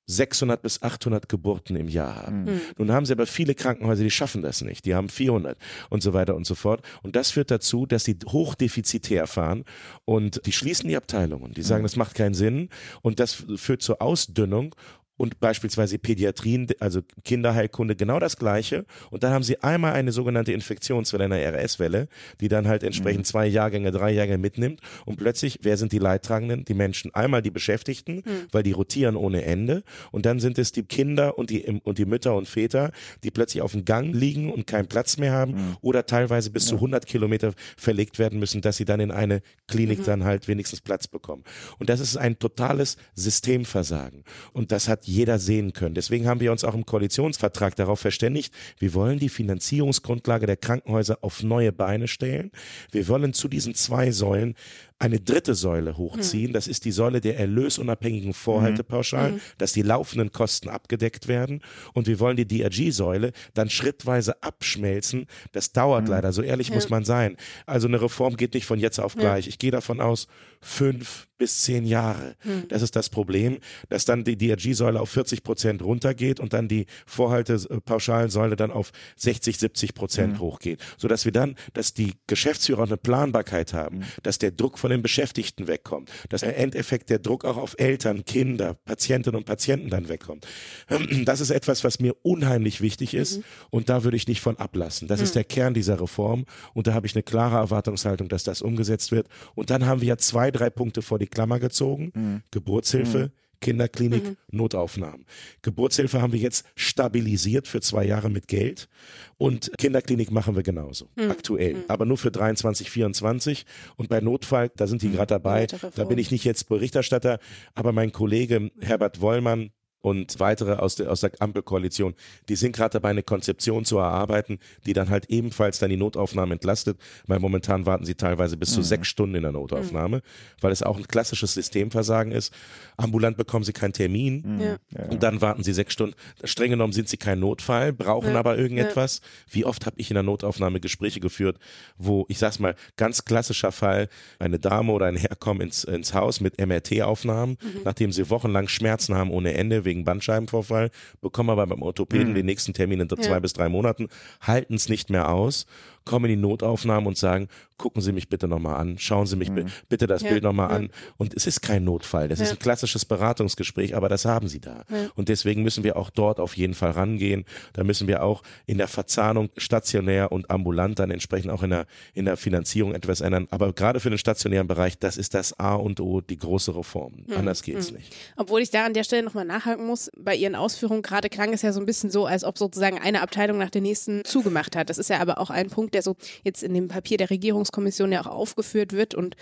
[0.08, 2.43] 600 bis 800 Geburten im Jahr haben.
[2.43, 2.62] Mhm.
[2.78, 4.86] Nun haben sie aber viele Krankenhäuser, die schaffen das nicht.
[4.86, 5.58] Die haben 400
[5.89, 6.82] und so weiter und so fort.
[7.02, 9.64] Und das führt dazu, dass sie hochdefizitär fahren
[10.06, 11.54] und die schließen die Abteilungen.
[11.54, 11.86] Die sagen, mhm.
[11.86, 12.70] das macht keinen Sinn
[13.02, 14.76] und das führt zur Ausdünnung
[15.22, 18.86] und beispielsweise Pädiatrien, also Kinderheilkunde, genau das Gleiche.
[19.11, 22.07] Und dann haben sie einmal eine sogenannte Infektionswelle, eine RS-Welle,
[22.39, 23.26] die dann halt entsprechend mhm.
[23.26, 24.82] zwei Jahrgänge, drei Jahrgänge mitnimmt.
[25.05, 26.65] Und plötzlich, wer sind die Leidtragenden?
[26.65, 27.13] Die Menschen.
[27.13, 28.47] Einmal die Beschäftigten, mhm.
[28.51, 29.84] weil die rotieren ohne Ende.
[30.09, 32.91] Und dann sind es die Kinder und die, und die Mütter und Väter,
[33.24, 35.78] die plötzlich auf dem Gang liegen und keinen Platz mehr haben mhm.
[35.82, 36.69] oder teilweise bis ja.
[36.69, 40.05] zu 100 Kilometer verlegt werden müssen, dass sie dann in eine Klinik mhm.
[40.05, 41.43] dann halt wenigstens Platz bekommen.
[41.78, 44.24] Und das ist ein totales Systemversagen.
[44.51, 45.95] Und das hat jeder sehen können.
[45.95, 51.20] Deswegen haben wir uns auch im Koalitionsvertrag darauf verständigt, wir wollen die Finanzierungsgrundlage der Krankenhäuser
[51.22, 52.51] auf neue Beine stellen.
[52.91, 54.55] Wir wollen zu diesen zwei Säulen
[55.02, 56.52] eine dritte Säule hochziehen.
[56.52, 56.54] Mhm.
[56.54, 59.41] Das ist die Säule der erlösunabhängigen Vorhaltepauschalen, mhm.
[59.58, 61.62] dass die laufenden Kosten abgedeckt werden.
[61.93, 65.26] Und wir wollen die DRG-Säule dann schrittweise abschmelzen.
[65.54, 66.12] Das dauert mhm.
[66.12, 66.76] leider, so ehrlich ja.
[66.76, 67.36] muss man sein.
[67.66, 69.45] Also eine Reform geht nicht von jetzt auf gleich.
[69.45, 69.49] Ja.
[69.49, 70.28] Ich gehe davon aus,
[70.62, 72.36] fünf bis zehn Jahre.
[72.43, 72.68] Mhm.
[72.68, 73.58] Das ist das Problem,
[73.89, 79.58] dass dann die DRG-Säule auf 40 Prozent runtergeht und dann die Vorhaltepauschalsäule dann auf 60,
[79.58, 80.39] 70 Prozent mhm.
[80.39, 80.80] hochgeht.
[80.97, 84.04] Sodass wir dann, dass die Geschäftsführer eine Planbarkeit haben, mhm.
[84.22, 88.26] dass der Druck von den Beschäftigten wegkommt, dass im Endeffekt der Druck auch auf Eltern,
[88.26, 90.48] Kinder, Patientinnen und Patienten dann wegkommt.
[91.26, 93.44] Das ist etwas, was mir unheimlich wichtig ist mhm.
[93.70, 95.08] und da würde ich nicht von ablassen.
[95.08, 95.24] Das mhm.
[95.26, 99.12] ist der Kern dieser Reform und da habe ich eine klare Erwartungshaltung, dass das umgesetzt
[99.12, 99.28] wird.
[99.56, 102.12] Und dann haben wir ja zwei, drei Punkte vor die Klammer gezogen.
[102.14, 102.42] Mhm.
[102.52, 103.32] Geburtshilfe,
[103.62, 104.38] Kinderklinik, Mhm.
[104.51, 105.26] Notaufnahmen.
[105.62, 108.89] Geburtshilfe haben wir jetzt stabilisiert für zwei Jahre mit Geld
[109.38, 111.32] und Kinderklinik machen wir genauso, Mhm.
[111.32, 111.76] aktuell.
[111.88, 116.18] Aber nur für 23, 24 und bei Notfall, da sind die gerade dabei, da bin
[116.18, 117.39] ich nicht jetzt Berichterstatter,
[117.74, 119.70] aber mein Kollege Herbert Wollmann,
[120.02, 122.16] und weitere aus der, aus der Ampelkoalition,
[122.49, 126.54] die sind gerade dabei, eine Konzeption zu erarbeiten, die dann halt ebenfalls dann die Notaufnahme
[126.54, 126.97] entlastet,
[127.28, 130.22] weil momentan warten sie teilweise bis zu sechs Stunden in der Notaufnahme,
[130.60, 132.54] weil es auch ein klassisches Systemversagen ist.
[132.97, 135.06] Ambulant bekommen sie keinen Termin Ja.
[135.10, 136.16] und dann warten sie sechs Stunden.
[136.43, 139.22] Streng genommen sind sie kein Notfall, brauchen Ja, aber irgendetwas.
[139.49, 141.58] Wie oft habe ich in der Notaufnahme Gespräche geführt,
[141.97, 146.14] wo, ich sag's mal, ganz klassischer Fall, eine Dame oder ein Herr kommen ins, ins
[146.14, 150.89] Haus mit MRT-Aufnahmen, nachdem sie wochenlang Schmerzen haben ohne Ende wegen Bandscheibenvorfall,
[151.20, 154.08] bekommen aber beim Orthopäden den nächsten Termin in zwei bis drei Monaten,
[154.39, 155.66] halten es nicht mehr aus,
[156.06, 157.47] kommen in die Notaufnahme und sagen,
[157.78, 160.70] gucken Sie mich bitte nochmal an, schauen Sie mich bi- bitte das Ja, Bild nochmal
[160.70, 160.76] ja.
[160.76, 160.89] an.
[161.18, 162.56] Und es ist kein Notfall, das ist Ja.
[162.56, 164.84] ein klassisches Beratungsgespräch, aber das haben Sie da.
[165.16, 167.45] Und deswegen müssen wir auch dort auf jeden Fall rangehen.
[167.74, 171.86] Da müssen wir auch in der Verzahnung stationär und ambulant dann entsprechend auch in der,
[172.14, 173.47] in der Finanzierung etwas ändern.
[173.52, 177.26] Aber gerade für den stationären Bereich, das ist das A und O, die große Reform.
[177.36, 178.14] Anders geht's nicht.
[178.38, 181.62] Obwohl ich da an der Stelle nochmal nachhaken muss, bei Ihren Ausführungen gerade klang es
[181.64, 184.89] ja so ein bisschen so, als ob sozusagen eine Abteilung nach der nächsten zugemacht hat.
[184.89, 188.12] Das ist ja aber auch ein Punkt, der so jetzt in dem Papier der Regierungskommission
[188.12, 189.36] ja auch aufgeführt wird und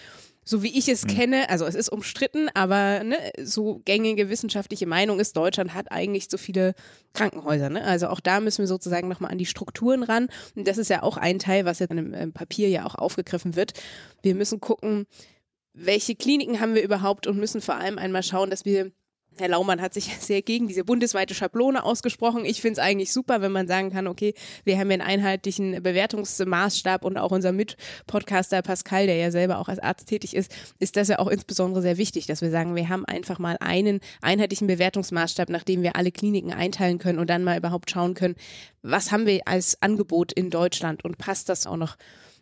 [0.50, 5.20] so wie ich es kenne, also es ist umstritten, aber ne, so gängige wissenschaftliche Meinung
[5.20, 6.74] ist, Deutschland hat eigentlich so viele
[7.14, 7.70] Krankenhäuser.
[7.70, 7.84] Ne?
[7.84, 10.28] Also auch da müssen wir sozusagen nochmal an die Strukturen ran.
[10.56, 12.96] Und das ist ja auch ein Teil, was jetzt in dem ähm, Papier ja auch
[12.96, 13.74] aufgegriffen wird.
[14.24, 15.06] Wir müssen gucken,
[15.74, 18.92] welche Kliniken haben wir überhaupt und müssen vor allem einmal schauen, dass wir
[19.38, 22.46] Herr Laumann hat sich sehr gegen diese bundesweite Schablone ausgesprochen.
[22.46, 27.04] Ich finde es eigentlich super, wenn man sagen kann, okay, wir haben einen einheitlichen Bewertungsmaßstab
[27.04, 31.08] und auch unser Mitpodcaster Pascal, der ja selber auch als Arzt tätig ist, ist das
[31.08, 35.50] ja auch insbesondere sehr wichtig, dass wir sagen, wir haben einfach mal einen einheitlichen Bewertungsmaßstab,
[35.50, 38.36] nach dem wir alle Kliniken einteilen können und dann mal überhaupt schauen können,
[38.82, 41.98] was haben wir als Angebot in Deutschland und passt das auch noch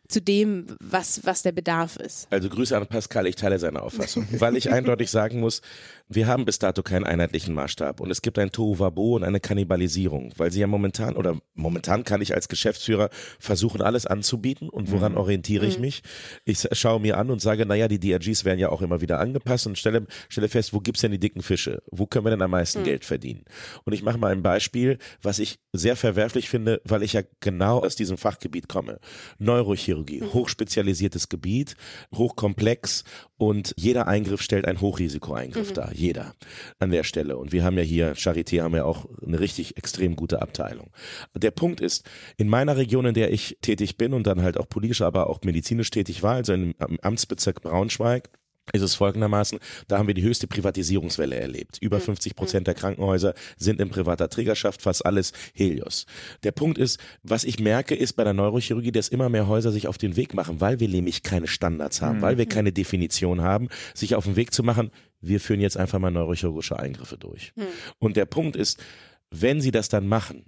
[0.07, 2.27] zu dem, was, was der Bedarf ist.
[2.31, 5.61] Also Grüße an Pascal, ich teile seine Auffassung, weil ich eindeutig sagen muss,
[6.09, 10.31] wir haben bis dato keinen einheitlichen Maßstab und es gibt ein Tohuwabo und eine Kannibalisierung,
[10.37, 15.17] weil sie ja momentan oder momentan kann ich als Geschäftsführer versuchen, alles anzubieten und woran
[15.17, 16.03] orientiere ich mich?
[16.45, 19.67] Ich schaue mir an und sage, naja, die DRGs werden ja auch immer wieder angepasst
[19.67, 21.83] und stelle, stelle fest, wo gibt's denn die dicken Fische?
[21.91, 23.43] Wo können wir denn am meisten Geld verdienen?
[23.83, 27.79] Und ich mache mal ein Beispiel, was ich sehr verwerflich finde, weil ich ja genau
[27.79, 28.99] aus diesem Fachgebiet komme.
[29.39, 31.75] Neurochirurgie, hochspezialisiertes Gebiet,
[32.13, 33.03] hochkomplex
[33.37, 35.93] und jeder Eingriff stellt einen Hochrisikoeingriff dar.
[35.93, 36.33] Jeder
[36.79, 37.37] an der Stelle.
[37.37, 40.91] Und wir haben ja hier, Charité haben ja auch eine richtig extrem gute Abteilung.
[41.35, 42.05] Der Punkt ist,
[42.37, 45.41] in meiner Region, in der ich tätig bin und dann halt auch politisch, aber auch
[45.43, 48.29] medizinisch tätig war, also im Amtsbezirk Braunschweig,
[48.73, 51.77] ist es folgendermaßen, da haben wir die höchste Privatisierungswelle erlebt.
[51.81, 56.05] Über 50 Prozent der Krankenhäuser sind in privater Trägerschaft, fast alles Helios.
[56.43, 59.87] Der Punkt ist, was ich merke, ist bei der Neurochirurgie, dass immer mehr Häuser sich
[59.87, 63.69] auf den Weg machen, weil wir nämlich keine Standards haben, weil wir keine Definition haben,
[63.93, 64.91] sich auf den Weg zu machen,
[65.21, 67.53] wir führen jetzt einfach mal neurochirurgische Eingriffe durch.
[67.99, 68.83] Und der Punkt ist,
[69.31, 70.45] wenn sie das dann machen,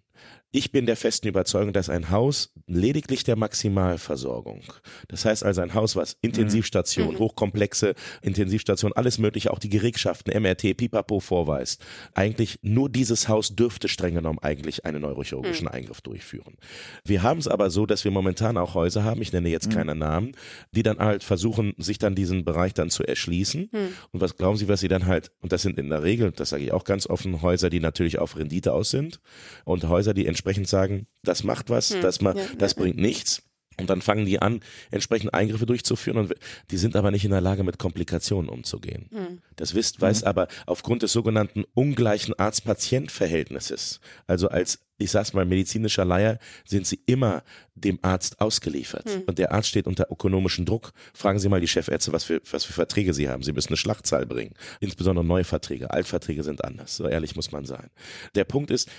[0.51, 4.61] ich bin der festen Überzeugung, dass ein Haus lediglich der Maximalversorgung,
[5.07, 10.75] das heißt also ein Haus, was Intensivstation, hochkomplexe Intensivstation, alles mögliche, auch die Gerätschaften, MRT,
[10.75, 16.55] Pipapo vorweist, eigentlich nur dieses Haus dürfte streng genommen eigentlich einen neurochirurgischen Eingriff durchführen.
[17.03, 19.95] Wir haben es aber so, dass wir momentan auch Häuser haben, ich nenne jetzt keine
[19.95, 20.31] Namen,
[20.71, 23.69] die dann halt versuchen, sich dann diesen Bereich dann zu erschließen.
[24.11, 26.49] Und was glauben Sie, was sie dann halt, und das sind in der Regel, das
[26.49, 29.19] sage ich auch ganz offen, Häuser, die natürlich auf Rendite aus sind
[29.65, 33.43] und Häuser, die entsprechend sagen, das macht was, das, ma, ja, das bringt nichts.
[33.77, 34.61] Und dann fangen die an,
[34.91, 36.35] entsprechend Eingriffe durchzuführen und
[36.69, 39.09] die sind aber nicht in der Lage, mit Komplikationen umzugehen.
[39.55, 46.05] Das wisst, weiß aber aufgrund des sogenannten ungleichen Arzt-Patient-Verhältnisses, also als ich sag's mal, medizinischer
[46.05, 49.05] Laie, sind sie immer dem Arzt ausgeliefert.
[49.27, 50.91] Und der Arzt steht unter ökonomischem Druck.
[51.13, 53.41] Fragen Sie mal die Chefärzte, was für, was für Verträge sie haben.
[53.41, 54.53] Sie müssen eine Schlachtzahl bringen.
[54.81, 55.91] Insbesondere neue Verträge.
[55.91, 56.97] Altverträge sind anders.
[56.97, 57.89] So ehrlich muss man sein.
[58.35, 58.89] Der Punkt ist,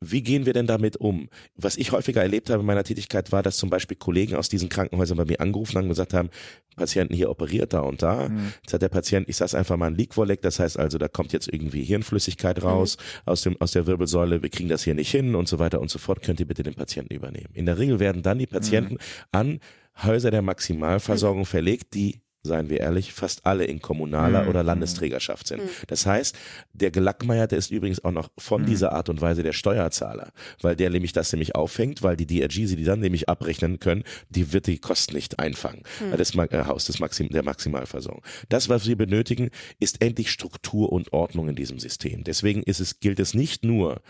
[0.00, 1.28] wie gehen wir denn damit um?
[1.56, 4.70] Was ich häufiger erlebt habe in meiner Tätigkeit war, dass zum Beispiel Kollegen aus diesen
[4.70, 6.30] Krankenhäusern bei mir angerufen haben und gesagt haben,
[6.74, 8.30] Patienten hier operiert da und da.
[8.62, 11.34] Jetzt hat der Patient, ich sag's einfach mal, ein Leak-Vorleck, das heißt also, da kommt
[11.34, 12.96] jetzt irgendwie Hirnflüssigkeit raus
[13.26, 15.90] aus, dem, aus der Wirbelsäule, wir kriegen das hier nicht hin und so weiter und
[15.90, 17.50] so fort, könnt ihr bitte den Patienten übernehmen.
[17.52, 18.96] In der Regel werden dann die Patienten
[19.32, 19.60] an
[20.02, 24.48] Häuser der Maximalversorgung verlegt, die seien wir ehrlich, fast alle in kommunaler Mhm.
[24.48, 25.62] oder Landesträgerschaft sind.
[25.62, 25.68] Mhm.
[25.88, 26.36] Das heißt,
[26.72, 28.66] der Gelackmeierte ist übrigens auch noch von Mhm.
[28.66, 30.32] dieser Art und Weise der Steuerzahler,
[30.62, 34.04] weil der nämlich das nämlich auffängt, weil die DRG sie die dann nämlich abrechnen können,
[34.30, 35.82] die wird die Kosten nicht einfangen.
[36.00, 36.16] Mhm.
[36.16, 38.22] Das Ma- äh, Haus des Maxim der Maximalversorgung.
[38.48, 42.24] Das, was wir benötigen, ist endlich Struktur und Ordnung in diesem System.
[42.24, 44.00] Deswegen ist es, gilt es nicht nur,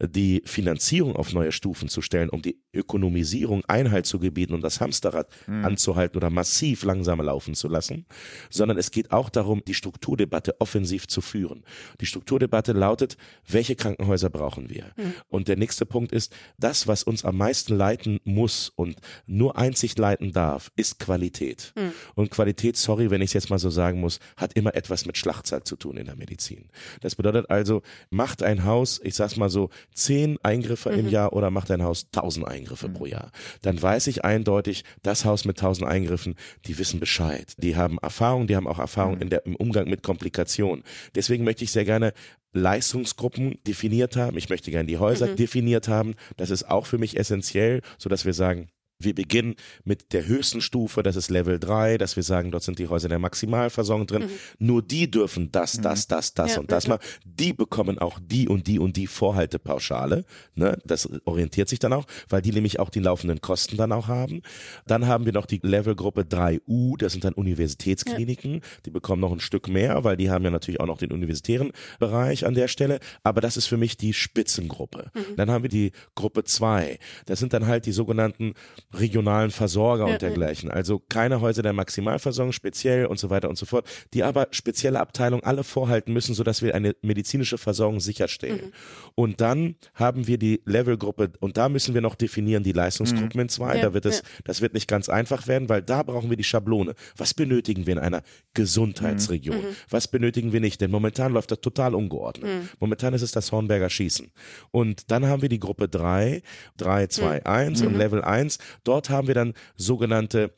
[0.00, 4.80] die Finanzierung auf neue Stufen zu stellen, um die Ökonomisierung Einhalt zu gebieten und das
[4.80, 8.06] Hamsterrad anzuhalten oder massiv langsamer laufen zu lassen,
[8.50, 11.64] sondern es geht auch darum, die Strukturdebatte offensiv zu führen.
[12.00, 13.16] Die Strukturdebatte lautet,
[13.48, 14.92] welche Krankenhäuser brauchen wir?
[15.28, 18.96] Und der nächste Punkt ist, das, was uns am meisten leiten muss und
[19.26, 21.72] nur einzig leiten darf, ist Qualität.
[22.14, 25.16] Und Qualität, sorry, wenn ich es jetzt mal so sagen muss, hat immer etwas mit
[25.16, 26.68] Schlachtzahl zu tun in der Medizin.
[27.00, 31.50] Das bedeutet also, macht ein Haus, ich sag's mal so, zehn Eingriffe im Jahr oder
[31.50, 33.32] macht ein Haus tausend Eingriffe pro Jahr.
[33.62, 36.34] Dann weiß ich eindeutig, das Haus mit tausend Eingriffen,
[36.66, 37.54] die wissen Bescheid.
[37.62, 40.84] Die haben Erfahrung, die haben auch Erfahrung in der, im Umgang mit Komplikationen.
[41.14, 42.12] Deswegen möchte ich sehr gerne
[42.52, 44.36] Leistungsgruppen definiert haben.
[44.36, 46.14] Ich möchte gerne die Häuser definiert haben.
[46.36, 48.68] Das ist auch für mich essentiell, so dass wir sagen,
[49.04, 52.78] wir beginnen mit der höchsten Stufe, das ist Level 3, dass wir sagen, dort sind
[52.78, 54.28] die Häuser der Maximalversorgung drin.
[54.58, 56.90] Nur die dürfen das, das, das, das Ja, und das ja.
[56.90, 56.98] mal.
[57.24, 60.24] Die bekommen auch die und die und die Vorhaltepauschale.
[60.54, 60.78] Ne?
[60.84, 64.42] Das orientiert sich dann auch, weil die nämlich auch die laufenden Kosten dann auch haben.
[64.86, 68.60] Dann haben wir noch die Levelgruppe 3U, das sind dann Universitätskliniken.
[68.86, 71.72] Die bekommen noch ein Stück mehr, weil die haben ja natürlich auch noch den universitären
[71.98, 73.00] Bereich an der Stelle.
[73.22, 75.10] Aber das ist für mich die Spitzengruppe.
[75.36, 76.98] Dann haben wir die Gruppe 2.
[77.26, 78.54] Das sind dann halt die sogenannten
[78.92, 80.70] regionalen Versorger Ja, und dergleichen.
[80.70, 85.00] Also keine Häuser der Maximalversorgung speziell und so weiter und so fort, die aber spezielle
[85.00, 88.72] Abteilungen alle vorhalten müssen, sodass wir eine medizinische Versorgung sicherstellen.
[89.14, 93.48] Und dann haben wir die Levelgruppe und da müssen wir noch definieren die Leistungsgruppen in
[93.48, 93.76] zwei.
[93.76, 94.24] Ja, da wird es, ja.
[94.44, 96.94] das wird nicht ganz einfach werden, weil da brauchen wir die Schablone.
[97.16, 98.22] Was benötigen wir in einer
[98.54, 99.56] Gesundheitsregion?
[99.88, 100.80] Was benötigen wir nicht?
[100.80, 102.50] Denn momentan läuft das total ungeordnet.
[102.80, 104.30] Momentan ist es das Hornberger Schießen.
[104.70, 106.42] Und dann haben wir die Gruppe 3,
[106.76, 108.58] 3, 2, 1 und Level 1.
[108.84, 110.52] Dort haben wir dann sogenannte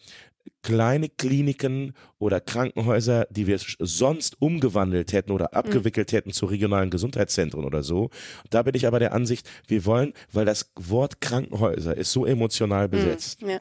[0.63, 7.65] kleine Kliniken oder Krankenhäuser, die wir sonst umgewandelt hätten oder abgewickelt hätten zu regionalen Gesundheitszentren
[7.65, 8.11] oder so.
[8.51, 12.89] Da bin ich aber der Ansicht, wir wollen, weil das Wort Krankenhäuser ist so emotional
[12.89, 13.61] besetzt, Ja.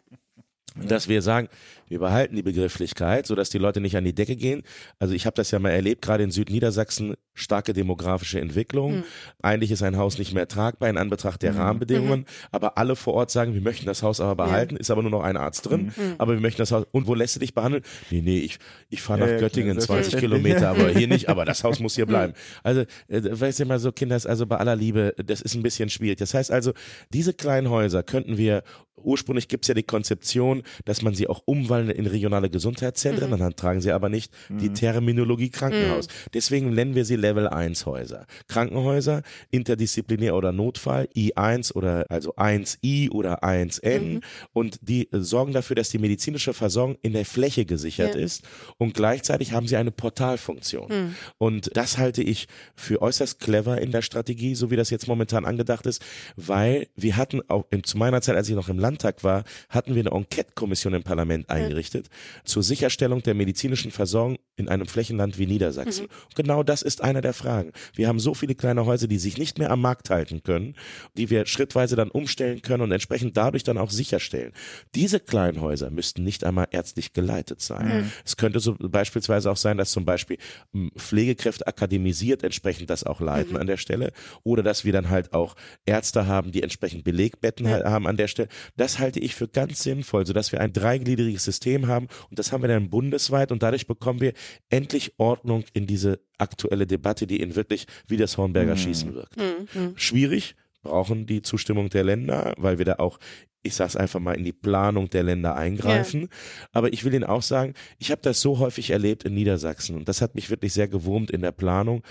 [0.76, 1.47] Dass wir sagen,
[1.88, 4.63] wir behalten die Begrifflichkeit, sodass die Leute nicht an die Decke gehen.
[4.97, 9.03] Also ich habe das ja mal erlebt, gerade in Südniedersachsen, starke demografische Entwicklung.
[9.41, 13.32] Eigentlich ist ein Haus nicht mehr tragbar in Anbetracht der Rahmenbedingungen, aber alle vor Ort
[13.32, 16.34] sagen, wir möchten das Haus aber behalten, ist aber nur noch ein Arzt drin, aber
[16.34, 17.84] wir möchten das Haus, und wo lässt du dich behandeln?
[18.09, 18.57] Nee, nee, ich,
[18.89, 20.53] ich fahre nach Ja, ja, Göttingen, 20 selbstverständlich.
[20.53, 22.34] Kilometer, aber hier nicht, aber das Haus muss hier bleiben.
[22.63, 25.89] Also, äh, weißt du mal so, Kinder, also bei aller Liebe, das ist ein bisschen
[25.89, 26.17] schwierig.
[26.19, 26.74] Das heißt also,
[27.11, 28.63] diese kleinen Häuser könnten wir,
[29.04, 33.82] ursprünglich gibt's ja die Konzeption, dass man sie auch umwandeln in regionale Gesundheitszentren, dann tragen
[33.82, 36.08] sie aber nicht die Terminologie Krankenhaus.
[36.34, 38.26] Deswegen nennen wir sie Level 1 Häuser.
[38.47, 44.22] Krankenhäuser, interdisziplinär oder Notfall, I1 oder also 1I oder 1N
[44.54, 48.22] und die äh, sorgen dafür, dass die medizinische Versorgung in der Fläche gesichert Ja.
[48.22, 48.43] ist
[48.78, 51.16] und gleichzeitig haben sie eine Portalfunktion.
[51.38, 55.45] Und das halte ich für äußerst clever in der Strategie, so wie das jetzt momentan
[55.45, 56.01] angedacht ist,
[56.36, 59.96] weil wir hatten auch in, zu meiner Zeit, als ich noch im Landtag war, hatten
[59.96, 62.10] wir eine Enquete-Kommission im Parlament eingerichtet
[62.44, 66.06] zur Sicherstellung der medizinischen Versorgung in einem Flächenland wie Niedersachsen.
[66.06, 67.72] Und genau das ist einer der Fragen.
[67.96, 70.76] Wir haben so viele kleine Häuser, die sich nicht mehr am Markt halten können,
[71.18, 74.52] die wir schrittweise dann umstellen können und entsprechend dadurch dann auch sicherstellen.
[74.94, 78.12] Diese kleinen Häuser müssten nicht einmal ärztlich geleitet sein.
[78.24, 80.38] Es könnte so beispielsweise auch sein, dass zum Beispiel
[80.72, 84.12] m, Pflegekräfte akademisiert entsprechend das auch leiten an der Stelle
[84.44, 85.56] oder dass wir dann halt auch
[85.88, 88.50] Ärzte haben, die entsprechend Belegbetten halt haben an der Stelle.
[88.84, 92.64] Das halte ich für ganz sinnvoll, sodass wir ein dreigliedriges System haben und das haben
[92.64, 94.34] wir dann bundesweit und dadurch bekommen wir
[94.70, 99.38] endlich Ordnung in diese aktuelle Debatte, die in wirklich wie das Hornberger Schießen wirkt.
[99.96, 103.20] Schwierig, brauchen die Zustimmung der Länder, weil wir da auch
[103.66, 106.28] ich sag's einfach mal, in die Planung der Länder eingreifen.
[106.74, 110.10] Aber ich will Ihnen auch sagen, ich habe das so häufig erlebt in Niedersachsen und
[110.10, 112.04] das hat mich wirklich sehr gewurmt in der Planung.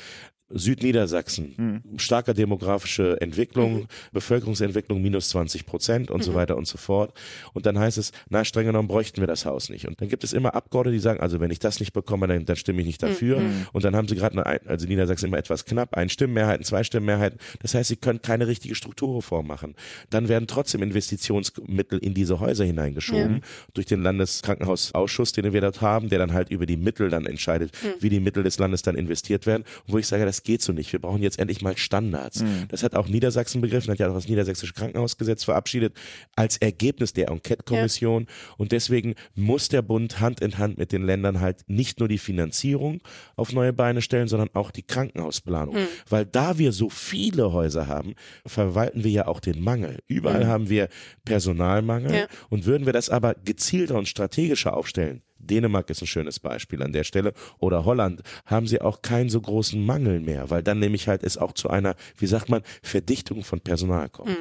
[0.52, 7.12] Südniedersachsen, starker demografische Entwicklung, Bevölkerungsentwicklung minus 20 Prozent und so weiter und so fort.
[7.52, 9.86] Und dann heißt es, na, streng genommen bräuchten wir das Haus nicht.
[9.86, 12.44] Und dann gibt es immer Abgeordnete, die sagen, also wenn ich das nicht bekomme, dann,
[12.44, 13.38] dann stimme ich nicht dafür.
[13.72, 17.38] Und dann haben sie gerade, eine, also Niedersachsen immer etwas knapp, ein Stimmenmehrheiten, zwei Stimmenmehrheiten.
[17.60, 19.74] Das heißt, sie können keine richtige Strukturreform machen.
[20.10, 23.42] Dann werden trotzdem Investitionsmittel in diese Häuser hineingeschoben
[23.74, 27.72] durch den Landeskrankenhausausschuss, den wir dort haben, der dann halt über die Mittel dann entscheidet,
[28.00, 29.64] wie die Mittel des Landes dann investiert werden.
[29.86, 30.92] Wo ich sage, das das geht so nicht.
[30.92, 32.42] Wir brauchen jetzt endlich mal Standards.
[32.42, 32.66] Mhm.
[32.68, 35.94] Das hat auch Niedersachsen begriffen, hat ja auch das Niedersächsische Krankenhausgesetz verabschiedet
[36.34, 38.26] als Ergebnis der Enquete-Kommission.
[38.58, 42.18] Und deswegen muss der Bund Hand in Hand mit den Ländern halt nicht nur die
[42.18, 43.00] Finanzierung
[43.36, 45.76] auf neue Beine stellen, sondern auch die Krankenhausplanung.
[46.08, 48.14] Weil da wir so viele Häuser haben,
[48.44, 49.98] verwalten wir ja auch den Mangel.
[50.08, 50.88] Überall haben wir
[51.24, 52.14] Personalmangel.
[52.14, 52.26] Ja.
[52.50, 56.92] Und würden wir das aber gezielter und strategischer aufstellen, Dänemark ist ein schönes Beispiel an
[56.92, 61.08] der Stelle oder Holland, haben sie auch keinen so großen Mangel mehr, weil dann nämlich
[61.08, 64.36] halt es auch zu einer, wie sagt man, Verdichtung von Personal kommt.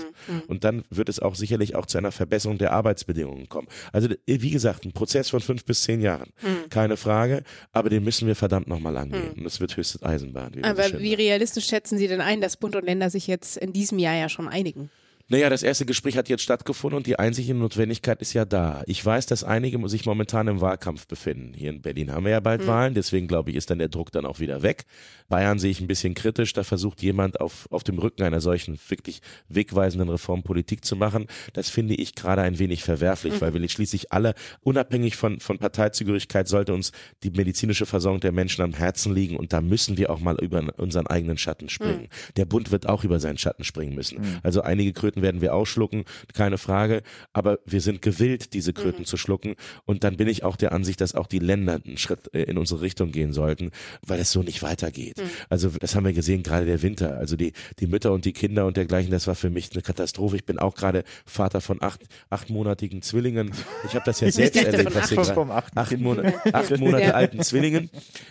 [0.48, 3.68] Und dann wird es auch sicherlich auch zu einer Verbesserung der Arbeitsbedingungen kommen.
[3.92, 6.30] Also wie gesagt, ein Prozess von fünf bis zehn Jahren,
[6.70, 9.32] keine Frage, aber den müssen wir verdammt nochmal angehen.
[9.38, 10.52] Und es wird höchste Eisenbahn.
[10.56, 13.74] Wie Aber wie realistisch schätzen Sie denn ein, dass Bund und Länder sich jetzt in
[13.74, 14.90] diesem Jahr ja schon einigen?
[15.32, 18.84] Naja, das erste Gespräch hat jetzt stattgefunden und die einzige Notwendigkeit ist ja da.
[18.86, 21.54] Ich weiß, dass einige sich momentan im Wahlkampf befinden.
[21.54, 24.12] Hier in Berlin haben wir ja bald Wahlen, deswegen glaube ich, ist dann der Druck
[24.12, 24.84] dann auch wieder weg.
[25.30, 28.78] Bayern sehe ich ein bisschen kritisch, da versucht jemand auf, auf dem Rücken einer solchen
[28.90, 31.28] wirklich wegweisenden Reform Politik zu machen.
[31.54, 36.50] Das finde ich gerade ein wenig verwerflich, weil wir schließlich alle, unabhängig von, von Parteizugehörigkeit,
[36.50, 36.92] sollte uns
[37.24, 40.62] die medizinische Versorgung der Menschen am Herzen liegen und da müssen wir auch mal über
[40.76, 42.10] unseren eigenen Schatten springen.
[42.36, 44.18] Der Bund wird auch über seinen Schatten springen müssen.
[44.44, 47.04] Also einige Kröten werden wir ausschlucken, keine Frage,
[47.34, 49.56] aber wir sind gewillt, diese Kröten zu schlucken
[49.86, 52.58] und dann bin ich auch der Ansicht, dass auch die Länder einen Schritt äh, in
[52.58, 53.72] unsere Richtung gehen sollten,
[54.06, 55.22] weil es so nicht weitergeht.
[55.50, 58.66] Also das haben wir gesehen, gerade der Winter, also die, die Mütter und die Kinder
[58.66, 60.36] und dergleichen, das war für mich eine Katastrophe.
[60.38, 63.52] Ich bin auch gerade Vater von acht, achtmonatigen Zwillingen.
[63.86, 66.02] Ich habe das ja selbst erlebt, was acht- vom achten acht, Kind.
[66.02, 67.12] Monate, acht Monate Ja.
[67.12, 67.90] alten Zwillingen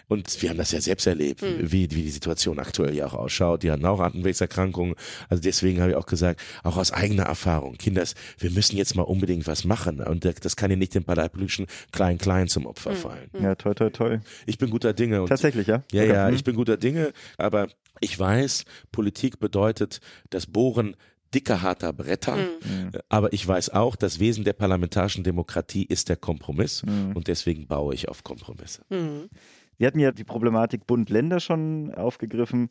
[0.08, 3.62] und wir haben das ja selbst erlebt, wie, wie die Situation aktuell ja auch ausschaut.
[3.62, 4.94] Die hatten auch Atemwegserkrankungen.
[5.28, 6.40] Also deswegen habe ich auch gesagt,
[6.70, 10.70] auch aus eigener Erfahrung, Kinders, wir müssen jetzt mal unbedingt was machen und das kann
[10.70, 13.28] ja nicht dem parteipolitischen Klein-Klein zum Opfer fallen.
[13.40, 14.20] Ja, toll, toll, toll.
[14.46, 15.82] Ich bin guter Dinge und Tatsächlich, ja?
[15.92, 16.34] ja, ja, Hm.
[16.34, 17.68] ich bin guter Dinge, aber
[18.00, 20.00] ich weiß, Politik bedeutet
[20.30, 20.96] das Bohren
[21.34, 22.36] dicker, harter Bretter.
[22.36, 22.90] Mhm.
[23.08, 27.12] Aber ich weiß auch, das Wesen der parlamentarischen Demokratie ist der Kompromiss Mhm.
[27.14, 28.82] und deswegen baue ich auf Kompromisse.
[29.78, 32.68] Sie hatten ja die Problematik Bund-Länder schon aufgegriffen.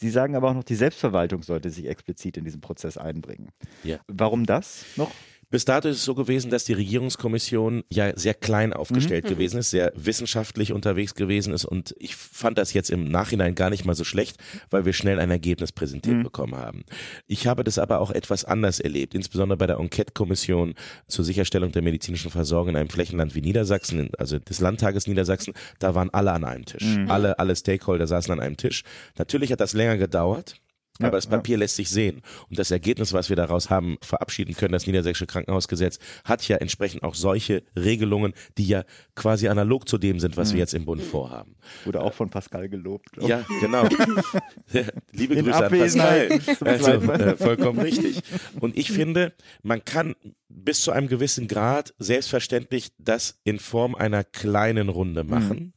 [0.00, 3.50] Sie sagen aber auch noch, die Selbstverwaltung sollte sich explizit in diesen Prozess einbringen.
[3.84, 3.98] Ja.
[4.08, 5.10] Warum das noch?
[5.50, 9.70] Bis dato ist es so gewesen, dass die Regierungskommission ja sehr klein aufgestellt gewesen ist,
[9.70, 13.96] sehr wissenschaftlich unterwegs gewesen ist und ich fand das jetzt im Nachhinein gar nicht mal
[13.96, 14.36] so schlecht,
[14.70, 16.84] weil wir schnell ein Ergebnis präsentiert bekommen haben.
[17.26, 20.74] Ich habe das aber auch etwas anders erlebt, insbesondere bei der Enquete-Kommission
[21.08, 25.94] zur Sicherstellung der medizinischen Versorgung in einem Flächenland wie Niedersachsen, also des Landtages Niedersachsen, da
[25.94, 26.84] waren alle an einem Tisch.
[27.08, 28.84] Alle, alle Stakeholder saßen an einem Tisch.
[29.18, 30.60] Natürlich hat das länger gedauert.
[31.00, 31.30] Ja, Aber das ja.
[31.30, 32.22] Papier lässt sich sehen.
[32.48, 37.02] Und das Ergebnis, was wir daraus haben verabschieden können, das Niedersächsische Krankenhausgesetz, hat ja entsprechend
[37.02, 38.84] auch solche Regelungen, die ja
[39.14, 41.56] quasi analog zu dem sind, was wir jetzt im Bund vorhaben.
[41.84, 43.12] Wurde auch von Pascal gelobt.
[43.12, 43.28] glaub.
[43.28, 43.88] Ja, genau.
[45.12, 47.00] Liebe In Grüße an Abwesenheit Pascal.
[47.00, 48.20] zum Also, äh, vollkommen richtig.
[48.60, 49.32] Und ich finde,
[49.62, 50.14] man kann
[50.48, 55.74] bis zu einem gewissen Grad selbstverständlich das in Form einer kleinen Runde machen.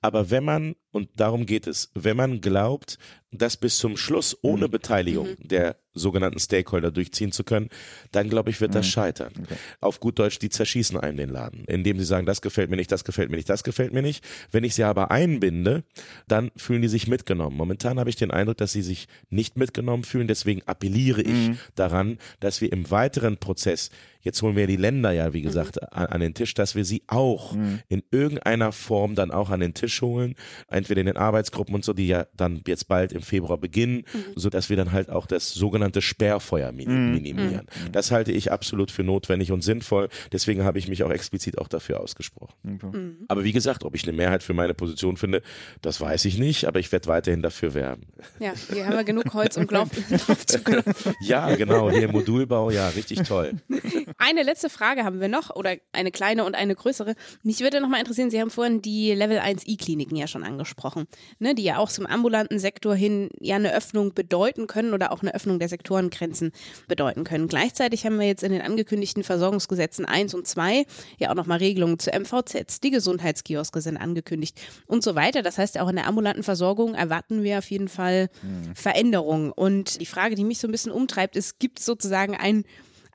[0.00, 2.98] Aber wenn man, und darum geht es, wenn man glaubt,
[3.38, 7.68] das bis zum Schluss ohne Beteiligung der sogenannten Stakeholder durchziehen zu können,
[8.12, 9.32] dann glaube ich, wird das scheitern.
[9.80, 12.90] Auf gut Deutsch, die zerschießen einem den Laden, indem sie sagen, das gefällt mir nicht,
[12.92, 14.24] das gefällt mir nicht, das gefällt mir nicht.
[14.50, 15.84] Wenn ich sie aber einbinde,
[16.28, 17.56] dann fühlen die sich mitgenommen.
[17.56, 20.26] Momentan habe ich den Eindruck, dass sie sich nicht mitgenommen fühlen.
[20.26, 23.90] Deswegen appelliere ich daran, dass wir im weiteren Prozess,
[24.20, 27.02] jetzt holen wir die Länder ja, wie gesagt, an, an den Tisch, dass wir sie
[27.06, 27.54] auch
[27.88, 30.34] in irgendeiner Form dann auch an den Tisch holen,
[30.68, 34.50] entweder in den Arbeitsgruppen und so, die ja dann jetzt bald im Februar beginnen, so
[34.50, 37.66] dass wir dann halt auch das sogenannte Sperrfeuer min minimieren.
[37.92, 40.08] Das halte ich absolut für notwendig und sinnvoll.
[40.32, 43.24] Deswegen habe ich mich auch explizit auch dafür ausgesprochen.
[43.28, 45.42] Aber wie gesagt, ob ich eine Mehrheit für meine Position finde,
[45.82, 48.02] das weiß ich nicht, aber ich werde weiterhin dafür werben.
[48.38, 51.14] Ja, hier haben wir genug Holz, um drauf, drauf zu klopfen.
[51.20, 53.52] Ja, genau, hier im Modulbau, ja, richtig toll.
[54.26, 57.14] Eine letzte Frage haben wir noch, oder eine kleine und eine größere.
[57.42, 61.04] Mich würde noch mal interessieren, Sie haben vorhin die Level 1 E-Kliniken ja schon angesprochen,
[61.40, 65.20] ne, die ja auch zum ambulanten Sektor hin ja eine Öffnung bedeuten können oder auch
[65.20, 66.52] eine Öffnung der Sektorengrenzen
[66.88, 67.48] bedeuten können.
[67.48, 70.86] Gleichzeitig haben wir jetzt in den angekündigten Versorgungsgesetzen 1 und 2
[71.18, 75.42] ja auch noch mal Regelungen zu MVZs, die Gesundheitskioske sind angekündigt und so weiter.
[75.42, 78.30] Das heißt, auch in der ambulanten Versorgung erwarten wir auf jeden Fall
[78.74, 79.52] Veränderungen.
[79.52, 82.64] Und die Frage, die mich so ein bisschen umtreibt, ist, gibt es sozusagen ein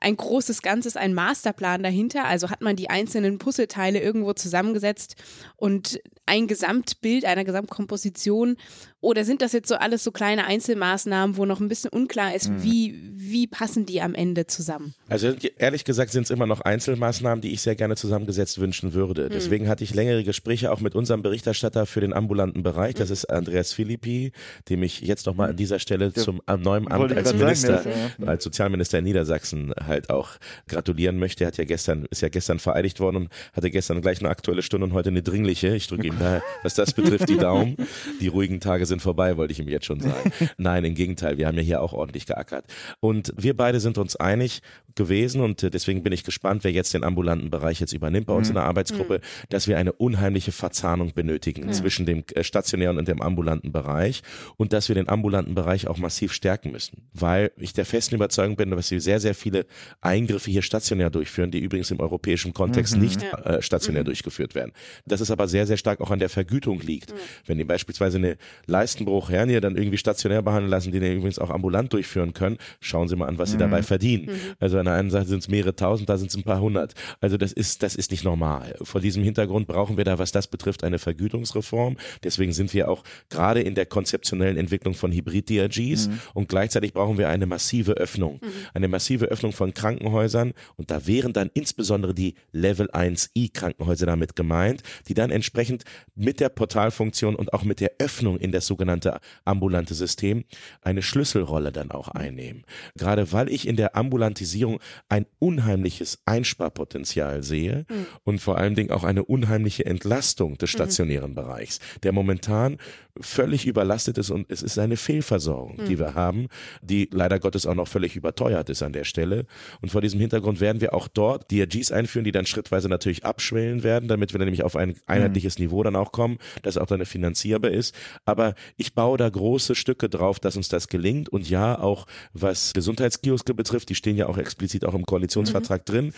[0.00, 2.24] ein großes Ganzes, ein Masterplan dahinter?
[2.24, 5.16] Also hat man die einzelnen Puzzleteile irgendwo zusammengesetzt
[5.56, 8.56] und ein Gesamtbild einer Gesamtkomposition?
[9.02, 12.50] Oder sind das jetzt so alles so kleine Einzelmaßnahmen, wo noch ein bisschen unklar ist,
[12.50, 12.62] mhm.
[12.62, 14.94] wie, wie passen die am Ende zusammen?
[15.08, 19.24] Also ehrlich gesagt sind es immer noch Einzelmaßnahmen, die ich sehr gerne zusammengesetzt wünschen würde.
[19.24, 19.30] Mhm.
[19.30, 22.94] Deswegen hatte ich längere Gespräche auch mit unserem Berichterstatter für den ambulanten Bereich.
[22.94, 23.14] Das mhm.
[23.14, 24.32] ist Andreas Philippi,
[24.68, 26.22] dem ich jetzt nochmal an dieser Stelle ja.
[26.22, 28.26] zum neuen Amt als Minister, sagen, ja.
[28.26, 30.32] als Sozialminister in Niedersachsen halt auch
[30.68, 31.44] gratulieren möchte.
[31.44, 34.60] Er hat ja gestern, ist ja gestern vereidigt worden und hatte gestern gleich eine aktuelle
[34.60, 35.74] Stunde und heute eine dringliche.
[35.74, 37.76] Ich drücke ihm da, was das betrifft, die Daumen.
[38.20, 40.30] Die ruhigen Tage sind vorbei, wollte ich ihm jetzt schon sagen.
[40.58, 42.66] Nein, im Gegenteil, wir haben ja hier auch ordentlich geackert.
[43.00, 44.60] Und wir beide sind uns einig
[44.94, 48.48] gewesen und deswegen bin ich gespannt, wer jetzt den ambulanten Bereich jetzt übernimmt bei uns
[48.48, 48.52] mhm.
[48.52, 49.46] in der Arbeitsgruppe, mhm.
[49.48, 51.72] dass wir eine unheimliche Verzahnung benötigen mhm.
[51.72, 54.22] zwischen dem äh, stationären und dem ambulanten Bereich
[54.56, 58.56] und dass wir den ambulanten Bereich auch massiv stärken müssen, weil ich der festen Überzeugung
[58.56, 59.66] bin, dass wir sehr, sehr viele
[60.00, 63.02] Eingriffe hier stationär durchführen, die übrigens im europäischen Kontext mhm.
[63.02, 64.06] nicht äh, stationär mhm.
[64.06, 64.72] durchgeführt werden.
[65.06, 67.14] Das ist aber sehr, sehr stark auch an der Vergütung liegt.
[67.46, 68.36] Wenn die beispielsweise eine
[68.80, 73.08] Leistenbruch Hernie dann irgendwie stationär behandeln lassen, die den übrigens auch ambulant durchführen können, schauen
[73.08, 73.60] Sie mal an, was Sie mhm.
[73.60, 74.26] dabei verdienen.
[74.26, 74.54] Mhm.
[74.58, 76.94] Also an der einen Seite sind es mehrere tausend, da sind es ein paar hundert.
[77.20, 78.74] Also das ist, das ist nicht normal.
[78.82, 81.98] Vor diesem Hintergrund brauchen wir da, was das betrifft, eine Vergütungsreform.
[82.24, 86.20] Deswegen sind wir auch gerade in der konzeptionellen Entwicklung von Hybrid-DRGs mhm.
[86.32, 88.40] und gleichzeitig brauchen wir eine massive Öffnung.
[88.40, 88.48] Mhm.
[88.72, 94.36] Eine massive Öffnung von Krankenhäusern und da wären dann insbesondere die Level 1i Krankenhäuser damit
[94.36, 99.18] gemeint, die dann entsprechend mit der Portalfunktion und auch mit der Öffnung in das sogenannte
[99.44, 100.44] ambulante System
[100.80, 102.62] eine Schlüsselrolle dann auch einnehmen.
[102.96, 108.06] Gerade weil ich in der Ambulantisierung ein unheimliches Einsparpotenzial sehe mhm.
[108.22, 110.76] und vor allen Dingen auch eine unheimliche Entlastung des mhm.
[110.76, 111.34] stationären mhm.
[111.34, 112.78] Bereichs, der momentan
[113.20, 115.86] völlig überlastet ist und es ist eine Fehlversorgung, mhm.
[115.86, 116.46] die wir haben,
[116.80, 119.46] die leider Gottes auch noch völlig überteuert ist an der Stelle.
[119.82, 123.82] Und vor diesem Hintergrund werden wir auch dort DRGs einführen, die dann schrittweise natürlich abschwellen
[123.82, 125.64] werden, damit wir dann nämlich auf ein einheitliches mhm.
[125.64, 127.94] Niveau dann auch kommen, das auch dann finanzierbar ist.
[128.24, 131.28] Aber ich baue da große Stücke drauf, dass uns das gelingt.
[131.28, 135.92] Und ja, auch was Gesundheitskioske betrifft, die stehen ja auch explizit auch im Koalitionsvertrag mhm.
[135.92, 136.12] drin.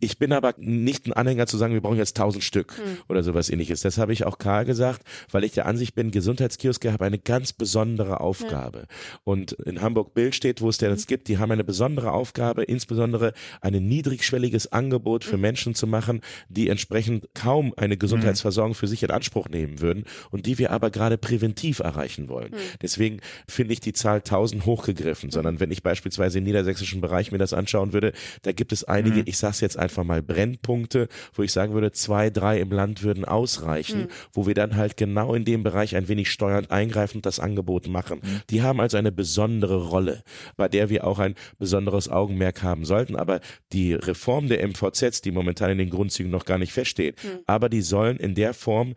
[0.00, 2.98] Ich bin aber nicht ein Anhänger zu sagen, wir brauchen jetzt tausend Stück mhm.
[3.08, 3.80] oder sowas ähnliches.
[3.80, 7.52] Das habe ich auch Karl gesagt, weil ich der Ansicht bin, Gesundheitskioske haben eine ganz
[7.52, 8.78] besondere Aufgabe.
[8.78, 9.18] Ja.
[9.24, 11.08] Und in Hamburg Bild steht, wo es der das mhm.
[11.08, 15.42] gibt, die haben eine besondere Aufgabe, insbesondere ein niedrigschwelliges Angebot für mhm.
[15.42, 20.46] Menschen zu machen, die entsprechend kaum eine Gesundheitsversorgung für sich in Anspruch nehmen würden und
[20.46, 22.52] die wir aber gerade präventiv erreichen wollen.
[22.52, 22.78] Mhm.
[22.82, 25.60] Deswegen finde ich die Zahl 1000 hochgegriffen, sondern hm.
[25.60, 28.12] wenn ich beispielsweise im niedersächsischen Bereich mir das anschauen würde,
[28.42, 29.24] da gibt es einige, mhm.
[29.26, 33.02] ich sage es jetzt einfach mal, Brennpunkte, wo ich sagen würde, zwei, drei im Land
[33.02, 34.08] würden ausreichen, mhm.
[34.32, 37.88] wo wir dann halt genau in dem Bereich ein wenig steuernd eingreifen und das Angebot
[37.88, 38.20] machen.
[38.22, 38.40] Hm.
[38.50, 40.22] Die haben also eine besondere Rolle,
[40.56, 43.16] bei der wir auch ein besonderes Augenmerk haben sollten.
[43.16, 43.40] Aber
[43.72, 47.40] die Reform der MVZs, die momentan in den Grundzügen noch gar nicht feststeht, hm.
[47.46, 48.94] aber die sollen in der Form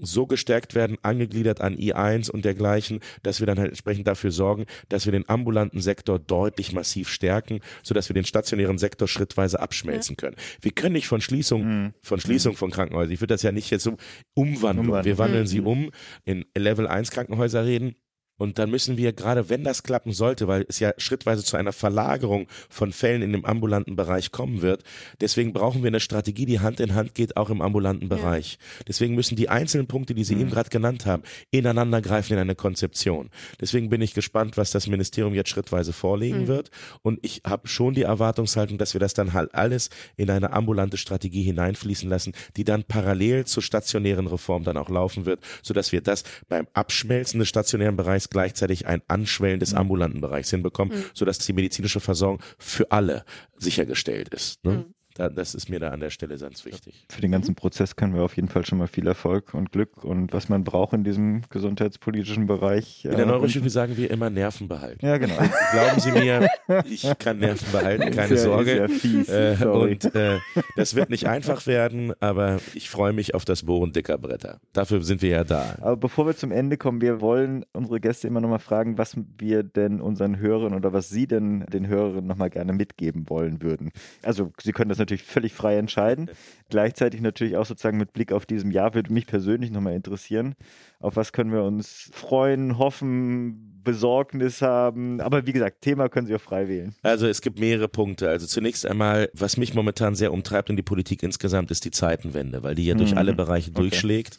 [0.00, 4.66] so gestärkt werden, angegliedert an I1 und dergleichen, dass wir dann halt entsprechend dafür sorgen,
[4.88, 10.16] dass wir den ambulanten Sektor deutlich massiv stärken, sodass wir den stationären Sektor schrittweise abschmelzen
[10.16, 10.36] können.
[10.60, 11.94] Wir können nicht von Schließung, mhm.
[12.02, 13.96] von Schließung von Krankenhäusern, ich würde das ja nicht jetzt so
[14.34, 15.04] umwandeln.
[15.04, 15.66] Wir wandeln sie mhm.
[15.66, 15.90] um
[16.24, 17.96] in Level 1 Krankenhäuser reden
[18.38, 21.72] und dann müssen wir, gerade wenn das klappen sollte, weil es ja schrittweise zu einer
[21.72, 24.84] Verlagerung von Fällen in dem ambulanten Bereich kommen wird,
[25.20, 28.52] deswegen brauchen wir eine Strategie, die Hand in Hand geht, auch im ambulanten Bereich.
[28.52, 28.84] Ja.
[28.88, 30.42] Deswegen müssen die einzelnen Punkte, die Sie mhm.
[30.42, 33.30] eben gerade genannt haben, ineinander greifen in eine Konzeption.
[33.60, 36.48] Deswegen bin ich gespannt, was das Ministerium jetzt schrittweise vorlegen mhm.
[36.48, 36.70] wird.
[37.02, 40.96] Und ich habe schon die Erwartungshaltung, dass wir das dann halt alles in eine ambulante
[40.96, 46.00] Strategie hineinfließen lassen, die dann parallel zur stationären Reform dann auch laufen wird, sodass wir
[46.00, 49.78] das beim Abschmelzen des stationären Bereichs gleichzeitig ein Anschwellen des mhm.
[49.78, 51.04] ambulanten Bereichs hinbekommen, mhm.
[51.14, 53.24] sodass die medizinische Versorgung für alle
[53.56, 54.64] sichergestellt ist.
[54.64, 54.72] Ne?
[54.72, 57.04] Mhm das ist mir da an der Stelle ganz wichtig.
[57.10, 60.04] Für den ganzen Prozess können wir auf jeden Fall schon mal viel Erfolg und Glück
[60.04, 63.04] und was man braucht in diesem gesundheitspolitischen Bereich.
[63.04, 65.04] In der äh, Neurochirurgie sagen wir immer Nerven behalten.
[65.04, 65.36] Ja, genau.
[65.72, 66.48] Glauben Sie mir,
[66.88, 68.76] ich kann Nerven behalten, keine ja, Sorge.
[68.76, 70.38] Ja fies, äh, und äh,
[70.76, 74.60] das wird nicht einfach werden, aber ich freue mich auf das Bohren dicker Bretter.
[74.72, 75.76] Dafür sind wir ja da.
[75.80, 79.62] Aber bevor wir zum Ende kommen, wir wollen unsere Gäste immer nochmal fragen, was wir
[79.62, 83.90] denn unseren Hörern oder was Sie denn den Hörerinnen nochmal gerne mitgeben wollen würden.
[84.22, 86.30] Also Sie können das natürlich natürlich völlig frei entscheiden.
[86.70, 90.54] Gleichzeitig natürlich auch sozusagen mit Blick auf diesem Jahr würde mich persönlich nochmal interessieren.
[91.00, 95.20] Auf was können wir uns freuen, hoffen, Besorgnis haben?
[95.20, 96.94] Aber wie gesagt, Thema können Sie auch frei wählen.
[97.02, 98.28] Also es gibt mehrere Punkte.
[98.28, 102.62] Also zunächst einmal, was mich momentan sehr umtreibt in die Politik insgesamt, ist die Zeitenwende,
[102.62, 103.18] weil die ja durch mhm.
[103.18, 103.80] alle Bereiche okay.
[103.80, 104.38] durchschlägt.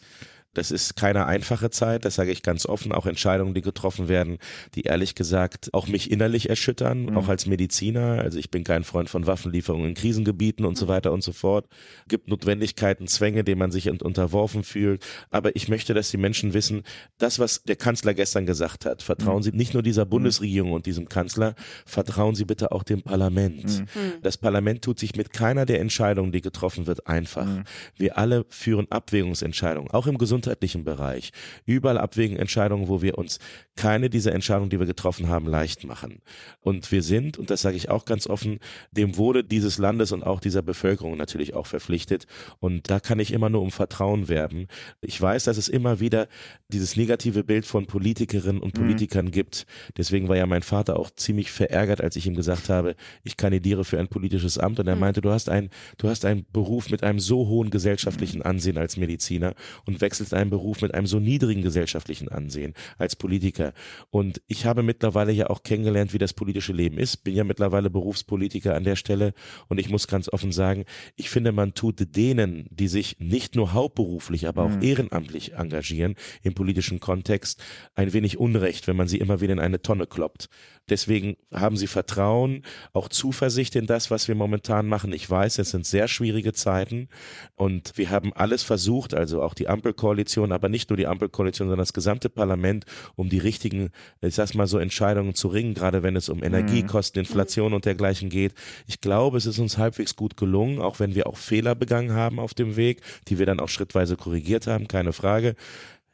[0.59, 2.91] Das ist keine einfache Zeit, das sage ich ganz offen.
[2.91, 4.39] Auch Entscheidungen, die getroffen werden,
[4.75, 7.17] die ehrlich gesagt auch mich innerlich erschüttern, mhm.
[7.17, 8.19] auch als Mediziner.
[8.19, 11.65] Also ich bin kein Freund von Waffenlieferungen in Krisengebieten und so weiter und so fort.
[12.09, 15.05] Gibt Notwendigkeiten, Zwänge, denen man sich unterworfen fühlt.
[15.29, 16.83] Aber ich möchte, dass die Menschen wissen,
[17.19, 19.43] das, was der Kanzler gestern gesagt hat, vertrauen mhm.
[19.43, 21.55] Sie nicht nur dieser Bundesregierung und diesem Kanzler,
[21.85, 23.63] vertrauen Sie bitte auch dem Parlament.
[23.79, 23.85] Mhm.
[24.23, 27.45] Das Parlament tut sich mit keiner der Entscheidungen, die getroffen wird, einfach.
[27.45, 27.63] Mhm.
[27.95, 30.17] Wir alle führen Abwägungsentscheidungen, auch im
[30.49, 31.31] gesundheitlichen Bereich.
[31.65, 33.39] Überall Abwägungsentscheidungen, wo wir uns
[33.79, 36.21] keine dieser Entscheidungen, die wir getroffen haben, leicht machen.
[36.59, 38.59] Und wir sind, und das sage ich auch ganz offen,
[38.91, 42.27] dem Wohle dieses Landes und auch dieser Bevölkerung natürlich auch verpflichtet.
[42.59, 44.67] Und da kann ich immer nur um Vertrauen werben.
[44.99, 46.27] Ich weiß, dass es immer wieder
[46.67, 48.81] dieses negative Bild von Politikerinnen und mhm.
[48.81, 49.31] Politikern mhm.
[49.31, 49.65] gibt.
[49.95, 53.85] Deswegen war ja mein Vater auch ziemlich verärgert, als ich ihm gesagt habe, ich kandidiere
[53.85, 54.81] für ein politisches Amt.
[54.81, 55.01] Und er mhm.
[55.01, 58.97] meinte, du hast ein, du hast einen Beruf mit einem so hohen gesellschaftlichen Ansehen als
[58.97, 59.53] Mediziner
[59.85, 63.68] und wechselst einen Beruf mit einem so niedrigen gesellschaftlichen Ansehen als Politiker.
[64.09, 67.23] Und ich habe mittlerweile ja auch kennengelernt, wie das politische Leben ist.
[67.23, 69.33] Bin ja mittlerweile Berufspolitiker an der Stelle.
[69.67, 70.85] Und ich muss ganz offen sagen,
[71.15, 74.81] ich finde, man tut denen, die sich nicht nur hauptberuflich, aber auch mhm.
[74.81, 77.61] ehrenamtlich engagieren im politischen Kontext,
[77.95, 80.49] ein wenig Unrecht, wenn man sie immer wieder in eine Tonne kloppt.
[80.89, 82.63] Deswegen haben sie Vertrauen,
[82.93, 85.13] auch Zuversicht in das, was wir momentan machen.
[85.13, 87.09] Ich weiß, es sind sehr schwierige Zeiten
[87.55, 91.79] und wir haben alles versucht, also auch die Ampelkoalition, aber nicht nur die Ampelkoalition, sondern
[91.79, 92.85] das gesamte Parlament,
[93.15, 93.89] um die richtigen,
[94.21, 97.25] ich sag's mal so, Entscheidungen zu ringen, gerade wenn es um Energiekosten, mhm.
[97.25, 98.53] Inflation und dergleichen geht.
[98.87, 102.39] Ich glaube, es ist uns halbwegs gut gelungen, auch wenn wir auch Fehler begangen haben
[102.39, 105.55] auf dem Weg, die wir dann auch schrittweise korrigiert haben, keine Frage.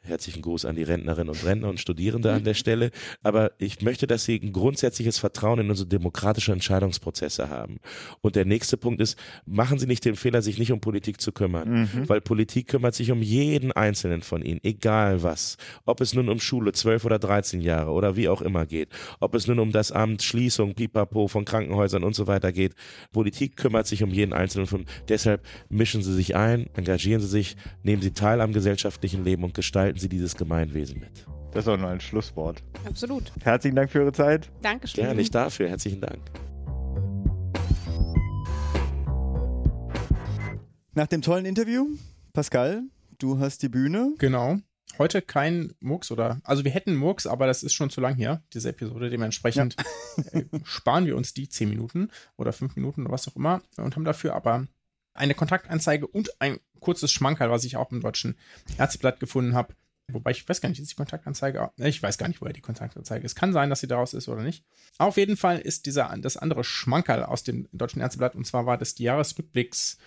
[0.06, 2.90] Herzlichen Gruß an die Rentnerinnen und Rentner und Studierende an der Stelle.
[3.22, 7.78] Aber ich möchte, dass Sie ein grundsätzliches Vertrauen in unsere demokratischen Entscheidungsprozesse haben.
[8.20, 11.32] Und der nächste Punkt ist, machen Sie nicht den Fehler, sich nicht um Politik zu
[11.32, 11.88] kümmern.
[11.94, 12.08] Mhm.
[12.08, 15.56] Weil Politik kümmert sich um jeden Einzelnen von Ihnen, egal was.
[15.84, 18.88] Ob es nun um Schule, zwölf oder dreizehn Jahre oder wie auch immer geht.
[19.20, 22.74] Ob es nun um das Amt, Schließung, Pipapo von Krankenhäusern und so weiter geht.
[23.12, 24.84] Politik kümmert sich um jeden Einzelnen von.
[25.08, 29.54] Deshalb mischen Sie sich ein, engagieren Sie sich, nehmen Sie teil am gesellschaftlichen Leben und
[29.54, 31.26] gestalten gestalten Sie dieses Gemeinwesen mit.
[31.52, 32.62] Das ist auch nur ein Schlusswort.
[32.84, 33.32] Absolut.
[33.42, 34.50] Herzlichen Dank für Ihre Zeit.
[34.62, 35.04] Dankeschön.
[35.04, 35.68] Ja, nicht dafür.
[35.68, 36.20] Herzlichen Dank.
[40.94, 41.88] Nach dem tollen Interview,
[42.32, 42.82] Pascal,
[43.18, 44.14] du hast die Bühne.
[44.18, 44.58] Genau.
[44.98, 48.42] Heute kein Murks oder, also wir hätten Murks, aber das ist schon zu lang hier,
[48.54, 49.10] diese Episode.
[49.10, 49.84] Dementsprechend ja.
[50.32, 52.08] Äh, sparen wir uns die 10 Minuten
[52.38, 54.66] oder 5 Minuten oder was auch immer und haben dafür aber
[55.12, 58.36] eine Kontaktanzeige und ein kurzes Schmankerl, was ich auch im deutschen
[58.78, 59.74] Ärzteblatt gefunden habe.
[60.08, 63.24] Wobei ich weiß gar nicht, ist die Kontaktanzeige, ich weiß gar nicht, woher die Kontaktanzeige
[63.24, 63.34] ist.
[63.34, 64.64] Kann sein, dass sie daraus ist oder nicht.
[64.98, 68.78] Auf jeden Fall ist dieser, das andere Schmankerl aus dem deutschen Ärzteblatt und zwar war
[68.78, 69.98] das die Jahresrückblicks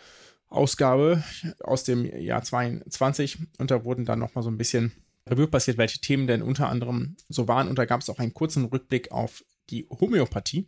[0.48, 1.24] Ausgabe
[1.60, 4.92] aus dem Jahr 22 und da wurden dann nochmal so ein bisschen
[5.30, 8.34] Revue passiert, welche Themen denn unter anderem so waren und da gab es auch einen
[8.34, 10.68] kurzen Rückblick auf die Homöopathie.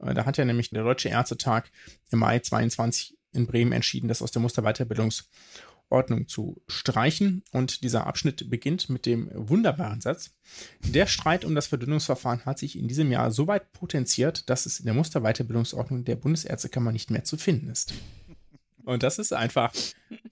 [0.00, 1.70] Äh, da hat ja nämlich der Deutsche Ärztetag
[2.10, 4.42] im Mai 22 in Bremen entschieden, das aus der
[5.90, 7.42] Musterweiterbildungsordnung zu streichen.
[7.52, 10.32] Und dieser Abschnitt beginnt mit dem wunderbaren Satz.
[10.80, 14.80] Der Streit um das Verdünnungsverfahren hat sich in diesem Jahr so weit potenziert, dass es
[14.80, 17.92] in der Musterweiterbildungsordnung der Bundesärztekammer nicht mehr zu finden ist.
[18.82, 19.72] Und das ist einfach,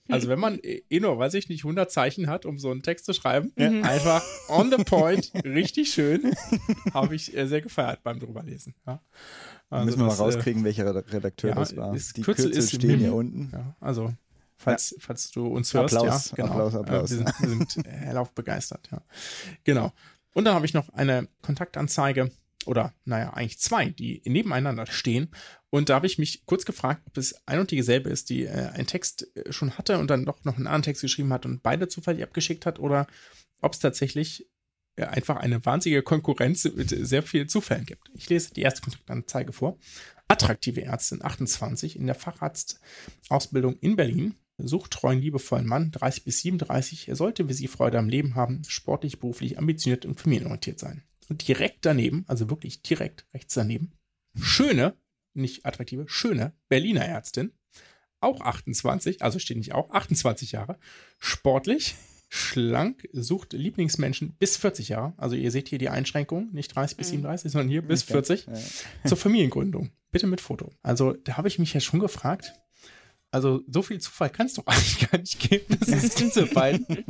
[0.08, 3.04] also wenn man eh nur, weiß ich nicht, 100 Zeichen hat, um so einen Text
[3.04, 3.68] zu schreiben, ja.
[3.82, 6.32] einfach on the point, richtig schön,
[6.94, 8.74] habe ich äh, sehr gefeiert beim drüberlesen.
[8.86, 9.02] Ja.
[9.68, 11.92] Also Müssen wir mal das, äh, rauskriegen, welcher Redakteur ja, das war.
[11.92, 13.50] Die Kürzel, Kürzel ist stehen hier unten.
[13.52, 14.14] Ja, also,
[14.58, 14.96] falls, ja.
[15.00, 16.52] falls du uns hörst, Applaus, ja, genau.
[16.52, 17.10] Applaus, Applaus.
[17.10, 19.02] wir sind, wir sind hellauf begeistert, ja.
[19.64, 19.92] Genau.
[20.34, 22.30] Und dann habe ich noch eine Kontaktanzeige
[22.66, 25.30] oder naja, eigentlich zwei, die nebeneinander stehen.
[25.70, 28.68] Und da habe ich mich kurz gefragt, ob es ein und dieselbe ist, die äh,
[28.68, 31.62] einen Text äh, schon hatte und dann doch noch einen anderen Text geschrieben hat und
[31.62, 33.06] beide zufällig abgeschickt hat oder
[33.60, 34.46] ob es tatsächlich
[35.06, 38.10] einfach eine wahnsinnige Konkurrenz mit sehr vielen Zufällen gibt.
[38.14, 39.78] Ich lese die erste Kontaktanzeige vor.
[40.26, 44.34] Attraktive Ärztin 28 in der Facharztausbildung in Berlin.
[44.58, 47.08] Sucht treuen, liebevollen Mann, 30 bis 37.
[47.08, 51.02] Er sollte wie sie Freude am Leben haben, sportlich, beruflich, ambitioniert und familienorientiert sein.
[51.28, 53.92] Und direkt daneben, also wirklich direkt rechts daneben,
[54.34, 54.94] schöne,
[55.34, 57.52] nicht attraktive, schöne Berliner Ärztin,
[58.20, 60.78] auch 28, also steht nicht auch, 28 Jahre,
[61.18, 61.94] sportlich,
[62.28, 65.14] schlank, sucht Lieblingsmenschen bis 40 Jahre.
[65.16, 67.50] Also ihr seht hier die Einschränkung, nicht 30 bis 37, mhm.
[67.50, 68.54] sondern hier bis 40 ja.
[69.06, 69.90] zur Familiengründung.
[70.10, 70.70] Bitte mit Foto.
[70.82, 72.54] Also da habe ich mich ja schon gefragt,
[73.30, 75.76] also so viel Zufall kann es doch eigentlich gar nicht geben.
[75.78, 77.04] Das ist diese beiden.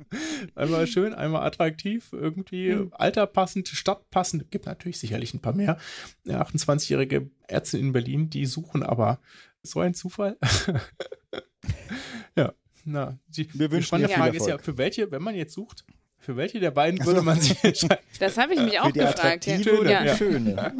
[0.54, 2.92] einmal schön, einmal attraktiv, irgendwie mhm.
[2.92, 4.50] alterpassend, stadtpassend.
[4.50, 5.78] Gibt natürlich sicherlich ein paar mehr.
[6.26, 9.20] 28-jährige Ärzte in Berlin, die suchen aber
[9.62, 10.36] so ein Zufall.
[12.36, 12.52] ja,
[12.84, 15.84] Na, die, Wir die wünschen spannende Frage ist ja, für welche, wenn man jetzt sucht,
[16.18, 18.04] für welche der beiden würde man sich entscheiden?
[18.20, 19.46] Das habe ich mich auch Für die gefragt.
[19.46, 19.72] Ja.
[19.72, 20.02] oder Ja.
[20.02, 20.74] die schöne.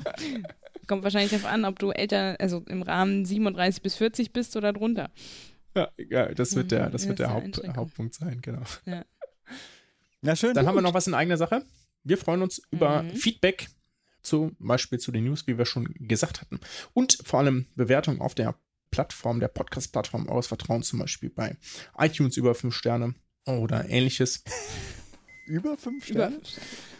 [0.93, 4.74] Kommt wahrscheinlich darauf an, ob du älter, also im Rahmen 37 bis 40 bist oder
[4.74, 5.10] drunter.
[5.74, 7.77] Ja, egal, das wird der, das wird der das ist Haupt.
[7.78, 8.60] Hauptpunkt sein, genau.
[10.20, 10.52] Na schön.
[10.52, 10.89] Dann haben wir gut.
[10.90, 11.64] noch was in eigener Sache.
[12.05, 13.16] Wir freuen uns über Mhm.
[13.16, 13.69] Feedback,
[14.23, 16.60] zum Beispiel zu den News, wie wir schon gesagt hatten.
[16.93, 18.55] Und vor allem Bewertungen auf der
[18.90, 21.56] Plattform, der Podcast-Plattform eures Vertrauens, zum Beispiel bei
[21.97, 23.14] iTunes über 5 Sterne
[23.47, 24.44] oder ähnliches
[25.52, 26.40] über fünf Sterne?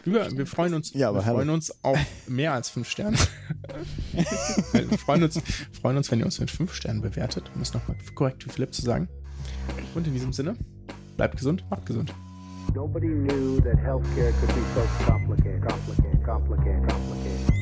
[0.05, 1.97] Über, über wir freuen uns, ja, wir freuen uns auf
[2.27, 3.17] mehr als fünf Sterne.
[4.71, 5.41] wir freuen uns,
[5.81, 8.73] freuen uns, wenn ihr uns mit fünf Sternen bewertet, um es nochmal korrekt wie Philipp
[8.73, 9.09] zu sagen.
[9.95, 10.55] Und in diesem Sinne,
[11.17, 12.13] bleibt gesund, macht gesund.
[12.75, 17.52] Nobody knew that healthcare could be so complicated, complicated, complicated, complicated.